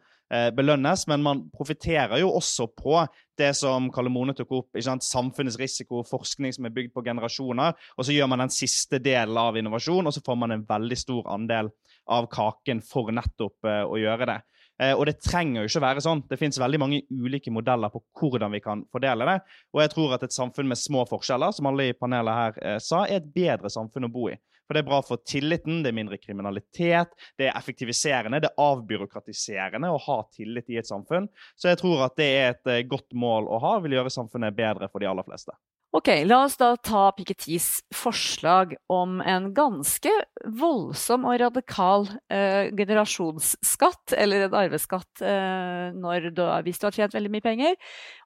belønnes, 0.55 1.01
men 1.11 1.23
man 1.25 1.41
profitterer 1.51 2.21
jo 2.21 2.29
også 2.37 2.69
på 2.77 3.01
det 3.41 3.51
som 3.57 3.89
Kalle 3.93 4.11
Mone 4.13 4.35
tok 4.37 4.53
opp, 4.57 4.79
samfunnets 5.03 5.59
risiko, 5.59 6.03
forskning 6.07 6.53
som 6.55 6.67
er 6.67 6.75
bygd 6.75 6.93
på 6.95 7.03
generasjoner. 7.05 7.75
Og 7.97 8.07
så 8.07 8.15
gjør 8.15 8.29
man 8.31 8.45
den 8.45 8.53
siste 8.53 9.01
delen 9.03 9.37
av 9.39 9.57
innovasjon, 9.59 10.07
og 10.07 10.15
så 10.15 10.23
får 10.25 10.39
man 10.39 10.55
en 10.55 10.65
veldig 10.67 10.99
stor 10.99 11.27
andel 11.33 11.71
av 12.11 12.29
kaken 12.31 12.81
for 12.85 13.11
nettopp 13.15 13.67
uh, 13.67 13.83
å 13.87 13.99
gjøre 14.01 14.27
det. 14.29 14.37
Uh, 14.81 14.93
og 14.95 15.05
det 15.09 15.19
trenger 15.21 15.61
jo 15.61 15.71
ikke 15.71 15.83
være 15.85 16.03
sånn. 16.03 16.23
Det 16.29 16.39
fins 16.41 16.59
veldig 16.61 16.81
mange 16.81 17.01
ulike 17.11 17.53
modeller 17.53 17.93
på 17.93 18.03
hvordan 18.19 18.53
vi 18.55 18.63
kan 18.63 18.85
fordele 18.93 19.27
det. 19.29 19.37
Og 19.75 19.83
jeg 19.83 19.93
tror 19.95 20.15
at 20.17 20.25
et 20.27 20.35
samfunn 20.37 20.71
med 20.71 20.81
små 20.81 21.05
forskjeller, 21.09 21.53
som 21.55 21.69
alle 21.69 21.91
i 21.91 21.97
panelet 21.97 22.39
her 22.39 22.81
sa, 22.83 23.05
er 23.05 23.21
et 23.21 23.29
bedre 23.35 23.71
samfunn 23.73 24.09
å 24.09 24.13
bo 24.13 24.29
i. 24.31 24.37
For 24.71 24.77
det 24.79 24.85
er 24.85 24.87
bra 24.87 25.01
for 25.03 25.19
tilliten, 25.27 25.81
det 25.83 25.89
er 25.91 25.95
mindre 25.97 26.15
kriminalitet, 26.15 27.09
det 27.35 27.49
er 27.49 27.57
effektiviserende, 27.59 28.39
det 28.39 28.53
er 28.53 28.61
avbyråkratiserende 28.63 29.89
å 29.91 29.97
ha 29.99 30.15
tillit 30.31 30.71
i 30.71 30.77
et 30.79 30.87
samfunn. 30.87 31.27
Så 31.59 31.67
jeg 31.67 31.81
tror 31.81 32.05
at 32.05 32.15
det 32.15 32.27
er 32.37 32.47
et 32.53 32.71
eh, 32.71 32.85
godt 32.87 33.11
mål 33.11 33.49
å 33.51 33.59
ha, 33.59 33.73
vil 33.83 33.97
gjøre 33.97 34.13
samfunnet 34.15 34.55
bedre 34.55 34.87
for 34.87 35.03
de 35.03 35.11
aller 35.11 35.27
fleste. 35.27 35.51
Ok, 35.91 36.07
La 36.23 36.39
oss 36.45 36.55
da 36.55 36.69
ta 36.79 37.09
Pikettys 37.17 37.81
forslag 37.91 38.77
om 38.87 39.19
en 39.27 39.51
ganske 39.51 40.15
voldsom 40.63 41.27
og 41.27 41.35
radikal 41.43 42.07
eh, 42.31 42.71
generasjonsskatt, 42.71 44.15
eller 44.15 44.47
en 44.47 44.59
arveskatt 44.63 45.27
eh, 45.27 46.31
du, 46.31 46.43
hvis 46.63 46.79
du 46.79 46.87
har 46.87 46.95
tjent 46.95 47.19
veldig 47.19 47.35
mye 47.35 47.49
penger, 47.51 47.79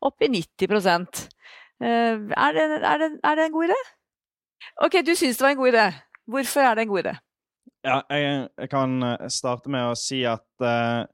opp 0.05 0.21
i 0.21 0.29
90 0.29 0.77
eh, 0.77 1.89
er, 1.89 2.21
det, 2.21 2.71
er, 2.85 3.01
det, 3.01 3.15
er 3.17 3.41
det 3.41 3.49
en 3.49 3.57
god 3.57 3.71
idé? 3.73 3.85
Ok, 4.85 5.01
du 5.01 5.15
syns 5.17 5.41
det 5.41 5.49
var 5.49 5.57
en 5.57 5.65
god 5.65 5.73
idé. 5.73 5.93
Hvorfor 6.29 6.65
er 6.65 6.75
det 6.75 6.85
en 6.85 6.91
god 6.91 7.03
idé? 7.03 7.15
Ja, 7.85 7.99
jeg, 8.09 8.47
jeg 8.57 8.69
kan 8.71 8.97
eh, 9.05 9.27
starte 9.29 9.71
med 9.73 9.91
å 9.91 9.97
si 9.99 10.23
at 10.25 10.45
uh, 10.65 11.05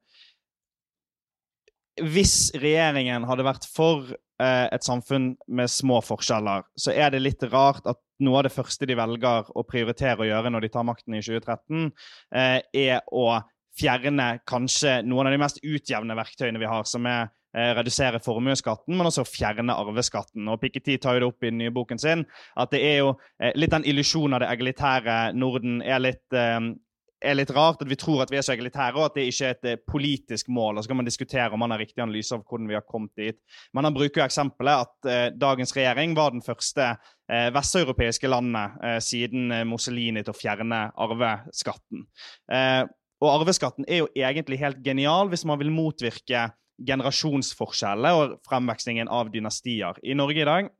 hvis 1.99 2.51
regjeringen 2.55 3.27
hadde 3.27 3.45
vært 3.45 3.67
for 3.67 4.07
uh, 4.07 4.67
et 4.71 4.87
samfunn 4.87 5.33
med 5.51 5.71
små 5.71 5.99
forskjeller, 6.05 6.63
så 6.79 6.95
er 6.95 7.11
det 7.11 7.23
litt 7.25 7.43
rart 7.51 7.87
at 7.91 7.99
noe 8.23 8.39
av 8.39 8.47
det 8.47 8.53
første 8.55 8.87
de 8.87 8.95
velger 8.95 9.51
å 9.51 9.65
prioritere 9.67 10.23
å 10.23 10.29
gjøre 10.29 10.53
når 10.53 10.65
de 10.65 10.71
tar 10.71 10.87
makten 10.87 11.17
i 11.17 11.23
2013, 11.25 11.91
uh, 11.91 12.59
er 12.71 13.03
å 13.11 13.41
fjerne 13.77 14.33
kanskje 14.47 14.99
noen 15.07 15.29
av 15.29 15.35
de 15.35 15.41
mest 15.41 15.61
utjevne 15.63 16.17
verktøyene 16.17 16.61
vi 16.61 16.69
har, 16.69 16.87
som 16.87 17.07
er 17.09 17.23
eh, 17.23 17.37
redusere 17.53 18.21
formuesskatten, 18.23 18.95
men 18.95 19.09
også 19.09 19.25
fjerne 19.27 19.75
arveskatten. 19.75 20.47
Og 20.47 20.61
Piketty 20.61 20.97
tar 21.01 21.17
jo 21.17 21.23
det 21.23 21.31
opp 21.31 21.43
i 21.43 21.51
den 21.51 21.59
nye 21.59 21.73
boken 21.75 21.99
sin 21.99 22.23
at 22.59 22.71
det 22.73 22.81
er 22.85 23.01
jo 23.01 23.11
eh, 23.41 23.51
litt 23.59 23.73
den 23.73 23.87
illusjonen 23.87 24.37
av 24.37 24.43
det 24.43 24.51
egalitære 24.53 25.17
Norden 25.37 25.81
er 25.83 26.01
litt, 26.03 26.25
eh, 26.35 26.59
er 27.21 27.37
litt 27.37 27.51
rart. 27.55 27.81
At 27.83 27.91
vi 27.91 27.97
tror 27.99 28.23
at 28.23 28.31
vi 28.33 28.39
er 28.39 28.45
så 28.45 28.55
egalitære, 28.55 28.95
og 28.97 29.09
at 29.09 29.17
det 29.17 29.27
ikke 29.29 29.47
er 29.49 29.57
et 29.57 29.69
eh, 29.69 29.81
politisk 29.93 30.51
mål. 30.53 30.77
Og 30.77 30.85
så 30.85 30.91
kan 30.91 31.01
man 31.01 31.09
diskutere 31.09 31.49
om 31.51 31.61
man 31.63 31.75
har 31.75 31.81
riktig 31.83 32.03
analyse 32.03 32.35
av 32.35 32.45
hvordan 32.45 32.71
vi 32.71 32.77
har 32.77 32.87
kommet 32.87 33.13
dit. 33.19 33.39
Men 33.75 33.87
han 33.87 33.97
bruker 33.97 34.21
jo 34.21 34.27
eksempelet 34.27 34.87
at 34.87 35.11
eh, 35.11 35.27
dagens 35.35 35.75
regjering 35.77 36.15
var 36.17 36.33
den 36.35 36.45
første 36.45 36.93
eh, 36.93 37.49
vesteuropeiske 37.55 38.31
landet 38.31 39.03
siden 39.05 39.51
Mussolini 39.69 40.23
til 40.23 40.33
å 40.33 40.37
fjerne 40.37 40.81
arveskatten. 40.99 42.07
Og 43.21 43.29
arveskatten 43.29 43.85
er 43.87 44.01
jo 44.01 44.09
egentlig 44.17 44.59
helt 44.59 44.81
genial 44.83 45.29
hvis 45.31 45.45
man 45.47 45.59
vil 45.61 45.71
motvirke 45.73 46.47
generasjonsforskjellene 46.87 48.13
og 48.17 48.37
fremvekstingen 48.47 49.09
av 49.11 49.31
dynastier. 49.33 49.99
I 50.03 50.15
Norge 50.17 50.41
i 50.41 50.47
dag 50.47 50.71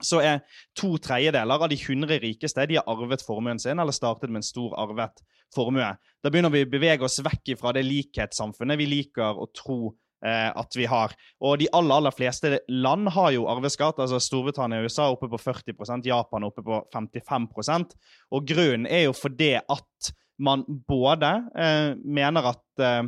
så 0.00 0.20
er 0.24 0.40
to 0.78 0.94
tredjedeler 1.02 1.60
av 1.60 1.68
de 1.70 1.76
100 1.76 2.20
rikeste 2.22 2.66
de 2.68 2.78
har 2.78 2.88
arvet 2.88 3.22
formuen 3.24 3.60
sin 3.60 3.78
eller 3.78 3.94
startet 3.94 4.30
med 4.30 4.40
en 4.40 4.46
stor 4.48 4.76
arvet 4.80 5.20
formue. 5.54 5.88
Da 6.22 6.30
begynner 6.32 6.52
vi 6.54 6.64
å 6.64 6.70
bevege 6.70 7.06
oss 7.06 7.20
vekk 7.24 7.56
fra 7.60 7.74
det 7.76 7.84
likhetssamfunnet 7.86 8.80
vi 8.80 8.88
liker 8.88 9.40
å 9.40 9.48
tro 9.56 9.92
eh, 10.24 10.48
at 10.48 10.76
vi 10.78 10.86
har. 10.90 11.14
Og 11.42 11.58
de 11.60 11.68
aller, 11.76 11.96
aller 11.96 12.16
fleste 12.16 12.60
land 12.70 13.10
har 13.16 13.34
jo 13.36 13.48
arveskatt. 13.50 14.00
altså 14.00 14.20
Storbritannia 14.22 14.80
og 14.80 14.88
USA 14.88 15.08
er 15.08 15.18
oppe 15.18 15.30
på 15.32 15.42
40% 15.42 16.08
Japan 16.08 16.44
er 16.44 16.52
oppe 16.52 16.64
på 16.66 16.82
55% 16.94 17.96
Og 18.30 18.48
grunnen 18.48 18.88
er 18.88 19.08
jo 19.08 19.16
fordi 19.16 19.56
at 19.60 20.12
man 20.40 20.64
både 20.88 21.34
eh, 21.52 21.90
mener 22.00 22.54
at 22.54 22.84
eh, 22.84 23.02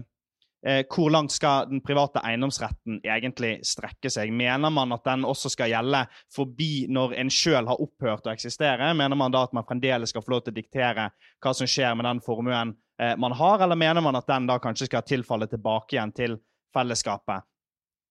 eh, 0.67 0.83
hvor 0.89 1.11
langt 1.11 1.33
skal 1.33 1.69
den 1.71 1.83
private 1.85 2.23
eiendomsretten 2.25 3.01
egentlig 3.05 3.55
strekke 3.67 4.11
seg? 4.13 4.33
Mener 4.35 4.71
man 4.71 4.95
at 4.97 5.05
den 5.07 5.27
også 5.29 5.53
skal 5.53 5.73
gjelde 5.73 6.05
forbi 6.35 6.87
når 6.93 7.17
en 7.23 7.33
sjøl 7.33 7.69
har 7.71 7.83
opphørt 7.83 8.27
å 8.29 8.35
eksistere? 8.35 8.93
Mener 8.99 9.19
man 9.19 9.35
da 9.35 9.45
at 9.47 9.55
man 9.57 9.67
fremdeles 9.69 10.15
skal 10.15 10.25
få 10.25 10.37
lov 10.37 10.45
til 10.47 10.55
å 10.55 10.61
diktere 10.61 11.11
hva 11.43 11.55
som 11.57 11.69
skjer 11.69 11.97
med 11.99 12.09
den 12.09 12.23
formuen 12.25 12.75
eh, 13.01 13.17
man 13.21 13.37
har, 13.39 13.63
eller 13.65 13.79
mener 13.79 14.05
man 14.05 14.19
at 14.19 14.31
den 14.31 14.51
da 14.51 14.59
kanskje 14.63 14.91
skal 14.91 15.07
tilfalle 15.07 15.51
tilbake 15.51 15.97
igjen 15.97 16.15
til 16.17 16.39
fellesskapet? 16.75 17.49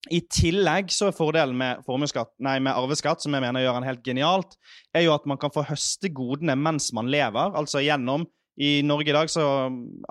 I 0.10 0.24
tillegg 0.34 0.90
så 0.90 1.12
er 1.12 1.14
fordelen 1.14 1.54
med, 1.60 1.84
nei, 2.42 2.56
med 2.58 2.74
arveskatt, 2.74 3.22
som 3.22 3.36
jeg 3.38 3.44
mener 3.44 3.62
gjør 3.62 3.76
den 3.78 3.86
helt 3.86 4.06
genialt, 4.06 4.56
er 4.98 5.06
jo 5.06 5.14
at 5.14 5.28
man 5.30 5.38
kan 5.38 5.54
få 5.54 5.62
høste 5.68 6.10
godene 6.10 6.56
mens 6.58 6.90
man 6.98 7.12
lever, 7.12 7.54
altså 7.54 7.84
gjennom 7.86 8.26
i 8.62 8.82
Norge 8.86 9.10
i 9.10 9.14
dag 9.16 9.30
så 9.32 9.44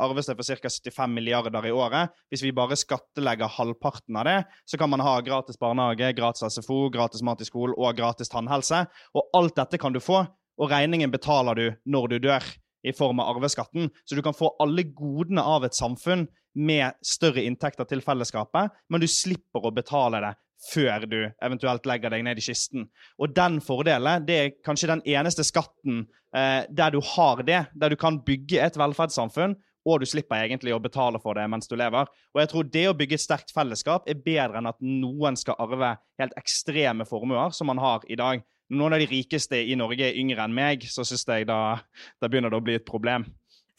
arves 0.00 0.26
det 0.26 0.34
for 0.34 0.42
ca. 0.42 0.70
75 0.90 1.12
milliarder 1.14 1.68
i 1.68 1.70
året. 1.70 2.10
Hvis 2.32 2.42
vi 2.42 2.50
bare 2.56 2.78
skattelegger 2.78 3.52
halvparten 3.54 4.18
av 4.18 4.26
det, 4.26 4.38
så 4.66 4.78
kan 4.80 4.90
man 4.90 5.04
ha 5.06 5.20
gratis 5.22 5.58
barnehage, 5.60 6.08
gratis 6.18 6.56
SFO, 6.56 6.88
gratis 6.90 7.22
mat 7.22 7.44
i 7.44 7.46
skolen 7.46 7.76
og 7.78 7.94
gratis 8.00 8.32
tannhelse. 8.32 8.82
Og 9.14 9.30
alt 9.38 9.54
dette 9.60 9.78
kan 9.78 9.94
du 9.94 10.00
få, 10.02 10.24
og 10.58 10.72
regningen 10.72 11.14
betaler 11.14 11.54
du 11.54 11.66
når 11.86 12.10
du 12.10 12.18
dør. 12.26 12.50
i 12.80 12.94
form 12.96 13.18
av 13.20 13.36
arveskatten. 13.36 13.90
Så 14.08 14.16
du 14.16 14.22
kan 14.24 14.32
få 14.32 14.54
alle 14.56 14.86
godene 14.96 15.42
av 15.44 15.66
et 15.66 15.76
samfunn 15.76 16.22
med 16.56 16.96
større 17.04 17.42
inntekter 17.44 17.84
til 17.84 18.00
fellesskapet, 18.00 18.72
men 18.88 19.02
du 19.02 19.04
slipper 19.04 19.66
å 19.68 19.74
betale 19.76 20.22
det 20.24 20.30
før 20.70 21.06
du 21.08 21.18
eventuelt 21.44 21.86
legger 21.88 22.12
deg 22.12 22.24
ned 22.26 22.40
i 22.40 22.44
kisten. 22.44 22.88
Og 23.20 23.34
den 23.36 23.60
fordelen 23.64 24.26
det 24.28 24.38
er 24.38 24.56
kanskje 24.64 24.90
den 24.94 25.04
eneste 25.08 25.44
skatten 25.46 26.06
eh, 26.36 26.62
der 26.68 26.94
du 26.94 27.00
har 27.14 27.42
det, 27.46 27.64
der 27.74 27.92
du 27.92 27.98
kan 28.00 28.20
bygge 28.24 28.62
et 28.62 28.78
velferdssamfunn, 28.80 29.56
og 29.88 30.02
du 30.02 30.06
slipper 30.08 30.44
egentlig 30.44 30.74
å 30.76 30.82
betale 30.82 31.20
for 31.22 31.38
det 31.38 31.46
mens 31.48 31.70
du 31.70 31.76
lever. 31.78 32.08
Og 32.34 32.42
jeg 32.42 32.50
tror 32.52 32.68
det 32.68 32.86
å 32.90 32.96
bygge 32.96 33.16
et 33.16 33.24
sterkt 33.24 33.54
fellesskap 33.56 34.08
er 34.10 34.20
bedre 34.20 34.60
enn 34.60 34.68
at 34.68 34.80
noen 34.84 35.38
skal 35.40 35.56
arve 35.62 35.94
helt 36.20 36.36
ekstreme 36.40 37.06
formuer 37.08 37.54
som 37.56 37.70
man 37.70 37.80
har 37.80 38.04
i 38.10 38.18
dag. 38.20 38.44
Noen 38.70 38.94
av 38.94 39.02
de 39.02 39.08
rikeste 39.10 39.58
i 39.58 39.78
Norge 39.78 40.04
er 40.06 40.18
yngre 40.20 40.44
enn 40.44 40.54
meg, 40.54 40.84
så 40.86 41.02
syns 41.06 41.24
jeg 41.26 41.48
da, 41.48 41.80
da 42.20 42.28
begynner 42.30 42.52
det 42.52 42.60
å 42.60 42.66
bli 42.66 42.76
et 42.78 42.86
problem. 42.86 43.24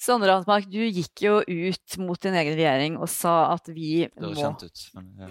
Sondre 0.02 0.34
Antmark, 0.34 0.66
du 0.66 0.80
gikk 0.82 1.22
jo 1.22 1.34
ut 1.46 1.98
mot 2.02 2.18
din 2.24 2.34
egen 2.34 2.56
regjering 2.58 2.96
og 2.98 3.06
sa 3.12 3.54
at 3.54 3.68
vi 3.70 4.08
Det 4.10 4.24
høres 4.24 4.40
kjent 4.40 4.64
ut. 4.66 4.80
Men, 4.98 5.12
ja. 5.20 5.28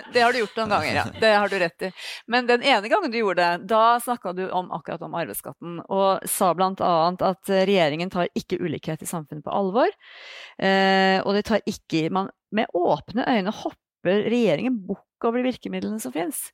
Det 0.14 0.24
har 0.24 0.34
du 0.34 0.40
gjort 0.40 0.56
noen 0.58 0.72
ganger, 0.74 0.96
ja. 0.98 1.04
Det 1.22 1.30
har 1.30 1.52
du 1.52 1.54
rett 1.62 1.84
i. 1.86 1.90
Men 2.26 2.48
den 2.48 2.64
ene 2.66 2.90
gangen 2.90 3.12
du 3.12 3.20
gjorde 3.20 3.44
det, 3.44 3.68
da 3.70 4.00
snakka 4.02 4.32
du 4.34 4.42
om 4.48 4.72
akkurat 4.74 5.04
om 5.06 5.14
arveskatten, 5.20 5.78
og 5.86 6.26
sa 6.30 6.50
bl.a. 6.58 6.90
at 7.28 7.52
regjeringen 7.70 8.10
tar 8.10 8.26
ikke 8.34 8.58
ulikhet 8.58 9.04
i 9.06 9.08
samfunnet 9.08 9.46
på 9.46 9.54
alvor. 9.54 9.94
Eh, 10.58 11.22
og 11.22 11.38
det 11.38 11.44
tar 11.46 11.62
ikke 11.70 12.08
man, 12.10 12.34
Med 12.50 12.66
åpne 12.74 13.28
øyne 13.30 13.54
hopper 13.54 14.24
regjeringen 14.26 14.80
bukk 14.88 15.28
over 15.28 15.38
de 15.38 15.52
virkemidlene 15.52 16.02
som 16.02 16.10
finnes. 16.10 16.48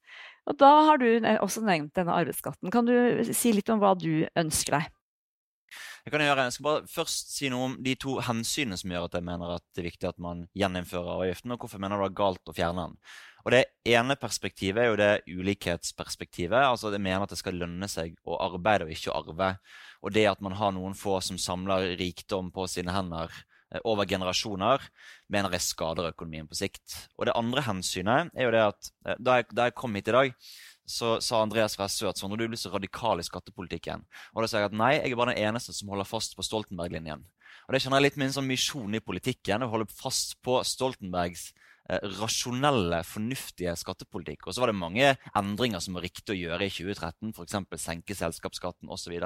Og 0.44 0.58
da 0.60 0.68
har 0.90 1.00
du 1.00 1.08
også 1.40 1.64
nevnt 1.64 1.96
denne 1.96 2.12
arveskatten. 2.12 2.68
Kan 2.74 2.84
du 2.84 3.24
si 3.32 3.54
litt 3.56 3.72
om 3.72 3.80
hva 3.80 3.94
du 3.96 4.26
ønsker 4.36 4.76
deg? 4.76 4.92
Jeg 6.06 6.12
kan 6.14 6.22
gjøre, 6.22 6.42
jeg 6.46 6.54
skal 6.54 6.66
bare 6.68 6.86
først 6.86 7.32
si 7.34 7.48
noe 7.50 7.64
om 7.66 7.72
de 7.82 7.96
to 7.98 8.12
hensynene 8.22 8.76
som 8.78 8.92
gjør 8.92 9.08
at 9.08 9.16
jeg 9.18 9.26
mener 9.26 9.56
at 9.56 9.64
det 9.74 9.80
er 9.82 9.88
viktig 9.88 10.06
at 10.06 10.20
man 10.22 10.44
gjeninnfører 10.54 11.16
avgiften, 11.16 11.50
og 11.50 11.58
hvorfor 11.58 11.80
jeg 11.80 11.82
mener 11.82 11.98
det 11.98 12.06
er 12.06 12.20
galt 12.20 12.52
å 12.52 12.54
fjerne 12.54 12.84
den. 12.84 13.00
Og 13.42 13.50
Det 13.50 13.62
ene 13.90 14.14
perspektivet 14.18 14.84
er 14.84 14.86
jo 14.86 15.00
det 15.00 15.10
ulikhetsperspektivet. 15.26 16.62
altså 16.62 16.92
Jeg 16.94 17.02
mener 17.02 17.26
at 17.26 17.34
det 17.34 17.40
skal 17.40 17.58
lønne 17.58 17.88
seg 17.90 18.14
å 18.22 18.38
arbeide 18.38 18.86
og 18.86 18.94
ikke 18.94 19.10
å 19.10 19.18
arve. 19.18 19.50
Og 20.06 20.14
det 20.14 20.28
at 20.30 20.40
man 20.46 20.54
har 20.54 20.70
noen 20.78 20.94
få 20.94 21.18
som 21.20 21.38
samler 21.42 21.96
rikdom 21.98 22.52
på 22.54 22.68
sine 22.70 22.94
hender 22.94 23.26
eh, 23.74 23.82
over 23.82 24.06
generasjoner, 24.06 24.78
mener 25.26 25.58
jeg 25.58 25.66
skader 25.66 26.12
økonomien 26.12 26.46
på 26.46 26.54
sikt. 26.54 27.10
Og 27.18 27.26
det 27.26 27.34
andre 27.34 27.66
hensynet 27.66 28.30
er 28.34 28.46
jo 28.46 28.54
det 28.54 28.62
at 28.62 28.92
eh, 29.06 29.18
da 29.18 29.40
jeg, 29.40 29.50
da 29.50 29.66
jeg 29.66 29.78
kom 29.82 29.98
hit 29.98 30.14
i 30.14 30.18
dag, 30.20 30.34
så 30.86 31.16
sa 31.24 31.42
Andreas 31.42 31.76
Ressø 31.80 32.08
at 32.10 32.20
Sondre, 32.20 32.38
du 32.38 32.52
blir 32.52 32.60
så 32.60 32.70
radikal 32.72 33.20
i 33.20 33.26
skattepolitikken. 33.26 34.04
Og 34.34 34.42
da 34.42 34.50
sa 34.50 34.62
jeg 34.62 34.70
at 34.70 34.76
nei, 34.78 34.92
jeg 35.00 35.12
er 35.12 35.18
bare 35.18 35.34
den 35.34 35.48
eneste 35.50 35.74
som 35.74 35.90
holder 35.90 36.08
fast 36.08 36.36
på 36.38 36.46
Stoltenberg-linjen. 36.46 37.24
Og 37.66 37.74
det 37.74 37.82
kjenner 37.82 37.98
jeg 37.98 38.10
litt 38.10 38.18
min 38.22 38.34
sånn 38.34 38.46
misjon 38.46 38.94
i 38.94 39.02
politikken, 39.02 39.64
å 39.66 39.70
holde 39.72 39.88
fast 39.90 40.36
på 40.46 40.60
Stoltenbergs 40.66 41.48
eh, 41.90 42.02
rasjonelle, 42.20 43.00
fornuftige 43.06 43.74
skattepolitikk. 43.80 44.46
Og 44.46 44.54
så 44.54 44.62
var 44.62 44.70
det 44.70 44.78
mange 44.78 45.14
endringer 45.38 45.82
som 45.82 45.98
var 45.98 46.06
riktig 46.06 46.36
å 46.36 46.38
gjøre 46.38 46.68
i 46.68 46.74
2013, 46.74 47.32
f.eks. 47.34 47.82
senke 47.82 48.18
selskapsskatten 48.18 48.92
osv. 48.94 49.16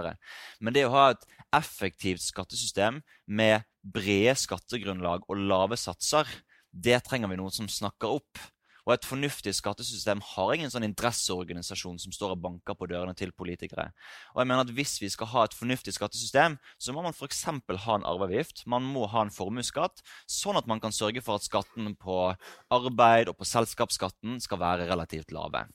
Men 0.60 0.76
det 0.76 0.86
å 0.88 0.94
ha 0.96 1.10
et 1.12 1.26
effektivt 1.60 2.24
skattesystem 2.24 3.02
med 3.28 3.68
brede 3.84 4.38
skattegrunnlag 4.40 5.28
og 5.28 5.44
lave 5.44 5.76
satser, 5.80 6.28
det 6.70 7.02
trenger 7.04 7.32
vi 7.32 7.40
noen 7.40 7.52
som 7.52 7.68
snakker 7.68 8.20
opp. 8.20 8.40
Og 8.86 8.94
et 8.94 9.06
fornuftig 9.06 9.54
skattesystem 9.56 10.22
har 10.32 10.52
ingen 10.54 10.72
sånn 10.72 10.86
interesseorganisasjon 10.88 11.98
som 12.02 12.14
står 12.14 12.34
og 12.36 12.42
banker 12.44 12.76
på 12.78 12.88
dørene 12.90 13.16
til 13.18 13.32
politikere. 13.32 13.90
Og 14.34 14.42
jeg 14.42 14.50
mener 14.50 14.64
at 14.64 14.74
Hvis 14.80 15.00
vi 15.02 15.10
skal 15.12 15.26
ha 15.32 15.44
et 15.44 15.56
fornuftig 15.56 15.94
skattesystem, 15.96 16.58
så 16.78 16.92
må 16.92 17.02
man 17.02 17.12
f.eks. 17.12 17.44
ha 17.44 17.94
en 17.94 18.06
arveavgift. 18.06 18.66
Man 18.66 18.82
må 18.82 19.06
ha 19.10 19.24
en 19.26 19.34
formuesskatt, 19.34 20.00
sånn 20.26 20.56
at 20.56 20.66
man 20.70 20.80
kan 20.80 20.94
sørge 20.94 21.20
for 21.20 21.36
at 21.36 21.44
skatten 21.44 21.94
på 21.96 22.34
arbeid 22.70 23.28
og 23.28 23.36
på 23.40 23.48
selskapsskatten 23.48 24.40
skal 24.40 24.62
være 24.62 24.88
relativt 24.88 25.34
lave. 25.34 25.66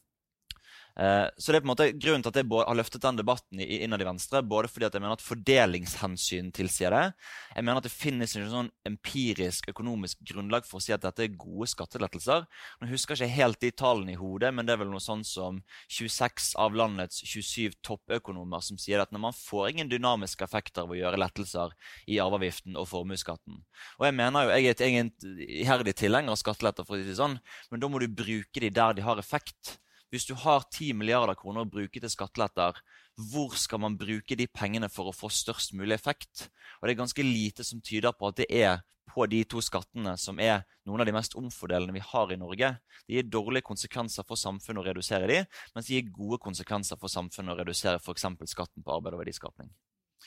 Eh, 0.95 1.27
Så 1.37 1.51
det 1.51 1.59
er 1.59 1.63
på 1.63 1.67
en 1.67 1.73
måte 1.73 1.87
grunnen 1.91 2.23
til 2.23 2.31
at 2.31 2.37
jeg 2.39 2.47
har 2.47 2.77
løftet 2.77 3.03
den 3.03 3.17
debatten 3.19 3.59
innad 3.59 4.01
i 4.01 4.07
Venstre. 4.07 4.41
Både 4.41 4.69
fordi 4.71 4.87
at 4.87 4.93
jeg 4.95 5.03
mener 5.03 5.17
at 5.17 5.25
fordelingshensyn 5.25 6.51
tilsier 6.55 6.95
det. 6.95 7.13
Jeg 7.55 7.65
mener 7.65 7.81
at 7.81 7.87
det 7.87 7.91
finnes 7.91 8.35
ikke 8.35 8.51
sånn 8.53 8.71
empirisk 8.87 9.69
økonomisk 9.73 10.23
grunnlag 10.31 10.65
for 10.67 10.79
å 10.79 10.83
si 10.85 10.95
at 10.95 11.03
dette 11.03 11.25
er 11.25 11.35
gode 11.35 11.67
skattelettelser. 11.71 12.47
Nå 12.81 12.89
husker 12.91 13.15
jeg 13.15 13.29
ikke 13.29 13.41
helt 13.41 13.61
de 13.61 13.71
tallene 13.75 14.15
i 14.15 14.19
hodet, 14.19 14.53
men 14.55 14.65
det 14.65 14.75
er 14.75 14.81
vel 14.83 14.91
noe 14.93 15.03
sånn 15.03 15.25
som 15.27 15.61
26 15.91 16.53
av 16.61 16.75
landets 16.75 17.21
27 17.25 17.79
toppøkonomer 17.83 18.63
som 18.63 18.79
sier 18.79 19.03
at 19.03 19.11
når 19.11 19.25
man 19.27 19.35
får 19.35 19.73
ingen 19.73 19.91
dynamiske 19.91 20.45
effekter 20.47 20.85
av 20.85 20.93
å 20.93 20.99
gjøre 20.99 21.19
lettelser 21.19 21.75
i 22.07 22.19
arveavgiften 22.23 22.77
og 22.79 22.87
formuesskatten. 22.89 23.59
Og 23.99 24.07
jeg 24.07 24.15
mener 24.15 24.45
jo, 24.47 24.55
jeg 24.55 24.65
er 24.65 24.77
et 24.79 25.25
iherdig 25.65 25.95
tilhenger 25.99 26.31
av 26.31 26.39
skatteletter, 26.39 26.87
for 26.87 26.95
å 26.95 27.01
si 27.01 27.09
det 27.09 27.19
sånn, 27.19 27.39
men 27.71 27.81
da 27.81 27.89
må 27.91 27.99
du 27.99 28.07
bruke 28.07 28.63
de 28.63 28.71
der 28.71 28.95
de 28.95 29.03
har 29.05 29.19
effekt. 29.19 29.77
Hvis 30.15 30.29
du 30.29 30.31
har 30.39 30.63
10 30.71 30.93
milliarder 30.95 31.35
kroner 31.35 31.65
å 31.65 31.67
bruke 31.67 31.99
til 31.99 32.07
skatteletter, 32.07 32.77
hvor 33.33 33.51
skal 33.59 33.81
man 33.83 33.97
bruke 33.99 34.37
de 34.39 34.45
pengene 34.47 34.87
for 34.87 35.11
å 35.11 35.15
få 35.15 35.27
størst 35.27 35.73
mulig 35.75 35.97
effekt? 35.97 36.45
Og 36.79 36.87
det 36.87 36.93
er 36.93 37.01
ganske 37.01 37.25
lite 37.25 37.65
som 37.67 37.81
tyder 37.83 38.15
på 38.15 38.29
at 38.29 38.37
det 38.39 38.47
er 38.47 38.79
på 39.11 39.25
de 39.27 39.41
to 39.43 39.59
skattene 39.59 40.13
som 40.19 40.39
er 40.39 40.63
noen 40.87 41.03
av 41.03 41.09
de 41.09 41.15
mest 41.17 41.35
omfordelende 41.35 41.97
vi 41.97 42.05
har 42.13 42.31
i 42.31 42.39
Norge. 42.39 42.69
Det 43.03 43.17
gir 43.17 43.27
dårlige 43.27 43.67
konsekvenser 43.67 44.23
for 44.23 44.39
samfunnet 44.39 44.85
å 44.85 44.87
redusere 44.87 45.27
de, 45.27 45.41
mens 45.75 45.89
det 45.89 45.97
gir 45.97 46.13
gode 46.15 46.39
konsekvenser 46.47 47.01
for 47.01 47.11
samfunnet 47.11 47.51
å 47.51 47.59
redusere 47.59 47.99
f.eks. 47.99 48.29
skatten 48.55 48.87
på 48.87 48.95
arbeid 48.95 49.19
og 49.19 49.25
verdiskapning. 49.25 49.73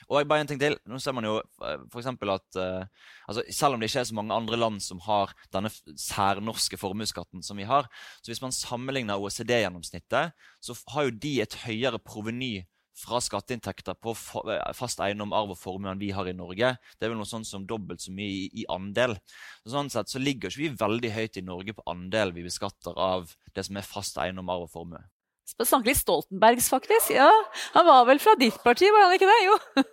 Og 0.06 0.18
jeg 0.18 0.28
bare 0.30 0.44
en 0.44 0.50
ting 0.50 0.60
til. 0.60 0.76
Nå 0.88 1.00
ser 1.02 1.14
man 1.16 1.26
jo 1.26 1.36
eh, 1.38 1.84
for 1.92 2.06
at 2.34 2.58
uh, 2.60 2.86
altså, 3.26 3.42
Selv 3.50 3.74
om 3.74 3.80
det 3.80 3.90
ikke 3.90 4.04
er 4.04 4.08
så 4.10 4.18
mange 4.18 4.34
andre 4.34 4.58
land 4.58 4.80
som 4.84 5.00
har 5.04 5.34
denne 5.54 5.72
særnorske 5.72 6.78
formuesskatten 6.80 7.42
som 7.42 7.58
vi 7.58 7.66
har, 7.68 7.88
så 8.22 8.32
hvis 8.32 8.42
man 8.44 8.54
sammenligner 8.54 9.18
OECD-gjennomsnittet, 9.18 10.34
så 10.60 10.76
har 10.94 11.08
jo 11.08 11.16
de 11.22 11.40
et 11.42 11.60
høyere 11.64 11.98
proveny 11.98 12.66
fra 12.98 13.20
skatteinntekter 13.22 13.98
på 14.02 14.14
eh, 14.50 14.70
fast 14.76 15.02
eiendom, 15.04 15.34
arv 15.36 15.54
og 15.54 15.60
formue 15.60 15.90
enn 15.92 16.00
vi 16.00 16.10
har 16.14 16.28
i 16.28 16.36
Norge. 16.36 16.74
Det 16.98 17.06
er 17.06 17.12
vel 17.12 17.20
noe 17.20 17.30
sånn 17.30 17.46
som 17.46 17.66
dobbelt 17.68 18.02
så 18.02 18.14
mye 18.14 18.30
i, 18.30 18.48
i 18.62 18.66
andel. 18.72 19.16
Så 19.62 19.74
sånn 19.76 19.92
sett 19.92 20.10
så 20.10 20.22
ligger 20.22 20.50
ikke 20.50 20.64
vi 20.64 20.72
veldig 20.82 21.12
høyt 21.14 21.38
i 21.38 21.46
Norge 21.46 21.76
på 21.78 21.86
andel 21.90 22.34
vi 22.36 22.46
beskatter 22.46 22.98
av 22.98 23.30
det 23.54 23.66
som 23.68 23.78
er 23.78 23.86
fast 23.86 24.18
eiendom, 24.20 24.50
arv 24.52 24.66
og 24.66 24.74
formue. 24.74 25.02
Snakke 25.48 25.90
litt 25.90 26.00
Stoltenbergs, 26.00 26.68
faktisk. 26.72 27.14
Ja, 27.16 27.30
Han 27.76 27.88
var 27.88 28.04
vel 28.08 28.20
fra 28.22 28.36
ditt 28.40 28.58
parti, 28.64 28.90
var 28.92 29.08
han 29.08 29.16
ikke 29.16 29.30
det? 29.30 29.38
Jo. 29.46 29.84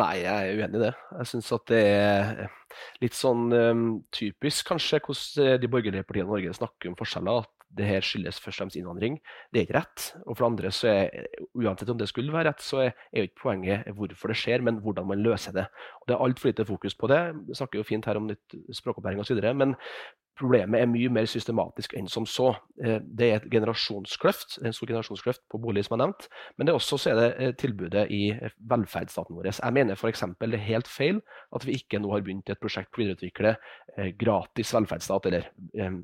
Nei, 0.00 0.12
jeg 0.22 0.32
er 0.32 0.60
uenig 0.60 0.78
i 0.78 0.84
det. 0.86 0.92
Jeg 1.18 1.28
syns 1.28 1.50
at 1.52 1.64
det 1.68 1.80
er 1.84 2.44
litt 3.02 3.16
sånn 3.16 3.52
um, 3.52 3.82
typisk 4.14 4.70
kanskje 4.70 5.02
hvordan 5.04 5.58
de 5.60 5.68
borgerlige 5.68 6.06
partiene 6.08 6.30
i 6.30 6.32
Norge 6.32 6.54
snakker 6.56 6.88
om 6.88 6.96
forskjeller. 6.96 7.44
At 7.44 7.50
det 7.76 7.88
her 7.88 8.04
skyldes 8.04 8.40
først 8.40 8.58
og 8.58 8.62
fremst 8.62 8.76
innvandring. 8.76 9.18
Det 9.52 9.60
er 9.60 9.66
ikke 9.66 9.78
rett. 9.78 10.06
Og 10.26 10.34
for 10.34 10.44
det 10.44 10.48
andre, 10.50 10.72
så 10.76 10.88
er, 10.92 11.28
uansett 11.56 11.92
om 11.92 12.00
det 12.00 12.08
skulle 12.10 12.34
være 12.34 12.50
rett, 12.50 12.64
så 12.64 12.82
er 12.84 12.90
jo 13.16 13.28
ikke 13.28 13.44
poenget 13.46 13.88
hvorfor 13.96 14.32
det 14.32 14.38
skjer, 14.40 14.64
men 14.64 14.80
hvordan 14.84 15.08
man 15.08 15.22
løser 15.24 15.56
det. 15.56 15.64
Og 16.02 16.08
Det 16.08 16.16
er 16.16 16.24
altfor 16.26 16.52
lite 16.52 16.68
fokus 16.68 16.96
på 16.96 17.08
det. 17.12 17.20
Vi 17.48 17.56
snakker 17.56 17.80
jo 17.80 17.86
fint 17.88 18.08
her 18.08 18.20
om 18.20 18.28
nytt 18.28 18.58
språkopplæring 18.76 19.24
osv., 19.24 19.40
men 19.56 19.76
problemet 20.38 20.80
er 20.80 20.88
mye 20.90 21.10
mer 21.12 21.26
systematisk 21.28 21.94
enn 21.98 22.08
som 22.10 22.26
så. 22.28 22.52
Eh, 22.82 23.00
Det 23.02 23.28
er 23.28 23.36
et 23.36 23.50
generasjonskløft, 23.50 24.58
en 24.64 24.72
stor 24.72 24.88
generasjonskløft 24.88 25.42
på 25.50 25.60
bolig, 25.60 25.84
som 25.84 25.98
er 25.98 26.06
nevnt. 26.06 26.28
Men 26.56 26.66
det 26.66 26.72
er 26.72 26.78
også 26.78 26.98
så 26.98 27.10
er 27.12 27.18
det 27.20 27.28
eh, 27.38 27.52
tilbudet 27.52 28.06
i 28.10 28.30
eh, 28.32 28.54
velferdsstaten 28.70 29.36
vår. 29.36 29.50
Jeg 29.52 29.72
mener 29.72 29.94
f.eks. 29.94 30.24
det 30.40 30.54
er 30.54 30.64
helt 30.66 30.88
feil 30.88 31.20
at 31.54 31.66
vi 31.66 31.76
ikke 31.76 32.00
nå 32.00 32.10
har 32.12 32.24
begynt 32.24 32.48
et 32.50 32.60
prosjekt 32.60 32.90
på 32.92 33.00
å 33.00 33.04
videreutvikle 33.04 33.56
gratis 34.16 34.70
velferdsstat, 34.72 35.26
eller 35.28 35.48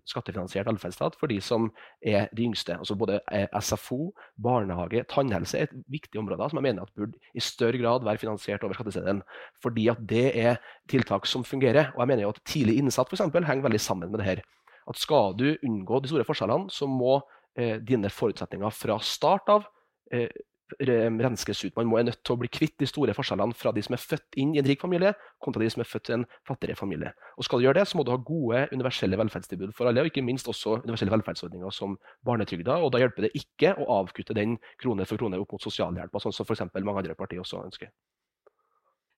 skattefinansiert 0.04 0.68
velferdsstat, 0.68 1.14
for 1.16 1.30
de 1.30 1.38
som 1.40 1.70
er 2.04 2.26
de 2.36 2.44
yngste. 2.44 2.76
Altså 2.76 2.98
både 3.00 3.16
SFO, 3.64 4.10
barnehage, 4.36 5.06
tannhelse 5.08 5.56
er 5.56 5.70
et 5.70 5.76
viktig 5.88 6.20
område 6.20 6.50
som 6.50 6.60
jeg 6.60 6.66
mener 6.66 6.84
at 6.84 6.92
burde 6.98 7.16
i 7.32 7.40
større 7.40 7.80
grad 7.80 8.04
være 8.04 8.20
finansiert 8.20 8.66
over 8.66 8.76
skatteseddelen. 8.76 9.22
Fordi 9.64 9.88
at 9.88 10.02
det 10.10 10.26
er 10.36 10.60
tiltak 10.90 11.24
som 11.26 11.46
fungerer. 11.48 11.94
Og 11.94 12.02
jeg 12.02 12.12
mener 12.12 12.26
jo 12.26 12.34
at 12.34 12.42
tidlig 12.44 12.76
innsats 12.82 13.16
eksempel, 13.16 13.48
henger 13.48 13.64
veldig 13.70 13.80
sammen 13.80 14.12
med 14.12 14.17
det 14.20 14.28
her. 14.28 14.44
At 14.88 15.00
skal 15.00 15.34
du 15.36 15.50
unngå 15.56 16.02
de 16.02 16.10
store 16.10 16.26
forskjellene, 16.28 16.72
så 16.72 16.88
må 16.88 17.18
eh, 17.58 17.76
dine 17.84 18.10
forutsetninger 18.12 18.72
fra 18.74 18.98
start 19.04 19.50
av 19.52 19.66
eh, 20.12 20.30
renskes 20.76 21.64
ut. 21.64 21.76
Man 21.76 21.88
må 21.88 21.98
er 21.98 22.04
nødt 22.08 22.20
til 22.24 22.34
å 22.34 22.40
bli 22.40 22.48
kvitt 22.52 22.76
de 22.80 22.86
store 22.86 23.14
forskjellene 23.16 23.56
fra 23.56 23.72
de 23.72 23.82
som 23.82 23.94
er 23.96 24.02
født 24.02 24.36
inn 24.36 24.54
i 24.54 24.60
en 24.60 24.66
rik 24.66 24.80
familie, 24.80 25.14
kontra 25.40 25.62
de 25.62 25.70
som 25.72 25.80
er 25.80 25.88
født 25.88 26.10
i 26.10 26.16
en 26.18 26.26
fattigere 26.46 26.76
familie. 26.76 27.12
Og 27.36 27.44
Skal 27.44 27.58
du 27.58 27.64
gjøre 27.64 27.80
det, 27.80 27.86
så 27.88 27.98
må 27.98 28.04
du 28.04 28.12
ha 28.12 28.18
gode 28.20 28.66
universelle 28.72 29.18
velferdstilbud 29.18 29.72
for 29.76 29.88
alle, 29.88 30.04
og 30.04 30.10
ikke 30.10 30.24
minst 30.24 30.48
også 30.48 30.82
universelle 30.84 31.14
velferdsordninger 31.14 31.70
som 31.70 31.96
barnetrygda. 32.24 32.82
og 32.82 32.92
Da 32.92 33.00
hjelper 33.02 33.28
det 33.28 33.34
ikke 33.34 33.74
å 33.78 33.88
avkutte 34.02 34.36
den 34.36 34.58
krone 34.80 35.08
for 35.08 35.20
krone 35.20 35.40
opp 35.40 35.52
mot 35.52 35.64
sosialhjelpa, 35.64 36.20
sånn 36.20 36.36
som 36.36 36.48
f.eks. 36.48 36.68
mange 36.74 37.04
andre 37.04 37.16
partier 37.16 37.40
også 37.40 37.64
ønsker. 37.64 37.92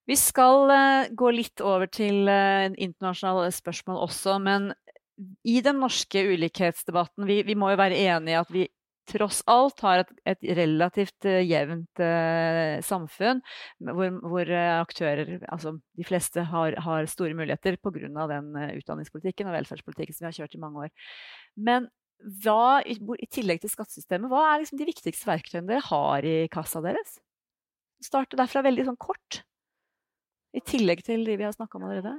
Vi 0.08 0.16
skal 0.18 0.70
eh, 0.74 1.10
gå 1.14 1.28
litt 1.30 1.60
over 1.62 1.86
til 1.86 2.26
uh, 2.26 2.66
internasjonale 2.72 3.50
spørsmål 3.54 4.00
også, 4.08 4.38
men 4.42 4.72
i 5.44 5.60
den 5.64 5.80
norske 5.82 6.22
ulikhetsdebatten 6.32 7.26
vi, 7.28 7.42
vi 7.46 7.56
må 7.58 7.72
jo 7.72 7.80
være 7.80 7.98
enige 7.98 8.34
i 8.34 8.40
at 8.40 8.52
vi 8.54 8.66
tross 9.10 9.40
alt 9.50 9.80
har 9.84 10.02
et, 10.04 10.10
et 10.32 10.44
relativt 10.58 11.26
uh, 11.26 11.40
jevnt 11.42 12.02
uh, 12.02 12.78
samfunn, 12.86 13.40
hvor, 13.90 14.12
hvor 14.22 14.52
uh, 14.52 14.80
aktører, 14.80 15.40
altså 15.50 15.74
de 15.98 16.06
fleste, 16.06 16.44
har, 16.52 16.76
har 16.84 17.08
store 17.10 17.34
muligheter 17.38 17.78
pga. 17.82 18.26
den 18.30 18.52
utdanningspolitikken 18.78 19.50
og 19.50 19.56
velferdspolitikken 19.58 20.16
som 20.16 20.26
vi 20.26 20.30
har 20.30 20.38
kjørt 20.38 20.54
i 20.54 20.62
mange 20.62 20.86
år. 20.86 21.10
Men 21.56 21.90
hva, 22.44 22.84
i, 22.84 22.98
i 23.00 23.28
tillegg 23.32 23.62
til 23.62 23.72
skattesystemet, 23.72 24.30
hva 24.30 24.44
er 24.46 24.62
liksom 24.62 24.80
de 24.80 24.88
viktigste 24.92 25.30
verktøyene 25.30 25.72
dere 25.72 25.86
har 25.88 26.26
i 26.28 26.36
kassa 26.52 26.82
deres? 26.84 27.18
Starte 28.04 28.38
derfra 28.38 28.62
veldig 28.64 28.90
sånn 28.90 29.00
kort. 29.00 29.42
I 30.56 30.62
tillegg 30.66 31.02
til 31.06 31.24
de 31.26 31.38
vi 31.38 31.46
har 31.46 31.54
snakka 31.56 31.78
om 31.78 31.88
allerede 31.88 32.18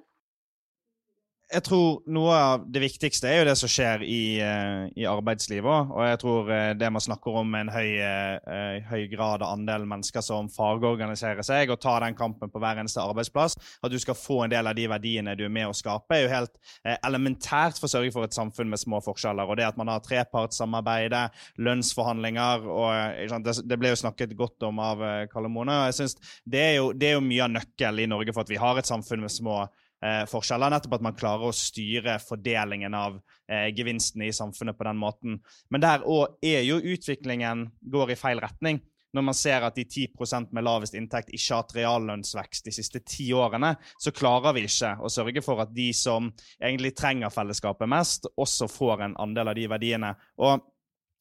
jeg 1.52 1.64
tror 1.66 2.00
noe 2.12 2.36
av 2.36 2.64
det 2.72 2.82
viktigste 2.84 3.28
er 3.28 3.42
jo 3.42 3.48
det 3.50 3.56
som 3.60 3.70
skjer 3.72 4.04
i, 4.06 4.40
uh, 4.40 4.88
i 4.96 5.06
arbeidslivet 5.10 5.68
òg. 5.68 5.92
Og 5.96 6.06
jeg 6.08 6.20
tror 6.22 6.52
uh, 6.52 6.72
det 6.80 6.92
man 6.94 7.04
snakker 7.04 7.40
om 7.42 7.56
en 7.60 7.72
høy, 7.74 7.90
uh, 8.00 8.88
høy, 8.88 9.04
grad 9.12 9.44
av 9.44 9.58
andel 9.58 9.86
mennesker 9.90 10.24
som 10.24 10.48
fagorganiserer 10.52 11.44
seg 11.46 11.74
og 11.74 11.82
tar 11.84 12.06
den 12.06 12.16
kampen 12.18 12.52
på 12.52 12.62
hver 12.62 12.80
eneste 12.80 13.04
arbeidsplass, 13.04 13.58
at 13.84 13.92
du 13.92 13.98
skal 14.00 14.18
få 14.18 14.42
en 14.46 14.54
del 14.54 14.70
av 14.70 14.78
de 14.78 14.88
verdiene 14.92 15.36
du 15.36 15.44
er 15.48 15.54
med 15.54 15.68
å 15.68 15.76
skape, 15.76 16.16
er 16.16 16.26
jo 16.26 16.32
helt 16.32 16.56
elementært 16.94 17.80
for 17.80 17.90
å 17.90 17.94
sørge 17.96 18.14
for 18.16 18.28
et 18.28 18.38
samfunn 18.38 18.72
med 18.72 18.80
små 18.80 19.02
forskjeller. 19.04 19.50
Og 19.50 19.60
det 19.60 19.68
at 19.68 19.80
man 19.80 19.92
har 19.92 20.04
trepartssamarbeidet, 20.06 21.26
lønnsforhandlinger 21.60 22.68
og 22.72 23.44
det, 23.44 23.80
ble 23.80 23.92
jo 23.92 24.02
snakket 24.04 24.38
godt 24.40 24.68
om 24.68 24.80
av 24.84 25.04
Kalle 25.32 25.52
Mone. 25.52 25.82
og 25.84 25.92
jeg 25.92 26.00
synes 26.00 26.18
det 26.46 26.64
er, 26.64 26.74
jo, 26.80 26.92
det 26.96 27.12
er 27.12 27.18
jo 27.18 27.26
mye 27.26 27.46
av 27.46 27.56
nøkkelen 27.58 28.06
i 28.06 28.12
Norge 28.12 28.36
for 28.36 28.46
at 28.46 28.52
vi 28.52 28.60
har 28.62 28.80
et 28.80 28.90
samfunn 28.90 29.26
med 29.26 29.34
små 29.34 29.64
forskjeller 29.64 29.81
eh, 30.06 30.24
forskjeller. 30.30 30.74
Nettopp 30.74 30.98
at 30.98 31.06
man 31.06 31.18
klarer 31.18 31.50
å 31.50 31.56
styre 31.56 32.18
fordelingen 32.24 32.96
av 32.98 33.20
eh, 33.50 33.70
gevinstene 33.76 34.30
i 34.30 34.36
samfunnet 34.36 34.78
på 34.78 34.88
den 34.88 35.02
måten. 35.02 35.42
Men 35.70 35.84
der 35.84 36.06
òg 36.08 36.42
er 36.46 36.66
jo 36.68 36.82
utviklingen 36.82 37.68
går 37.82 38.16
i 38.16 38.20
feil 38.20 38.42
retning. 38.44 38.82
Når 39.12 39.26
man 39.28 39.36
ser 39.36 39.66
at 39.68 39.76
de 39.76 39.84
10 39.84 40.54
med 40.56 40.64
lavest 40.64 40.96
inntekt 40.96 41.34
ikke 41.36 41.52
har 41.52 41.64
hatt 41.66 41.74
reallønnsvekst 41.76 42.70
de 42.70 42.74
siste 42.76 43.02
ti 43.04 43.28
årene, 43.36 43.74
så 44.00 44.14
klarer 44.16 44.56
vi 44.56 44.64
ikke 44.70 44.94
å 45.04 45.12
sørge 45.12 45.44
for 45.44 45.60
at 45.60 45.74
de 45.76 45.90
som 45.96 46.30
egentlig 46.62 46.94
trenger 46.96 47.34
fellesskapet 47.34 47.92
mest, 47.92 48.30
også 48.40 48.70
får 48.72 49.04
en 49.04 49.18
andel 49.20 49.52
av 49.52 49.60
de 49.60 49.68
verdiene. 49.68 50.14
Og 50.40 50.64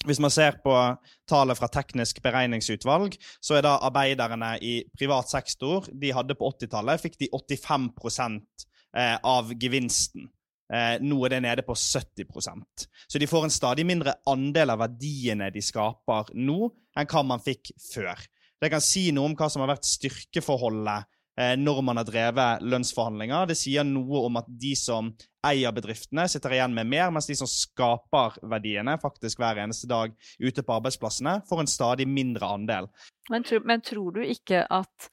hvis 0.07 0.21
man 0.23 0.33
ser 0.33 0.55
på 0.65 0.73
tallet 1.29 1.59
fra 1.59 1.69
Teknisk 1.69 2.23
beregningsutvalg, 2.25 3.19
så 3.43 3.59
er 3.59 3.67
da 3.67 3.75
arbeiderne 3.85 4.55
i 4.65 4.79
privat 4.97 5.29
sektor 5.29 5.91
de 5.93 6.15
hadde 6.17 6.39
på 6.39 6.49
80-tallet 6.55 7.03
fikk 7.03 7.19
de 7.21 7.29
85 7.35 7.91
eh, 8.97 9.17
av 9.23 9.53
gevinsten. 9.55 10.29
Eh, 10.71 10.97
nå 11.03 11.19
er 11.27 11.35
det 11.35 11.41
nede 11.43 11.63
på 11.67 11.75
70% 11.75 12.85
Så 13.11 13.19
de 13.19 13.27
får 13.27 13.45
en 13.45 13.51
stadig 13.51 13.83
mindre 13.87 14.15
andel 14.31 14.71
av 14.71 14.85
verdiene 14.85 15.49
de 15.51 15.63
skaper 15.67 16.31
nå, 16.39 16.69
enn 16.95 17.09
hva 17.11 17.25
man 17.27 17.43
fikk 17.43 17.73
før. 17.83 18.21
Det 18.61 18.71
kan 18.71 18.83
si 18.85 19.09
noe 19.15 19.31
om 19.31 19.35
hva 19.35 19.49
som 19.51 19.65
har 19.65 19.73
vært 19.73 19.89
styrkeforholdet 19.89 21.09
eh, 21.41 21.57
når 21.59 21.83
man 21.89 21.99
har 21.99 22.07
drevet 22.07 22.63
lønnsforhandlinger. 22.63 23.49
Det 23.51 23.59
sier 23.59 23.87
noe 23.89 24.23
om 24.29 24.39
at 24.39 24.51
de 24.63 24.77
som 24.79 25.11
eier 25.47 25.73
bedriftene, 25.75 26.27
sitter 26.29 26.55
igjen 26.55 26.75
med 26.77 26.91
mer, 26.93 27.11
mens 27.15 27.27
de 27.31 27.35
som 27.39 27.49
skaper 27.51 28.37
verdiene 28.53 28.99
faktisk 29.01 29.41
hver 29.41 29.63
eneste 29.63 29.89
dag 29.91 30.13
ute 30.39 30.63
på 30.63 30.77
arbeidsplassene, 30.77 31.41
får 31.49 31.65
en 31.65 31.73
stadig 31.73 32.07
mindre 32.07 32.47
andel. 32.47 32.91
Men, 33.33 33.47
men 33.65 33.83
tror 33.83 34.21
du 34.21 34.23
ikke 34.27 34.67
at 34.69 35.11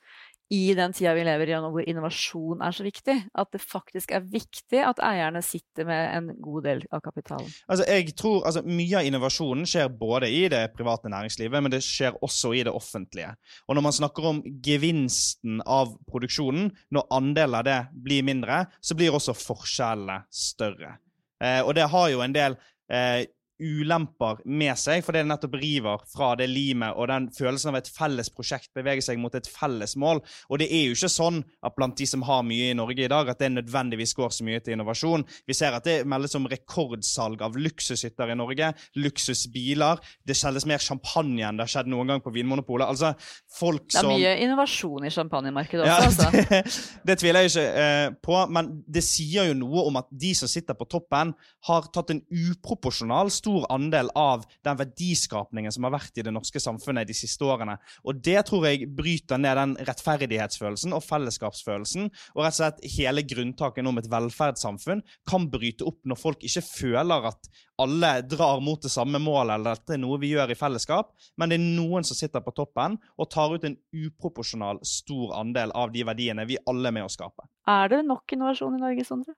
i 0.54 0.74
den 0.78 0.94
tida 0.96 1.12
vi 1.18 1.26
lever 1.28 1.50
i 1.52 1.56
nå, 1.60 1.70
hvor 1.74 1.84
innovasjon 1.84 2.62
er 2.64 2.76
så 2.76 2.86
viktig, 2.86 3.16
at 3.36 3.50
det 3.52 3.60
faktisk 3.64 4.14
er 4.16 4.24
viktig 4.32 4.80
at 4.80 5.02
eierne 5.04 5.42
sitter 5.44 5.88
med 5.90 6.04
en 6.16 6.30
god 6.44 6.68
del 6.70 6.84
av 6.94 7.04
kapitalen? 7.04 7.50
Altså, 7.68 7.88
jeg 7.90 8.16
tror 8.20 8.46
altså, 8.48 8.64
Mye 8.68 9.02
av 9.02 9.10
innovasjonen 9.10 9.68
skjer 9.68 9.92
både 10.00 10.30
i 10.32 10.46
det 10.52 10.64
private 10.76 11.12
næringslivet, 11.12 11.64
men 11.64 11.74
det 11.74 11.84
skjer 11.86 12.16
også 12.24 12.54
i 12.56 12.64
det 12.68 12.74
offentlige. 12.74 13.34
Og 13.68 13.78
når 13.78 13.88
man 13.90 13.98
snakker 14.00 14.30
om 14.32 14.42
gevinsten 14.64 15.62
av 15.66 15.98
produksjonen, 16.08 16.72
når 16.96 17.10
andelen 17.18 17.60
av 17.60 17.68
det 17.68 17.80
blir 18.08 18.26
mindre, 18.28 18.64
så 18.80 18.96
blir 18.98 19.16
også 19.16 19.36
forskjellene 19.38 20.22
større. 20.32 20.96
Eh, 21.44 21.60
og 21.62 21.76
det 21.78 21.90
har 21.92 22.12
jo 22.14 22.24
en 22.24 22.36
del 22.36 22.56
eh, 22.92 23.28
ulemper 23.60 24.42
med 24.46 24.78
seg, 24.80 25.04
for 25.06 25.16
det 25.16 25.26
nettopp 25.28 25.56
river 25.58 26.04
fra 26.12 26.34
det 26.40 26.48
limet 26.52 26.98
og 26.98 27.10
den 27.12 27.28
følelsen 27.34 27.72
av 27.72 27.80
et 27.80 27.90
felles 27.92 28.30
prosjekt 28.34 28.70
beveger 28.78 29.04
seg 29.04 29.20
mot 29.22 29.34
et 29.38 29.50
felles 29.50 29.96
mål. 30.00 30.22
Og 30.52 30.62
det 30.62 30.70
er 30.74 30.88
jo 30.88 30.98
ikke 30.98 31.12
sånn 31.12 31.42
at 31.66 31.76
blant 31.78 31.98
de 31.98 32.08
som 32.10 32.26
har 32.28 32.46
mye 32.48 32.72
i 32.72 32.78
Norge 32.78 33.06
i 33.06 33.12
dag, 33.12 33.30
at 33.32 33.42
det 33.42 33.52
nødvendigvis 33.56 34.16
går 34.18 34.34
så 34.36 34.48
mye 34.48 34.62
til 34.64 34.78
innovasjon. 34.78 35.26
Vi 35.48 35.58
ser 35.58 35.76
at 35.78 35.88
det 35.88 35.98
meldes 36.10 36.38
om 36.38 36.48
rekordsalg 36.50 37.42
av 37.46 37.58
luksushytter 37.58 38.34
i 38.34 38.38
Norge, 38.38 38.72
luksusbiler. 39.00 40.04
Det 40.28 40.38
selges 40.38 40.68
mer 40.70 40.84
champagne 40.84 41.48
enn 41.48 41.60
det 41.60 41.68
har 41.68 41.74
skjedd 41.78 41.92
noen 41.92 42.14
gang 42.14 42.24
på 42.24 42.34
Vinmonopolet. 42.36 42.88
Altså, 42.88 43.14
folk 43.58 43.90
som 43.92 44.12
Det 44.12 44.18
er 44.18 44.24
mye 44.24 44.36
innovasjon 44.46 45.08
i 45.08 45.14
champagnemarkedet 45.14 45.88
også, 45.88 45.98
ja, 45.98 46.12
altså. 46.12 46.32
Det, 46.48 46.62
det, 47.10 47.16
tviler 47.20 47.44
jeg 47.44 47.52
ikke 47.52 47.64
eh, 47.82 48.10
på, 48.24 48.36
men 48.54 48.70
det 48.88 49.02
sier 49.04 49.50
jo 49.50 49.56
noe 49.58 49.88
om 49.90 49.98
at 50.00 50.08
de 50.12 50.32
som 50.38 50.50
sitter 50.50 50.78
på 50.78 50.88
toppen, 50.90 51.34
har 51.68 51.88
tatt 51.94 52.12
en 52.14 52.22
uproporsjonal 52.28 53.32
stor 53.34 53.47
stor 53.48 53.66
andel 53.72 54.10
av 54.16 54.44
den 54.64 54.78
verdiskapningen 54.78 55.72
som 55.72 55.86
har 55.88 55.94
vært 55.96 56.20
i 56.20 56.26
det 56.26 56.34
norske 56.36 56.60
samfunnet 56.60 57.08
de 57.08 57.16
siste 57.16 57.46
årene. 57.48 57.78
Og 58.04 58.20
det 58.24 58.42
tror 58.50 58.68
jeg 58.68 58.90
bryter 58.92 59.40
ned 59.40 59.56
den 59.56 59.76
rettferdighetsfølelsen 59.88 60.96
og 60.98 61.06
fellesskapsfølelsen. 61.06 62.10
Og 62.36 62.44
rett 62.44 62.58
og 62.58 62.60
slett 62.60 62.84
hele 62.98 63.24
grunntaket 63.24 63.88
om 63.88 64.02
et 64.02 64.10
velferdssamfunn 64.12 65.06
kan 65.30 65.48
bryte 65.52 65.88
opp 65.88 66.02
når 66.04 66.20
folk 66.20 66.44
ikke 66.44 66.66
føler 66.66 67.30
at 67.32 67.50
alle 67.80 68.12
drar 68.26 68.60
mot 68.66 68.82
det 68.82 68.92
samme 68.92 69.22
målet, 69.22 69.54
eller 69.56 69.78
at 69.78 69.86
det 69.88 69.96
er 69.96 70.02
noe 70.02 70.18
vi 70.20 70.34
gjør 70.34 70.52
i 70.52 70.58
fellesskap, 70.58 71.12
men 71.38 71.52
det 71.52 71.60
er 71.60 71.68
noen 71.78 72.08
som 72.08 72.18
sitter 72.18 72.42
på 72.42 72.56
toppen 72.58 72.98
og 73.16 73.30
tar 73.30 73.54
ut 73.54 73.68
en 73.70 73.78
uproporsjonal 73.94 74.82
stor 74.82 75.36
andel 75.38 75.72
av 75.78 75.94
de 75.94 76.04
verdiene 76.08 76.48
vi 76.50 76.58
alle 76.68 76.90
er 76.90 76.98
med 76.98 77.06
å 77.06 77.14
skape. 77.14 77.46
Er 77.70 77.94
det 77.94 78.02
nok 78.10 78.34
innovasjon 78.34 78.80
i 78.80 78.82
Norge, 78.82 79.06
Sondre? 79.08 79.38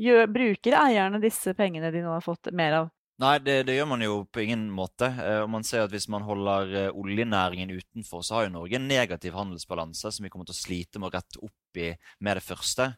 Gjør, 0.00 0.26
bruker 0.32 0.74
eierne 0.80 1.20
disse 1.22 1.52
pengene 1.54 1.92
de 1.94 2.02
nå 2.02 2.16
har 2.16 2.24
fått 2.24 2.50
mer 2.56 2.80
av? 2.80 2.92
Nei, 3.22 3.36
det, 3.38 3.60
det, 3.68 3.76
gjør 3.76 3.86
man 3.92 4.02
jo 4.02 4.14
på 4.26 4.42
ingen 4.42 4.64
måte. 4.74 5.06
Eh, 5.22 5.40
og 5.44 5.50
man 5.52 5.62
ser 5.66 5.84
at 5.84 5.92
Hvis 5.94 6.08
man 6.10 6.24
holder 6.26 6.72
eh, 6.74 6.96
oljenæringen 6.98 7.70
utenfor, 7.70 8.24
så 8.26 8.40
har 8.40 8.48
jo 8.48 8.56
Norge 8.56 8.74
en 8.74 8.88
negativ 8.90 9.36
handelsbalanse 9.38 10.10
som 10.10 10.24
vi 10.26 10.30
kommer 10.32 10.48
til 10.48 10.56
å 10.56 10.58
slite 10.58 10.98
med 10.98 11.12
å 11.12 11.14
rette 11.14 11.38
opp 11.38 11.78
i 11.78 11.92
med 12.18 12.40
det 12.40 12.42
første. 12.42 12.88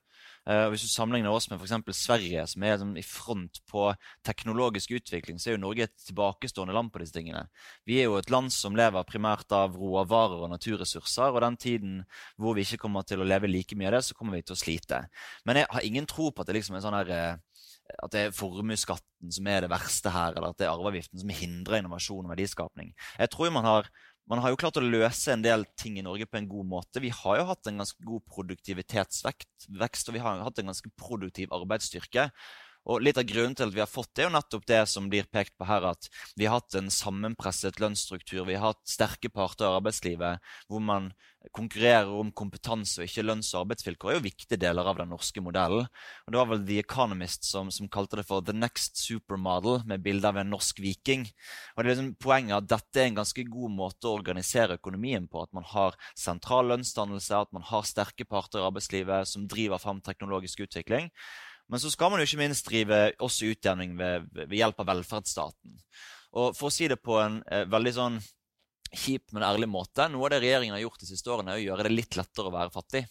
Eh, 0.49 0.63
og 0.63 0.73
hvis 0.73 0.87
du 0.87 0.89
sammenligner 0.89 1.37
oss 1.37 1.51
med 1.51 1.61
f.eks. 1.61 1.99
Sverige, 1.99 2.47
som 2.49 2.65
er 2.65 2.79
liksom, 2.79 2.95
i 2.97 3.05
front 3.05 3.61
på 3.69 3.91
teknologisk 4.25 4.95
utvikling, 4.97 5.37
så 5.37 5.51
er 5.51 5.59
jo 5.59 5.65
Norge 5.67 5.85
et 5.85 6.07
tilbakestående 6.07 6.77
land 6.77 6.95
på 6.95 7.03
disse 7.03 7.19
tingene. 7.19 7.45
Vi 7.85 7.99
er 8.01 8.09
jo 8.09 8.17
et 8.17 8.33
land 8.33 8.49
som 8.57 8.79
lever 8.79 9.05
primært 9.11 9.53
av 9.53 9.77
råvarer 9.77 10.47
og 10.47 10.55
naturressurser. 10.55 11.29
Og 11.29 11.45
den 11.45 11.61
tiden 11.61 11.99
hvor 12.41 12.57
vi 12.57 12.65
ikke 12.65 12.81
kommer 12.87 13.05
til 13.05 13.21
å 13.21 13.29
leve 13.29 13.53
like 13.53 13.77
mye 13.77 13.93
av 13.93 13.99
det, 13.99 14.07
så 14.09 14.17
kommer 14.17 14.39
vi 14.39 14.47
til 14.49 14.57
å 14.57 14.63
slite. 14.65 15.03
Men 15.45 15.61
jeg 15.61 15.69
har 15.77 15.91
ingen 15.91 16.09
tro 16.09 16.31
på 16.31 16.41
at 16.41 16.49
det 16.49 16.57
liksom 16.57 16.81
er 16.81 16.87
sånn 16.89 16.99
her 17.03 17.45
at 18.03 18.13
det 18.13 18.21
er 18.27 18.35
formuesskatten 18.37 19.33
som 19.33 19.49
er 19.51 19.65
det 19.65 19.71
verste 19.73 20.13
her, 20.13 20.37
eller 20.37 20.53
at 20.53 20.61
det 20.61 20.67
er 20.67 20.75
arveavgiften 20.75 21.23
som 21.23 21.33
hindrer 21.33 21.81
innovasjon 21.81 22.27
og 22.27 22.35
verdiskapning. 22.35 22.93
Jeg 23.19 23.33
tror 23.33 23.53
man 23.55 23.67
har, 23.69 23.89
man 24.29 24.43
har 24.45 24.53
jo 24.53 24.61
klart 24.61 24.79
å 24.81 24.85
løse 24.85 25.33
en 25.33 25.45
del 25.45 25.65
ting 25.79 25.99
i 26.01 26.05
Norge 26.05 26.29
på 26.29 26.41
en 26.41 26.49
god 26.51 26.69
måte. 26.69 27.03
Vi 27.03 27.13
har 27.15 27.41
jo 27.41 27.49
hatt 27.51 27.71
en 27.71 27.83
ganske 27.83 28.07
god 28.07 28.25
produktivitetsvekst, 28.33 30.11
og 30.11 30.17
vi 30.19 30.25
har 30.25 30.45
hatt 30.45 30.63
en 30.63 30.73
ganske 30.73 30.93
produktiv 31.01 31.55
arbeidsstyrke. 31.57 32.29
Og 32.87 33.03
Litt 33.03 33.19
av 33.19 33.27
grunnen 33.27 33.57
til 33.59 33.67
at 33.67 33.75
vi 33.75 33.83
har 33.83 33.91
fått 33.91 34.13
det, 34.15 34.25
er 34.25 34.29
jo 34.29 34.37
nettopp 34.37 34.67
det 34.71 34.83
som 34.91 35.09
blir 35.11 35.27
pekt 35.31 35.57
på 35.59 35.67
her, 35.67 35.89
at 35.91 36.07
vi 36.39 36.47
har 36.47 36.61
hatt 36.61 36.77
en 36.79 36.91
sammenpresset 36.93 37.81
lønnsstruktur. 37.83 38.45
Vi 38.47 38.55
har 38.55 38.73
hatt 38.73 38.83
sterke 38.87 39.31
parter 39.33 39.67
i 39.67 39.79
arbeidslivet 39.81 40.53
hvor 40.71 40.85
man 40.85 41.11
konkurrerer 41.55 42.11
om 42.11 42.33
kompetanse 42.35 43.01
og 43.01 43.07
ikke 43.07 43.25
lønns- 43.27 43.53
og 43.55 43.65
arbeidsvilkår, 43.65 44.11
er 44.11 44.19
jo 44.19 44.25
viktige 44.25 44.59
deler 44.61 44.89
av 44.89 44.99
den 45.01 45.11
norske 45.13 45.43
modellen. 45.43 45.87
Og 46.27 46.33
Det 46.33 46.41
var 46.41 46.49
vel 46.51 46.65
The 46.67 46.79
Economist 46.83 47.47
som, 47.47 47.71
som 47.71 47.91
kalte 47.93 48.21
det 48.21 48.27
for 48.27 48.43
The 48.43 48.55
Next 48.57 48.99
Supermodel, 48.99 49.83
med 49.87 50.03
bilde 50.03 50.29
av 50.29 50.41
en 50.41 50.51
norsk 50.51 50.81
viking. 50.83 51.27
Og 51.77 51.83
det 51.83 51.87
er 51.87 51.93
liksom 51.95 52.15
Poenget 52.27 52.57
at 52.57 52.71
dette 52.71 53.03
er 53.03 53.11
en 53.11 53.19
ganske 53.21 53.45
god 53.47 53.75
måte 53.77 54.09
å 54.09 54.17
organisere 54.17 54.79
økonomien 54.81 55.29
på. 55.31 55.45
At 55.45 55.53
man 55.55 55.67
har 55.69 55.95
sentral 56.19 56.71
lønnsdannelse, 56.73 57.43
at 57.47 57.53
man 57.55 57.67
har 57.67 57.87
sterke 57.87 58.27
parter 58.27 58.63
i 58.63 58.67
arbeidslivet 58.67 59.31
som 59.31 59.47
driver 59.51 59.79
fram 59.83 60.01
teknologisk 60.03 60.65
utvikling. 60.67 61.13
Men 61.73 61.83
så 61.83 61.91
skal 61.91 62.13
man 62.13 62.23
jo 62.23 62.29
ikke 62.29 62.41
minst 62.41 62.69
drive 62.69 63.01
også 63.23 63.51
utjevning 63.51 63.97
ved, 63.99 64.29
ved, 64.37 64.55
hjelp 64.55 64.81
av 64.83 64.91
velferdsstaten. 64.93 65.77
Og 66.39 66.57
For 66.57 66.69
å 66.69 66.75
si 66.75 66.87
det 66.91 67.01
på 67.03 67.19
en 67.19 67.41
eh, 67.51 67.67
veldig 67.71 67.95
sånn 67.97 68.19
kjip, 68.93 69.33
men 69.35 69.45
ærlig 69.45 69.67
måte 69.69 70.07
Noe 70.13 70.29
av 70.29 70.37
det 70.37 70.45
regjeringen 70.45 70.77
har 70.77 70.85
gjort 70.85 71.03
de 71.03 71.09
siste 71.09 71.33
årene, 71.33 71.55
er 71.57 71.63
å 71.63 71.67
gjøre 71.67 71.89
det 71.89 71.95
litt 71.97 72.19
lettere 72.19 72.51
å 72.51 72.55
være 72.55 72.75
fattig. 72.75 73.03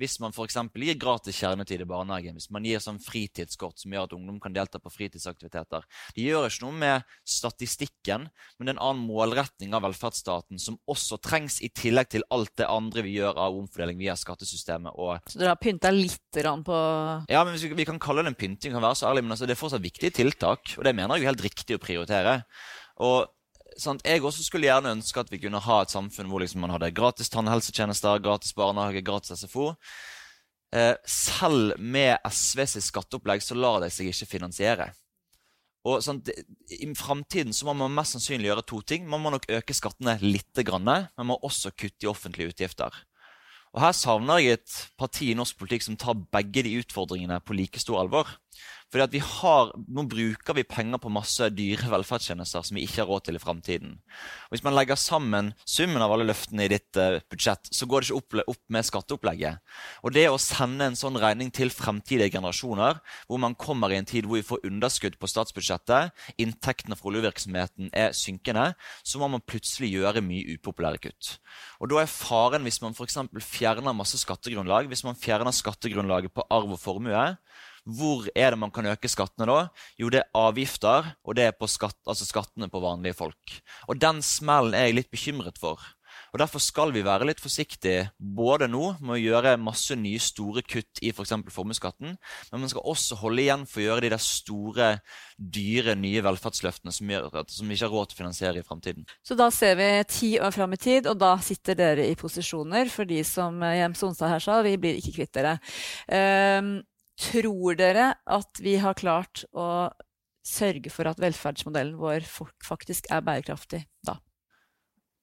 Hvis 0.00 0.16
man 0.22 0.32
f.eks. 0.32 0.56
gir 0.80 0.96
gratis 1.00 1.36
kjernetid 1.42 1.84
i 1.84 1.88
barnehagen, 1.88 2.38
hvis 2.38 2.48
man 2.54 2.64
gir 2.64 2.80
sånn 2.80 3.00
fritidskort 3.04 3.80
som 3.80 3.92
gjør 3.92 4.08
at 4.08 4.14
ungdom 4.16 4.38
kan 4.40 4.54
delta 4.56 4.80
på 4.80 4.92
fritidsaktiviteter 4.94 5.84
De 6.16 6.24
gjør 6.24 6.48
ikke 6.48 6.64
noe 6.64 6.78
med 6.80 7.10
statistikken, 7.28 8.28
men 8.56 8.66
det 8.66 8.72
er 8.72 8.78
en 8.78 8.84
annen 8.86 9.04
målretning 9.04 9.76
av 9.76 9.84
velferdsstaten 9.84 10.60
som 10.62 10.78
også 10.90 11.20
trengs, 11.20 11.58
i 11.60 11.68
tillegg 11.68 12.08
til 12.14 12.24
alt 12.32 12.52
det 12.56 12.68
andre 12.70 13.04
vi 13.04 13.18
gjør 13.18 13.36
av 13.36 13.58
omfordeling 13.58 13.98
via 14.00 14.16
skattesystemet. 14.16 14.96
Og 14.96 15.18
så 15.28 15.40
dere 15.40 15.52
har 15.52 15.60
pynta 15.60 15.92
litt 15.92 16.18
på 16.30 16.78
Ja, 17.28 17.42
men 17.44 17.56
vi, 17.58 17.72
vi, 17.74 17.86
kan 17.88 18.00
kalle 18.00 18.24
det 18.24 18.32
en 18.32 18.38
pynting, 18.38 18.72
kan 18.72 18.84
være 18.84 18.98
så 19.02 19.10
ærlig, 19.10 19.26
men 19.26 19.34
altså, 19.36 19.48
det 19.48 19.56
er 19.56 19.60
fortsatt 19.60 19.84
viktige 19.84 20.14
tiltak, 20.16 20.76
og 20.78 20.86
det 20.86 20.94
mener 20.96 21.18
jeg 21.18 21.26
er 21.26 21.32
helt 21.34 21.44
riktig 21.44 21.76
å 21.76 21.82
prioritere. 21.82 22.40
Og 23.04 23.28
sant, 23.78 24.02
jeg 24.06 24.22
også 24.24 24.44
skulle 24.46 24.68
gjerne 24.68 24.94
ønske 24.96 25.20
at 25.22 25.30
vi 25.32 25.40
kunne 25.42 25.60
ha 25.62 25.82
et 25.82 25.92
samfunn 25.92 26.30
hvor 26.30 26.42
liksom 26.42 26.64
man 26.64 26.72
hadde 26.74 26.92
gratis 26.96 27.30
tannhelsetjenester, 27.32 28.22
gratis 28.24 28.54
barnehage, 28.56 29.04
gratis 29.06 29.44
SFO. 29.44 29.74
Eh, 30.74 30.94
selv 31.06 31.76
med 31.78 32.18
SVs 32.30 32.78
skatteopplegg 32.86 33.42
så 33.42 33.58
lar 33.58 33.80
de 33.82 33.90
seg 33.92 34.10
ikke 34.10 34.32
finansiere. 34.38 34.90
Og 35.88 36.02
sant, 36.04 36.28
I 36.28 36.88
framtiden 36.96 37.54
må 37.64 37.74
man 37.78 37.94
mest 37.96 38.16
sannsynlig 38.16 38.50
gjøre 38.50 38.66
to 38.68 38.80
ting. 38.84 39.06
Man 39.08 39.22
må 39.24 39.32
nok 39.32 39.48
øke 39.48 39.76
skattene 39.76 40.18
litt, 40.20 40.52
men 40.60 41.06
man 41.16 41.30
må 41.30 41.38
også 41.40 41.72
kutte 41.72 42.04
i 42.04 42.10
offentlige 42.10 42.52
utgifter. 42.52 42.92
Og 43.72 43.80
Her 43.84 43.94
savner 43.96 44.42
jeg 44.42 44.58
et 44.58 44.76
parti 44.98 45.30
i 45.30 45.38
norsk 45.38 45.56
politikk 45.56 45.86
som 45.86 45.96
tar 45.96 46.18
begge 46.34 46.66
de 46.66 46.76
utfordringene 46.82 47.40
på 47.40 47.56
like 47.56 47.80
stor 47.80 48.02
alvor. 48.02 48.28
Fordi 48.90 49.04
at 49.04 49.14
vi 49.14 49.22
har, 49.22 49.70
Nå 49.90 50.04
bruker 50.10 50.56
vi 50.58 50.66
penger 50.66 50.98
på 51.02 51.12
masse 51.12 51.46
dyre 51.54 51.90
velferdstjenester 51.92 52.64
som 52.66 52.76
vi 52.76 52.84
ikke 52.86 53.04
har 53.04 53.10
råd 53.10 53.28
til 53.28 53.38
i 53.38 53.42
framtiden. 53.42 53.92
Hvis 54.50 54.64
man 54.66 54.74
legger 54.74 54.98
sammen 54.98 55.52
summen 55.62 56.02
av 56.02 56.12
alle 56.14 56.26
løftene 56.26 56.66
i 56.66 56.72
ditt 56.72 56.98
uh, 56.98 57.20
budsjett, 57.30 57.70
så 57.70 57.86
går 57.86 58.02
det 58.02 58.10
ikke 58.10 58.18
opp, 58.18 58.38
opp, 58.54 58.62
med 58.70 58.86
skatteopplegget. 58.86 59.62
Og 60.02 60.14
det 60.14 60.26
å 60.30 60.40
sende 60.42 60.88
en 60.90 60.98
sånn 60.98 61.18
regning 61.22 61.52
til 61.54 61.70
fremtidige 61.74 62.32
generasjoner, 62.34 62.98
hvor 63.30 63.42
man 63.42 63.56
kommer 63.58 63.94
i 63.94 63.98
en 64.00 64.08
tid 64.08 64.26
hvor 64.26 64.40
vi 64.40 64.46
får 64.46 64.66
underskudd 64.66 65.18
på 65.20 65.30
statsbudsjettet, 65.30 66.14
inntektene 66.42 66.98
fra 66.98 67.10
oljevirksomheten 67.12 67.92
er 67.94 68.14
synkende, 68.16 68.72
så 69.06 69.22
må 69.22 69.30
man 69.30 69.44
plutselig 69.46 69.92
gjøre 69.94 70.24
mye 70.24 70.56
upopulære 70.58 71.02
kutt. 71.06 71.36
Og 71.80 71.90
da 71.92 72.02
er 72.02 72.10
faren 72.10 72.66
hvis 72.66 72.80
man 72.82 72.96
f.eks. 72.96 73.20
fjerner 73.46 73.96
masse 73.96 74.18
skattegrunnlag, 74.20 74.90
hvis 74.90 75.06
man 75.06 75.18
fjerner 75.18 75.54
skattegrunnlaget 75.54 76.34
på 76.34 76.46
arv 76.50 76.74
og 76.74 76.82
formue, 76.82 77.24
hvor 77.98 78.28
er 78.34 78.54
det 78.54 78.60
man 78.60 78.72
kan 78.74 78.88
øke 78.90 79.10
skattene 79.10 79.48
da? 79.50 79.60
Jo, 80.00 80.10
det 80.12 80.22
er 80.22 80.40
avgifter, 80.40 81.14
og 81.24 81.38
det 81.38 81.48
er 81.48 81.56
på 81.56 81.68
skatt, 81.70 81.98
altså 82.06 82.28
skattene 82.28 82.70
på 82.70 82.82
vanlige 82.82 83.18
folk. 83.18 83.56
Og 83.88 84.00
den 84.00 84.22
smellen 84.24 84.76
er 84.76 84.90
jeg 84.90 85.00
litt 85.00 85.12
bekymret 85.12 85.60
for. 85.60 85.80
Og 86.32 86.38
Derfor 86.38 86.62
skal 86.62 86.92
vi 86.94 87.02
være 87.04 87.26
litt 87.28 87.40
forsiktige 87.42 88.10
både 88.18 88.68
nå 88.70 88.94
med 89.00 89.16
å 89.16 89.20
gjøre 89.20 89.56
masse 89.60 89.96
nye 89.98 90.20
store 90.22 90.62
kutt 90.66 91.02
i 91.02 91.12
f.eks. 91.14 91.32
For 91.40 91.54
formuesskatten, 91.60 92.16
men 92.50 92.62
man 92.62 92.70
skal 92.70 92.86
også 92.90 93.18
holde 93.20 93.44
igjen 93.44 93.66
for 93.68 93.82
å 93.82 93.86
gjøre 93.86 94.04
de 94.04 94.12
der 94.12 94.22
store, 94.22 94.90
dyre, 95.36 95.96
nye 95.98 96.22
velferdsløftene 96.26 96.94
som, 96.94 97.10
gjør, 97.10 97.40
som 97.50 97.70
vi 97.70 97.78
ikke 97.78 97.88
har 97.88 97.94
råd 97.94 98.10
til 98.10 98.18
å 98.18 98.20
finansiere 98.20 98.62
i 98.62 98.66
framtiden. 98.66 99.06
Så 99.26 99.36
da 99.38 99.48
ser 99.54 99.78
vi 99.80 99.88
ti 100.10 100.30
år 100.42 100.54
fram 100.54 100.76
i 100.76 100.80
tid, 100.80 101.08
og 101.10 101.18
da 101.22 101.34
sitter 101.44 101.78
dere 101.78 102.06
i 102.10 102.18
posisjoner. 102.18 102.90
For 102.92 103.08
de 103.08 103.22
som 103.26 103.62
Jems 103.64 104.04
Onsdag 104.06 104.34
her 104.34 104.44
sa, 104.44 104.60
vi 104.66 104.76
blir 104.80 105.00
ikke 105.00 105.16
kvitt 105.20 105.34
dere. 105.38 105.56
Um, 106.06 106.78
Tror 107.20 107.76
dere 107.76 108.14
at 108.24 108.62
vi 108.64 108.78
har 108.80 108.96
klart 108.96 109.44
å 109.52 109.90
sørge 110.46 110.92
for 110.92 111.10
at 111.10 111.20
velferdsmodellen 111.20 111.98
vår 112.00 112.24
faktisk 112.64 113.10
er 113.12 113.24
bærekraftig 113.26 113.84
da? 114.06 114.16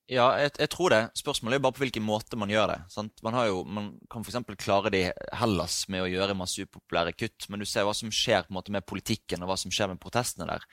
Ja, 0.08 0.30
jeg, 0.40 0.54
jeg, 0.56 0.70
tror 0.72 0.94
det. 0.94 1.00
Spørsmålet 1.20 1.58
er 1.58 1.64
bare 1.66 1.76
på 1.76 1.82
hvilken 1.84 2.06
måte 2.08 2.38
man 2.40 2.48
gjør 2.48 2.70
det. 2.72 2.76
Sant? 2.94 3.18
Man, 3.26 3.36
jo, 3.44 3.66
man 3.68 3.90
kan 4.08 4.24
f.eks. 4.24 4.38
klare 4.56 4.92
det 4.94 5.02
i 5.04 5.10
Hellas 5.36 5.82
med 5.92 6.06
å 6.06 6.08
gjøre 6.08 6.38
masse 6.40 6.64
upopulære 6.64 7.12
kutt, 7.12 7.50
men 7.52 7.60
du 7.60 7.66
ser 7.68 7.84
hva 7.84 7.92
som 7.98 8.14
skjer 8.14 8.48
måte 8.56 8.72
med 8.72 8.86
politikken 8.88 9.44
og 9.44 9.52
hva 9.52 9.58
som 9.60 9.74
skjer 9.74 9.92
med 9.92 10.00
protestene 10.00 10.48
der. 10.48 10.64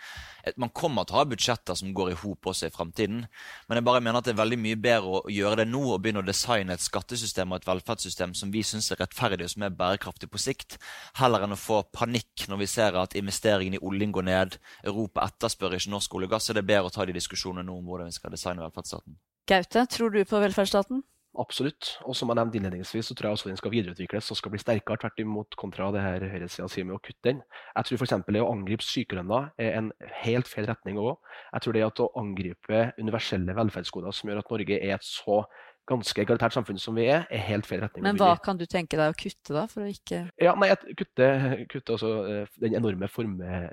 Man 0.55 0.71
kommer 0.71 1.03
til 1.03 1.17
å 1.17 1.19
ha 1.19 1.27
budsjetter 1.33 1.75
som 1.81 1.91
går 1.99 2.13
i 2.13 2.21
hop 2.21 2.47
også 2.53 2.69
i 2.71 2.77
framtiden, 2.77 3.25
men 3.67 3.81
jeg 3.81 3.87
bare 3.91 4.05
mener 4.07 4.21
at 4.21 4.29
det 4.29 4.37
er 4.37 4.39
veldig 4.45 4.61
mye 4.69 4.79
bedre 4.87 5.19
å 5.19 5.35
gjøre 5.35 5.65
det 5.65 5.67
nå 5.73 5.83
og 5.83 5.99
begynne 6.05 6.23
å 6.23 6.31
designe 6.31 6.79
et 6.79 6.87
skattesystem 6.87 7.51
og 7.51 7.59
et 7.59 7.69
velferdssystem 7.73 8.39
som 8.39 8.55
vi 8.55 8.63
syns 8.63 8.93
er 8.95 9.03
rettferdig 9.03 9.49
og 9.49 9.55
som 9.57 9.67
er 9.67 9.75
bærekraftig 9.83 10.31
på 10.31 10.45
sikt, 10.45 10.79
heller 11.19 11.43
enn 11.43 11.59
å 11.59 11.59
få 11.59 11.83
panikk 11.91 12.47
når 12.47 12.63
vi 12.63 12.71
ser 12.71 13.03
at 13.03 13.19
investeringene 13.19 13.83
i 13.83 13.85
oljen 13.91 14.15
går 14.15 14.31
ned, 14.31 14.59
Europa 14.87 15.27
etterspør 15.27 15.75
ikke 15.81 15.97
norsk 15.99 16.19
olje 16.21 16.31
og 16.31 16.39
gass, 16.39 16.47
så 16.47 16.55
det 16.55 16.63
er 16.63 16.73
bedre 16.77 16.95
å 16.95 16.99
ta 17.01 17.11
de 17.11 17.19
diskusjonene 17.19 17.67
nå 17.67 17.81
om 17.83 17.91
hvordan 17.91 18.15
vi 18.15 18.21
skal 18.21 18.39
designe 18.39 18.63
velferdsstaten. 18.63 19.24
Gaute, 19.51 19.85
tror 19.93 20.15
du 20.15 20.23
på 20.25 20.41
velferdsstaten? 20.41 21.03
Absolutt. 21.35 21.97
Og 22.07 22.15
som 22.15 22.31
jeg 22.31 22.39
nevnte 22.39 22.59
innledningsvis, 22.61 23.09
så 23.11 23.17
tror 23.17 23.29
jeg 23.29 23.39
også 23.39 23.51
den 23.51 23.59
skal 23.59 23.73
videreutvikles 23.73 24.31
og 24.31 24.39
skal 24.39 24.53
bli 24.55 24.61
sterkere, 24.63 25.01
tvert 25.03 25.19
imot 25.21 25.57
kontra 25.59 25.89
det 25.95 26.05
her 26.05 26.27
høyresida 26.31 26.69
sier 26.71 26.87
med 26.87 26.97
å 26.97 27.03
kutte 27.03 27.27
den. 27.27 27.43
Jeg 27.75 27.89
tror 27.89 28.01
f.eks. 28.01 28.15
det 28.29 28.43
å 28.45 28.53
angripe 28.53 28.87
sykelønna 28.87 29.41
er 29.61 29.77
en 29.81 29.91
helt 30.23 30.49
feil 30.49 30.69
retning 30.71 31.01
å 31.01 31.09
gå. 31.09 31.15
Jeg 31.57 31.67
tror 31.67 31.77
det 31.77 31.85
at 31.89 32.03
å 32.05 32.11
angripe 32.23 32.83
universelle 33.03 33.59
velferdsgoder 33.59 34.15
som 34.15 34.31
gjør 34.31 34.45
at 34.45 34.55
Norge 34.55 34.79
er 34.79 34.95
et 34.95 35.09
så 35.09 35.43
ganske 35.91 36.23
egalitært 36.23 36.55
samfunn 36.57 36.81
som 36.81 36.97
vi 36.97 37.11
er, 37.11 37.27
er 37.29 37.43
helt 37.51 37.67
feil 37.69 37.83
retning. 37.83 38.07
Men 38.07 38.17
hva 38.21 38.37
kan 38.41 38.57
du 38.57 38.65
tenke 38.71 38.97
deg 38.97 39.13
å 39.13 39.19
kutte, 39.19 39.51
da? 39.53 39.67
for 39.69 39.85
å 39.85 39.91
ikke... 39.91 40.23
Ja, 40.41 40.55
nei, 40.57 40.71
Kutte, 40.97 41.27
kutte 41.69 41.99
altså, 41.99 42.15
eh, 42.31 42.61
den 42.63 42.79
enorme 42.79 43.11
forme... 43.13 43.67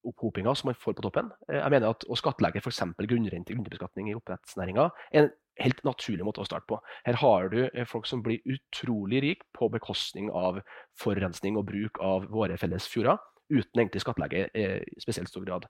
Eh, 0.00 0.08
opphopinga 0.08 0.54
som 0.54 0.68
man 0.68 0.74
får 0.74 0.94
på 0.94 1.02
toppen. 1.02 1.30
Eh, 1.48 1.58
jeg 1.58 1.70
mener 1.70 1.90
at 1.90 2.04
Å 2.08 2.16
skattlegge 2.16 2.60
f.eks. 2.60 2.82
grunnrente 2.98 3.54
grunnbeskatning 3.54 4.10
i 4.10 4.14
oppdrettsnæringa 4.14 4.90
er 5.12 5.22
en 5.22 5.30
helt 5.60 5.82
naturlig 5.84 6.24
måte 6.24 6.40
å 6.40 6.46
starte 6.46 6.66
på. 6.66 6.80
Her 7.04 7.14
har 7.20 7.48
du 7.50 7.68
eh, 7.68 7.86
folk 7.86 8.06
som 8.06 8.22
blir 8.22 8.40
utrolig 8.44 9.22
rike 9.22 9.44
på 9.56 9.68
bekostning 9.70 10.30
av 10.30 10.62
forurensning 10.98 11.56
og 11.56 11.66
bruk 11.66 12.00
av 12.00 12.26
våre 12.30 12.56
felles 12.56 12.88
fjorder, 12.88 13.18
uten 13.50 13.80
egentlig 13.80 14.00
skattlegge 14.04 14.46
i 14.54 15.00
spesielt 15.02 15.28
stor 15.28 15.42
grad. 15.42 15.64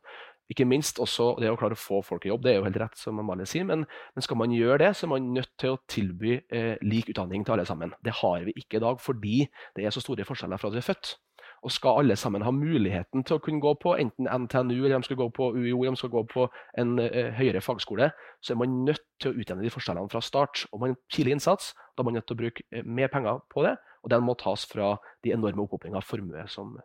Ikke 0.53 0.67
minst 0.67 0.99
også 1.01 1.37
det 1.41 1.49
å 1.49 1.57
klare 1.57 1.77
å 1.77 1.81
få 1.81 2.03
folk 2.05 2.27
i 2.27 2.29
jobb, 2.29 2.43
det 2.45 2.53
er 2.53 2.59
jo 2.59 2.67
helt 2.67 2.79
rett, 2.83 2.99
som 2.99 3.19
Amalie 3.23 3.49
sier, 3.49 3.65
men, 3.65 3.87
men, 3.87 4.25
skal 4.27 4.37
man 4.37 4.53
gjøre 4.53 4.81
det, 4.83 4.91
så 4.99 5.07
er 5.07 5.13
man 5.15 5.31
nødt 5.33 5.53
til 5.63 5.77
å 5.77 5.81
tilby 5.89 6.35
eh, 6.53 6.75
lik 6.85 7.09
utdanning 7.15 7.47
til 7.47 7.55
alle 7.55 7.65
sammen. 7.69 7.95
Det 8.05 8.13
har 8.21 8.45
vi 8.45 8.55
ikke 8.59 8.81
i 8.81 8.85
dag 8.85 9.01
fordi 9.01 9.37
det 9.79 9.87
er 9.87 9.95
så 9.95 10.03
store 10.05 10.27
forskjeller 10.29 10.61
fra 10.61 10.69
at 10.69 10.77
vi 10.77 10.83
er 10.83 10.89
født. 10.91 11.15
Og 11.61 11.73
skal 11.75 12.01
alle 12.01 12.17
sammen 12.17 12.43
ha 12.43 12.53
muligheten 12.55 13.25
til 13.27 13.37
å 13.37 13.43
kunne 13.45 13.61
gå 13.61 13.75
på 13.83 13.93
enten 14.01 14.29
NTNU 14.29 14.79
eller 14.79 14.97
de 14.97 15.09
skal 15.09 15.19
gå 15.21 15.29
på 15.37 15.51
UiO 15.53 15.83
eller 15.83 15.97
de 15.97 16.01
skal 16.01 16.13
gå 16.15 16.25
på 16.33 16.47
en 16.81 16.95
uh, 17.03 17.31
høyere 17.37 17.61
fagskole, 17.61 18.11
så 18.41 18.55
er 18.55 18.61
man 18.63 18.79
nødt 18.87 19.05
til 19.21 19.33
å 19.33 19.37
utjevne 19.37 19.67
de 19.67 19.73
forskjellene 19.75 20.13
fra 20.13 20.25
start. 20.25 20.65
Og 20.73 20.81
man 20.81 20.97
tidlig 21.13 21.37
innsats, 21.37 21.75
da 21.93 22.01
er 22.01 22.09
man 22.09 22.17
nødt 22.17 22.31
til 22.31 22.39
å 22.39 22.43
bruke 22.45 22.65
uh, 22.73 22.85
mer 22.85 23.13
penger 23.13 23.43
på 23.53 23.67
det, 23.69 23.77
og 24.01 24.15
den 24.15 24.25
må 24.25 24.37
tas 24.41 24.65
fra 24.69 24.95
de 25.25 25.35
enorme 25.37 25.67
opphopningene 25.67 26.01
av 26.01 26.09
formue 26.09 26.47
som, 26.49 26.79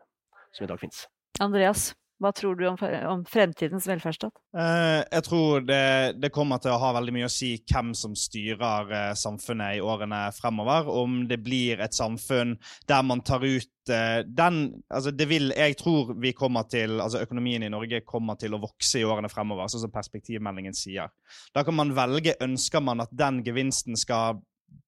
som 0.51 0.67
i 0.67 0.71
dag 0.71 0.81
finnes. 0.81 1.05
Andreas? 1.39 1.93
Hva 2.23 2.31
tror 2.31 2.55
du 2.55 2.63
om, 2.69 2.77
om 3.09 3.23
fremtidens 3.27 3.87
velferdsstat? 3.89 4.31
Uh, 4.55 5.03
jeg 5.03 5.23
tror 5.27 5.65
det, 5.67 6.15
det, 6.23 6.31
kommer 6.35 6.61
til 6.63 6.71
å 6.71 6.79
ha 6.79 6.93
veldig 6.95 7.11
mye 7.17 7.27
å 7.27 7.31
si 7.33 7.51
hvem 7.67 7.91
som 7.97 8.15
styrer 8.15 8.91
uh, 8.93 9.11
samfunnet 9.19 9.75
i 9.75 9.83
årene 9.83 10.21
fremover. 10.37 10.87
Om 10.87 11.25
det 11.27 11.41
blir 11.43 11.83
et 11.83 11.97
samfunn 11.97 12.55
der 12.87 13.03
man 13.03 13.23
tar 13.27 13.43
ut 13.43 13.91
uh, 13.91 14.23
den 14.23 14.61
altså 14.87 15.11
det 15.11 15.27
vil, 15.27 15.51
Jeg 15.57 15.75
tror 15.81 16.15
vi 16.23 16.31
kommer 16.37 16.69
til, 16.71 17.01
altså 17.03 17.19
økonomien 17.25 17.67
i 17.67 17.73
Norge 17.73 18.05
kommer 18.07 18.39
til 18.39 18.55
å 18.55 18.63
vokse 18.63 19.03
i 19.03 19.07
årene 19.07 19.31
fremover, 19.31 19.67
sånn 19.67 19.83
som 19.83 19.95
perspektivmeldingen 19.95 20.77
sier. 20.77 21.11
Da 21.51 21.67
kan 21.67 21.75
man 21.75 21.91
velge 21.97 22.39
ønsker 22.39 22.83
man 22.83 23.03
at 23.03 23.11
den 23.11 23.43
gevinsten 23.43 23.99
skal 23.99 24.39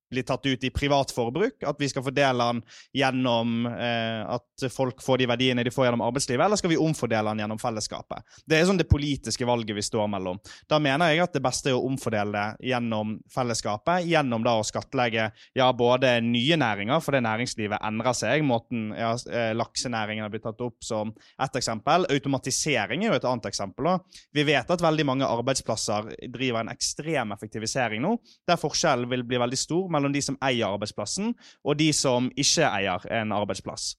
blir 0.10 0.24
tatt 0.28 0.45
ut 0.45 0.64
i 0.64 0.72
privat 0.74 1.12
forbruk, 1.12 1.64
at 1.68 1.80
vi 1.80 1.89
skal 1.89 2.05
fordele 2.05 2.49
den 2.51 2.62
gjennom 2.95 3.66
eh, 3.70 4.24
at 4.38 4.68
folk 4.74 5.01
får 5.03 5.22
de 5.22 5.30
verdiene 5.30 5.66
de 5.66 5.74
får 5.74 5.88
gjennom 5.88 6.05
arbeidslivet, 6.08 6.45
eller 6.45 6.60
skal 6.60 6.72
vi 6.74 6.80
omfordele 6.82 7.34
den 7.34 7.43
gjennom 7.43 7.62
fellesskapet? 7.62 8.26
Det 8.45 8.58
er 8.58 8.68
sånn 8.70 8.80
det 8.80 8.89
politiske 8.89 9.47
valget 9.47 9.78
vi 9.78 9.86
står 9.86 10.10
mellom. 10.12 10.39
Da 10.70 10.80
mener 10.84 11.12
jeg 11.12 11.24
at 11.26 11.36
det 11.36 11.43
beste 11.45 11.72
er 11.72 11.78
å 11.78 11.86
omfordele 11.88 12.34
det 12.38 12.72
gjennom 12.72 13.18
fellesskapet, 13.34 14.08
gjennom 14.08 14.45
da 14.45 14.58
å 14.60 14.66
skattlegge 14.66 15.30
ja, 15.58 15.70
både 15.74 16.18
nye 16.26 16.60
næringer, 16.60 17.01
for 17.03 17.16
det 17.16 17.24
næringslivet 17.26 17.84
endrer 17.84 18.18
seg. 18.18 18.45
Måten 18.47 18.91
ja, 18.97 19.14
eh, 19.32 19.51
laksenæringen 19.58 20.26
har 20.26 20.34
blitt 20.34 20.45
tatt 20.47 20.64
opp 20.66 20.84
som 20.86 21.14
ett 21.43 21.60
eksempel. 21.60 22.08
Automatisering 22.14 23.03
er 23.03 23.12
jo 23.12 23.20
et 23.20 23.28
annet 23.28 23.49
eksempel. 23.51 23.91
Da. 23.91 24.24
Vi 24.36 24.45
vet 24.47 24.72
at 24.74 24.84
veldig 24.84 25.05
mange 25.08 25.28
arbeidsplasser 25.28 26.12
driver 26.34 26.64
en 26.64 26.74
ekstrem 26.74 27.34
effektivisering 27.36 28.03
nå, 28.03 28.16
der 28.47 28.60
forskjellen 28.60 29.10
vil 29.12 29.26
bli 29.28 29.39
veldig 29.41 29.60
stor 29.60 29.91
mellom 29.98 30.16
de 30.16 30.24
som 30.24 30.39
eier 30.45 30.70
arbeidsplassen, 30.70 31.34
og 31.66 31.80
de 31.80 31.91
som 31.95 32.32
ikke 32.38 32.70
eier 32.70 33.08
en 33.20 33.34
arbeidsplass. 33.36 33.95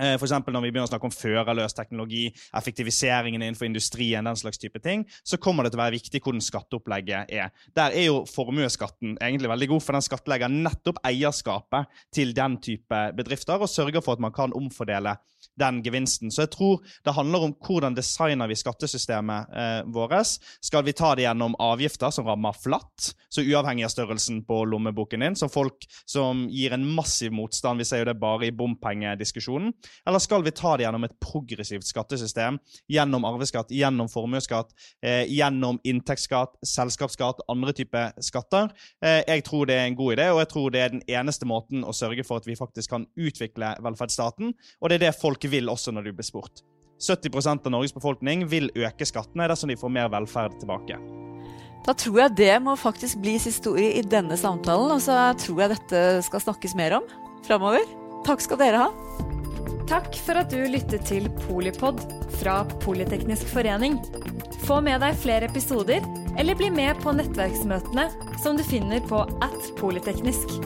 Eh, 0.00 0.16
for 0.16 0.30
når 0.30 0.62
vi 0.64 0.70
begynner 0.70 0.86
å 0.86 0.90
snakke 0.90 1.08
om 1.08 1.12
førerløs 1.12 1.74
teknologi, 1.76 2.28
effektiviseringen 2.56 3.42
innenfor 3.42 3.66
industrien, 3.66 4.24
den 4.24 4.38
slags 4.38 4.60
type 4.60 4.80
ting, 4.80 5.04
så 5.26 5.36
kommer 5.36 5.66
det 5.66 5.74
til 5.74 5.80
å 5.80 5.82
være 5.82 5.96
viktig 5.98 6.22
hvordan 6.24 6.44
skatteopplegget 6.44 7.34
er. 7.36 7.50
Der 7.76 7.96
er 7.96 8.06
jo 8.06 8.22
formuesskatten 8.30 9.18
egentlig 9.18 9.50
veldig 9.52 9.70
god, 9.74 9.84
for 9.84 9.98
den 9.98 10.06
skattlegger 10.06 10.52
nettopp 10.52 11.02
eierskapet 11.10 12.00
til 12.14 12.32
den 12.36 12.56
type 12.64 13.02
bedrifter 13.18 13.60
og 13.60 13.72
sørger 13.72 14.04
for 14.04 14.16
at 14.16 14.24
man 14.24 14.34
kan 14.36 14.56
omfordele 14.56 15.18
den 15.60 15.82
gevinsten. 15.84 16.32
Så 16.32 16.44
jeg 16.46 16.54
tror 16.54 16.80
det 17.06 17.14
handler 17.16 17.46
om 17.46 17.54
hvordan 17.66 17.96
designer 17.96 18.50
vi 18.50 18.58
skattesystemet 18.58 19.54
eh, 19.54 19.80
vårt. 19.92 20.10
Skal 20.64 20.84
vi 20.86 20.94
ta 20.96 21.12
det 21.14 21.26
gjennom 21.26 21.54
avgifter 21.62 22.10
som 22.14 22.26
rammer 22.26 22.56
flatt, 22.56 23.12
så 23.30 23.44
uavhengig 23.44 23.84
av 23.86 23.92
størrelsen 23.92 24.42
på 24.46 24.62
lommeboken 24.68 25.22
din, 25.24 25.36
som 25.38 25.50
folk 25.52 25.86
som 26.08 26.46
gir 26.50 26.74
en 26.74 26.86
massiv 26.96 27.32
motstand, 27.36 27.80
vi 27.80 27.86
ser 27.86 28.02
jo 28.02 28.08
det 28.10 28.16
bare 28.20 28.48
i 28.48 28.54
bompengediskusjonen, 28.54 29.72
eller 30.08 30.22
skal 30.22 30.44
vi 30.46 30.54
ta 30.56 30.74
det 30.76 30.86
gjennom 30.86 31.06
et 31.06 31.16
progressivt 31.22 31.86
skattesystem, 31.86 32.58
gjennom 32.90 33.26
arveskatt, 33.28 33.70
gjennom 33.74 34.10
formuesskatt, 34.10 34.74
eh, 35.06 35.22
gjennom 35.30 35.78
inntektsskatt, 35.86 36.58
selskapsskatt, 36.66 37.44
andre 37.52 37.74
typer 37.76 38.16
skatter? 38.24 38.70
Eh, 39.04 39.22
jeg 39.28 39.44
tror 39.46 39.70
det 39.70 39.78
er 39.78 39.86
en 39.86 39.98
god 39.98 40.16
idé, 40.16 40.30
og 40.34 40.42
jeg 40.42 40.52
tror 40.54 40.70
det 40.74 40.82
er 40.82 40.94
den 40.96 41.06
eneste 41.06 41.46
måten 41.46 41.84
å 41.86 41.94
sørge 41.96 42.26
for 42.26 42.42
at 42.42 42.48
vi 42.48 42.58
faktisk 42.58 42.90
kan 42.90 43.06
utvikle 43.16 43.76
velferdsstaten, 43.84 44.54
og 44.80 44.90
det 44.90 45.00
er 45.00 45.06
det 45.06 45.14
folk 45.20 45.44
vil 45.50 45.70
også 45.72 45.94
når 45.94 46.08
du 46.08 46.12
blir 46.18 46.26
spurt. 46.26 46.62
70% 47.00 47.66
av 47.66 47.72
Norges 47.72 47.94
befolkning 47.96 48.44
vil 48.50 48.68
øke 48.76 49.08
skattene 49.08 49.48
dersom 49.48 49.72
de 49.72 49.78
får 49.80 49.92
mer 49.92 50.10
velferd 50.12 50.58
tilbake. 50.60 50.98
Da 51.86 51.94
tror 51.96 52.18
jeg 52.26 52.36
det 52.36 52.54
må 52.60 52.74
faktisk 52.76 53.22
bli 53.22 53.38
siste 53.40 53.72
ordet 53.72 53.94
i 53.96 54.04
denne 54.04 54.36
samtalen, 54.36 54.92
og 54.92 55.00
så 55.00 55.30
tror 55.40 55.62
jeg 55.64 55.74
dette 55.74 56.02
skal 56.26 56.44
snakkes 56.44 56.76
mer 56.76 56.98
om 56.98 57.08
framover. 57.46 57.86
Takk 58.26 58.44
skal 58.44 58.60
dere 58.60 58.82
ha. 58.84 59.28
Takk 59.90 60.12
for 60.22 60.38
at 60.38 60.52
du 60.52 60.60
lyttet 60.70 61.08
til 61.08 61.26
Polipod 61.48 62.02
fra 62.38 62.60
Politeknisk 62.84 63.48
forening. 63.50 63.96
Få 64.68 64.78
med 64.84 65.00
deg 65.02 65.16
flere 65.18 65.48
episoder, 65.48 66.04
eller 66.38 66.58
bli 66.58 66.68
med 66.70 67.00
på 67.02 67.16
nettverksmøtene 67.16 68.06
som 68.44 68.60
du 68.60 68.62
finner 68.66 69.02
på 69.08 69.24
at 69.42 69.72
polyteknisk. 69.80 70.60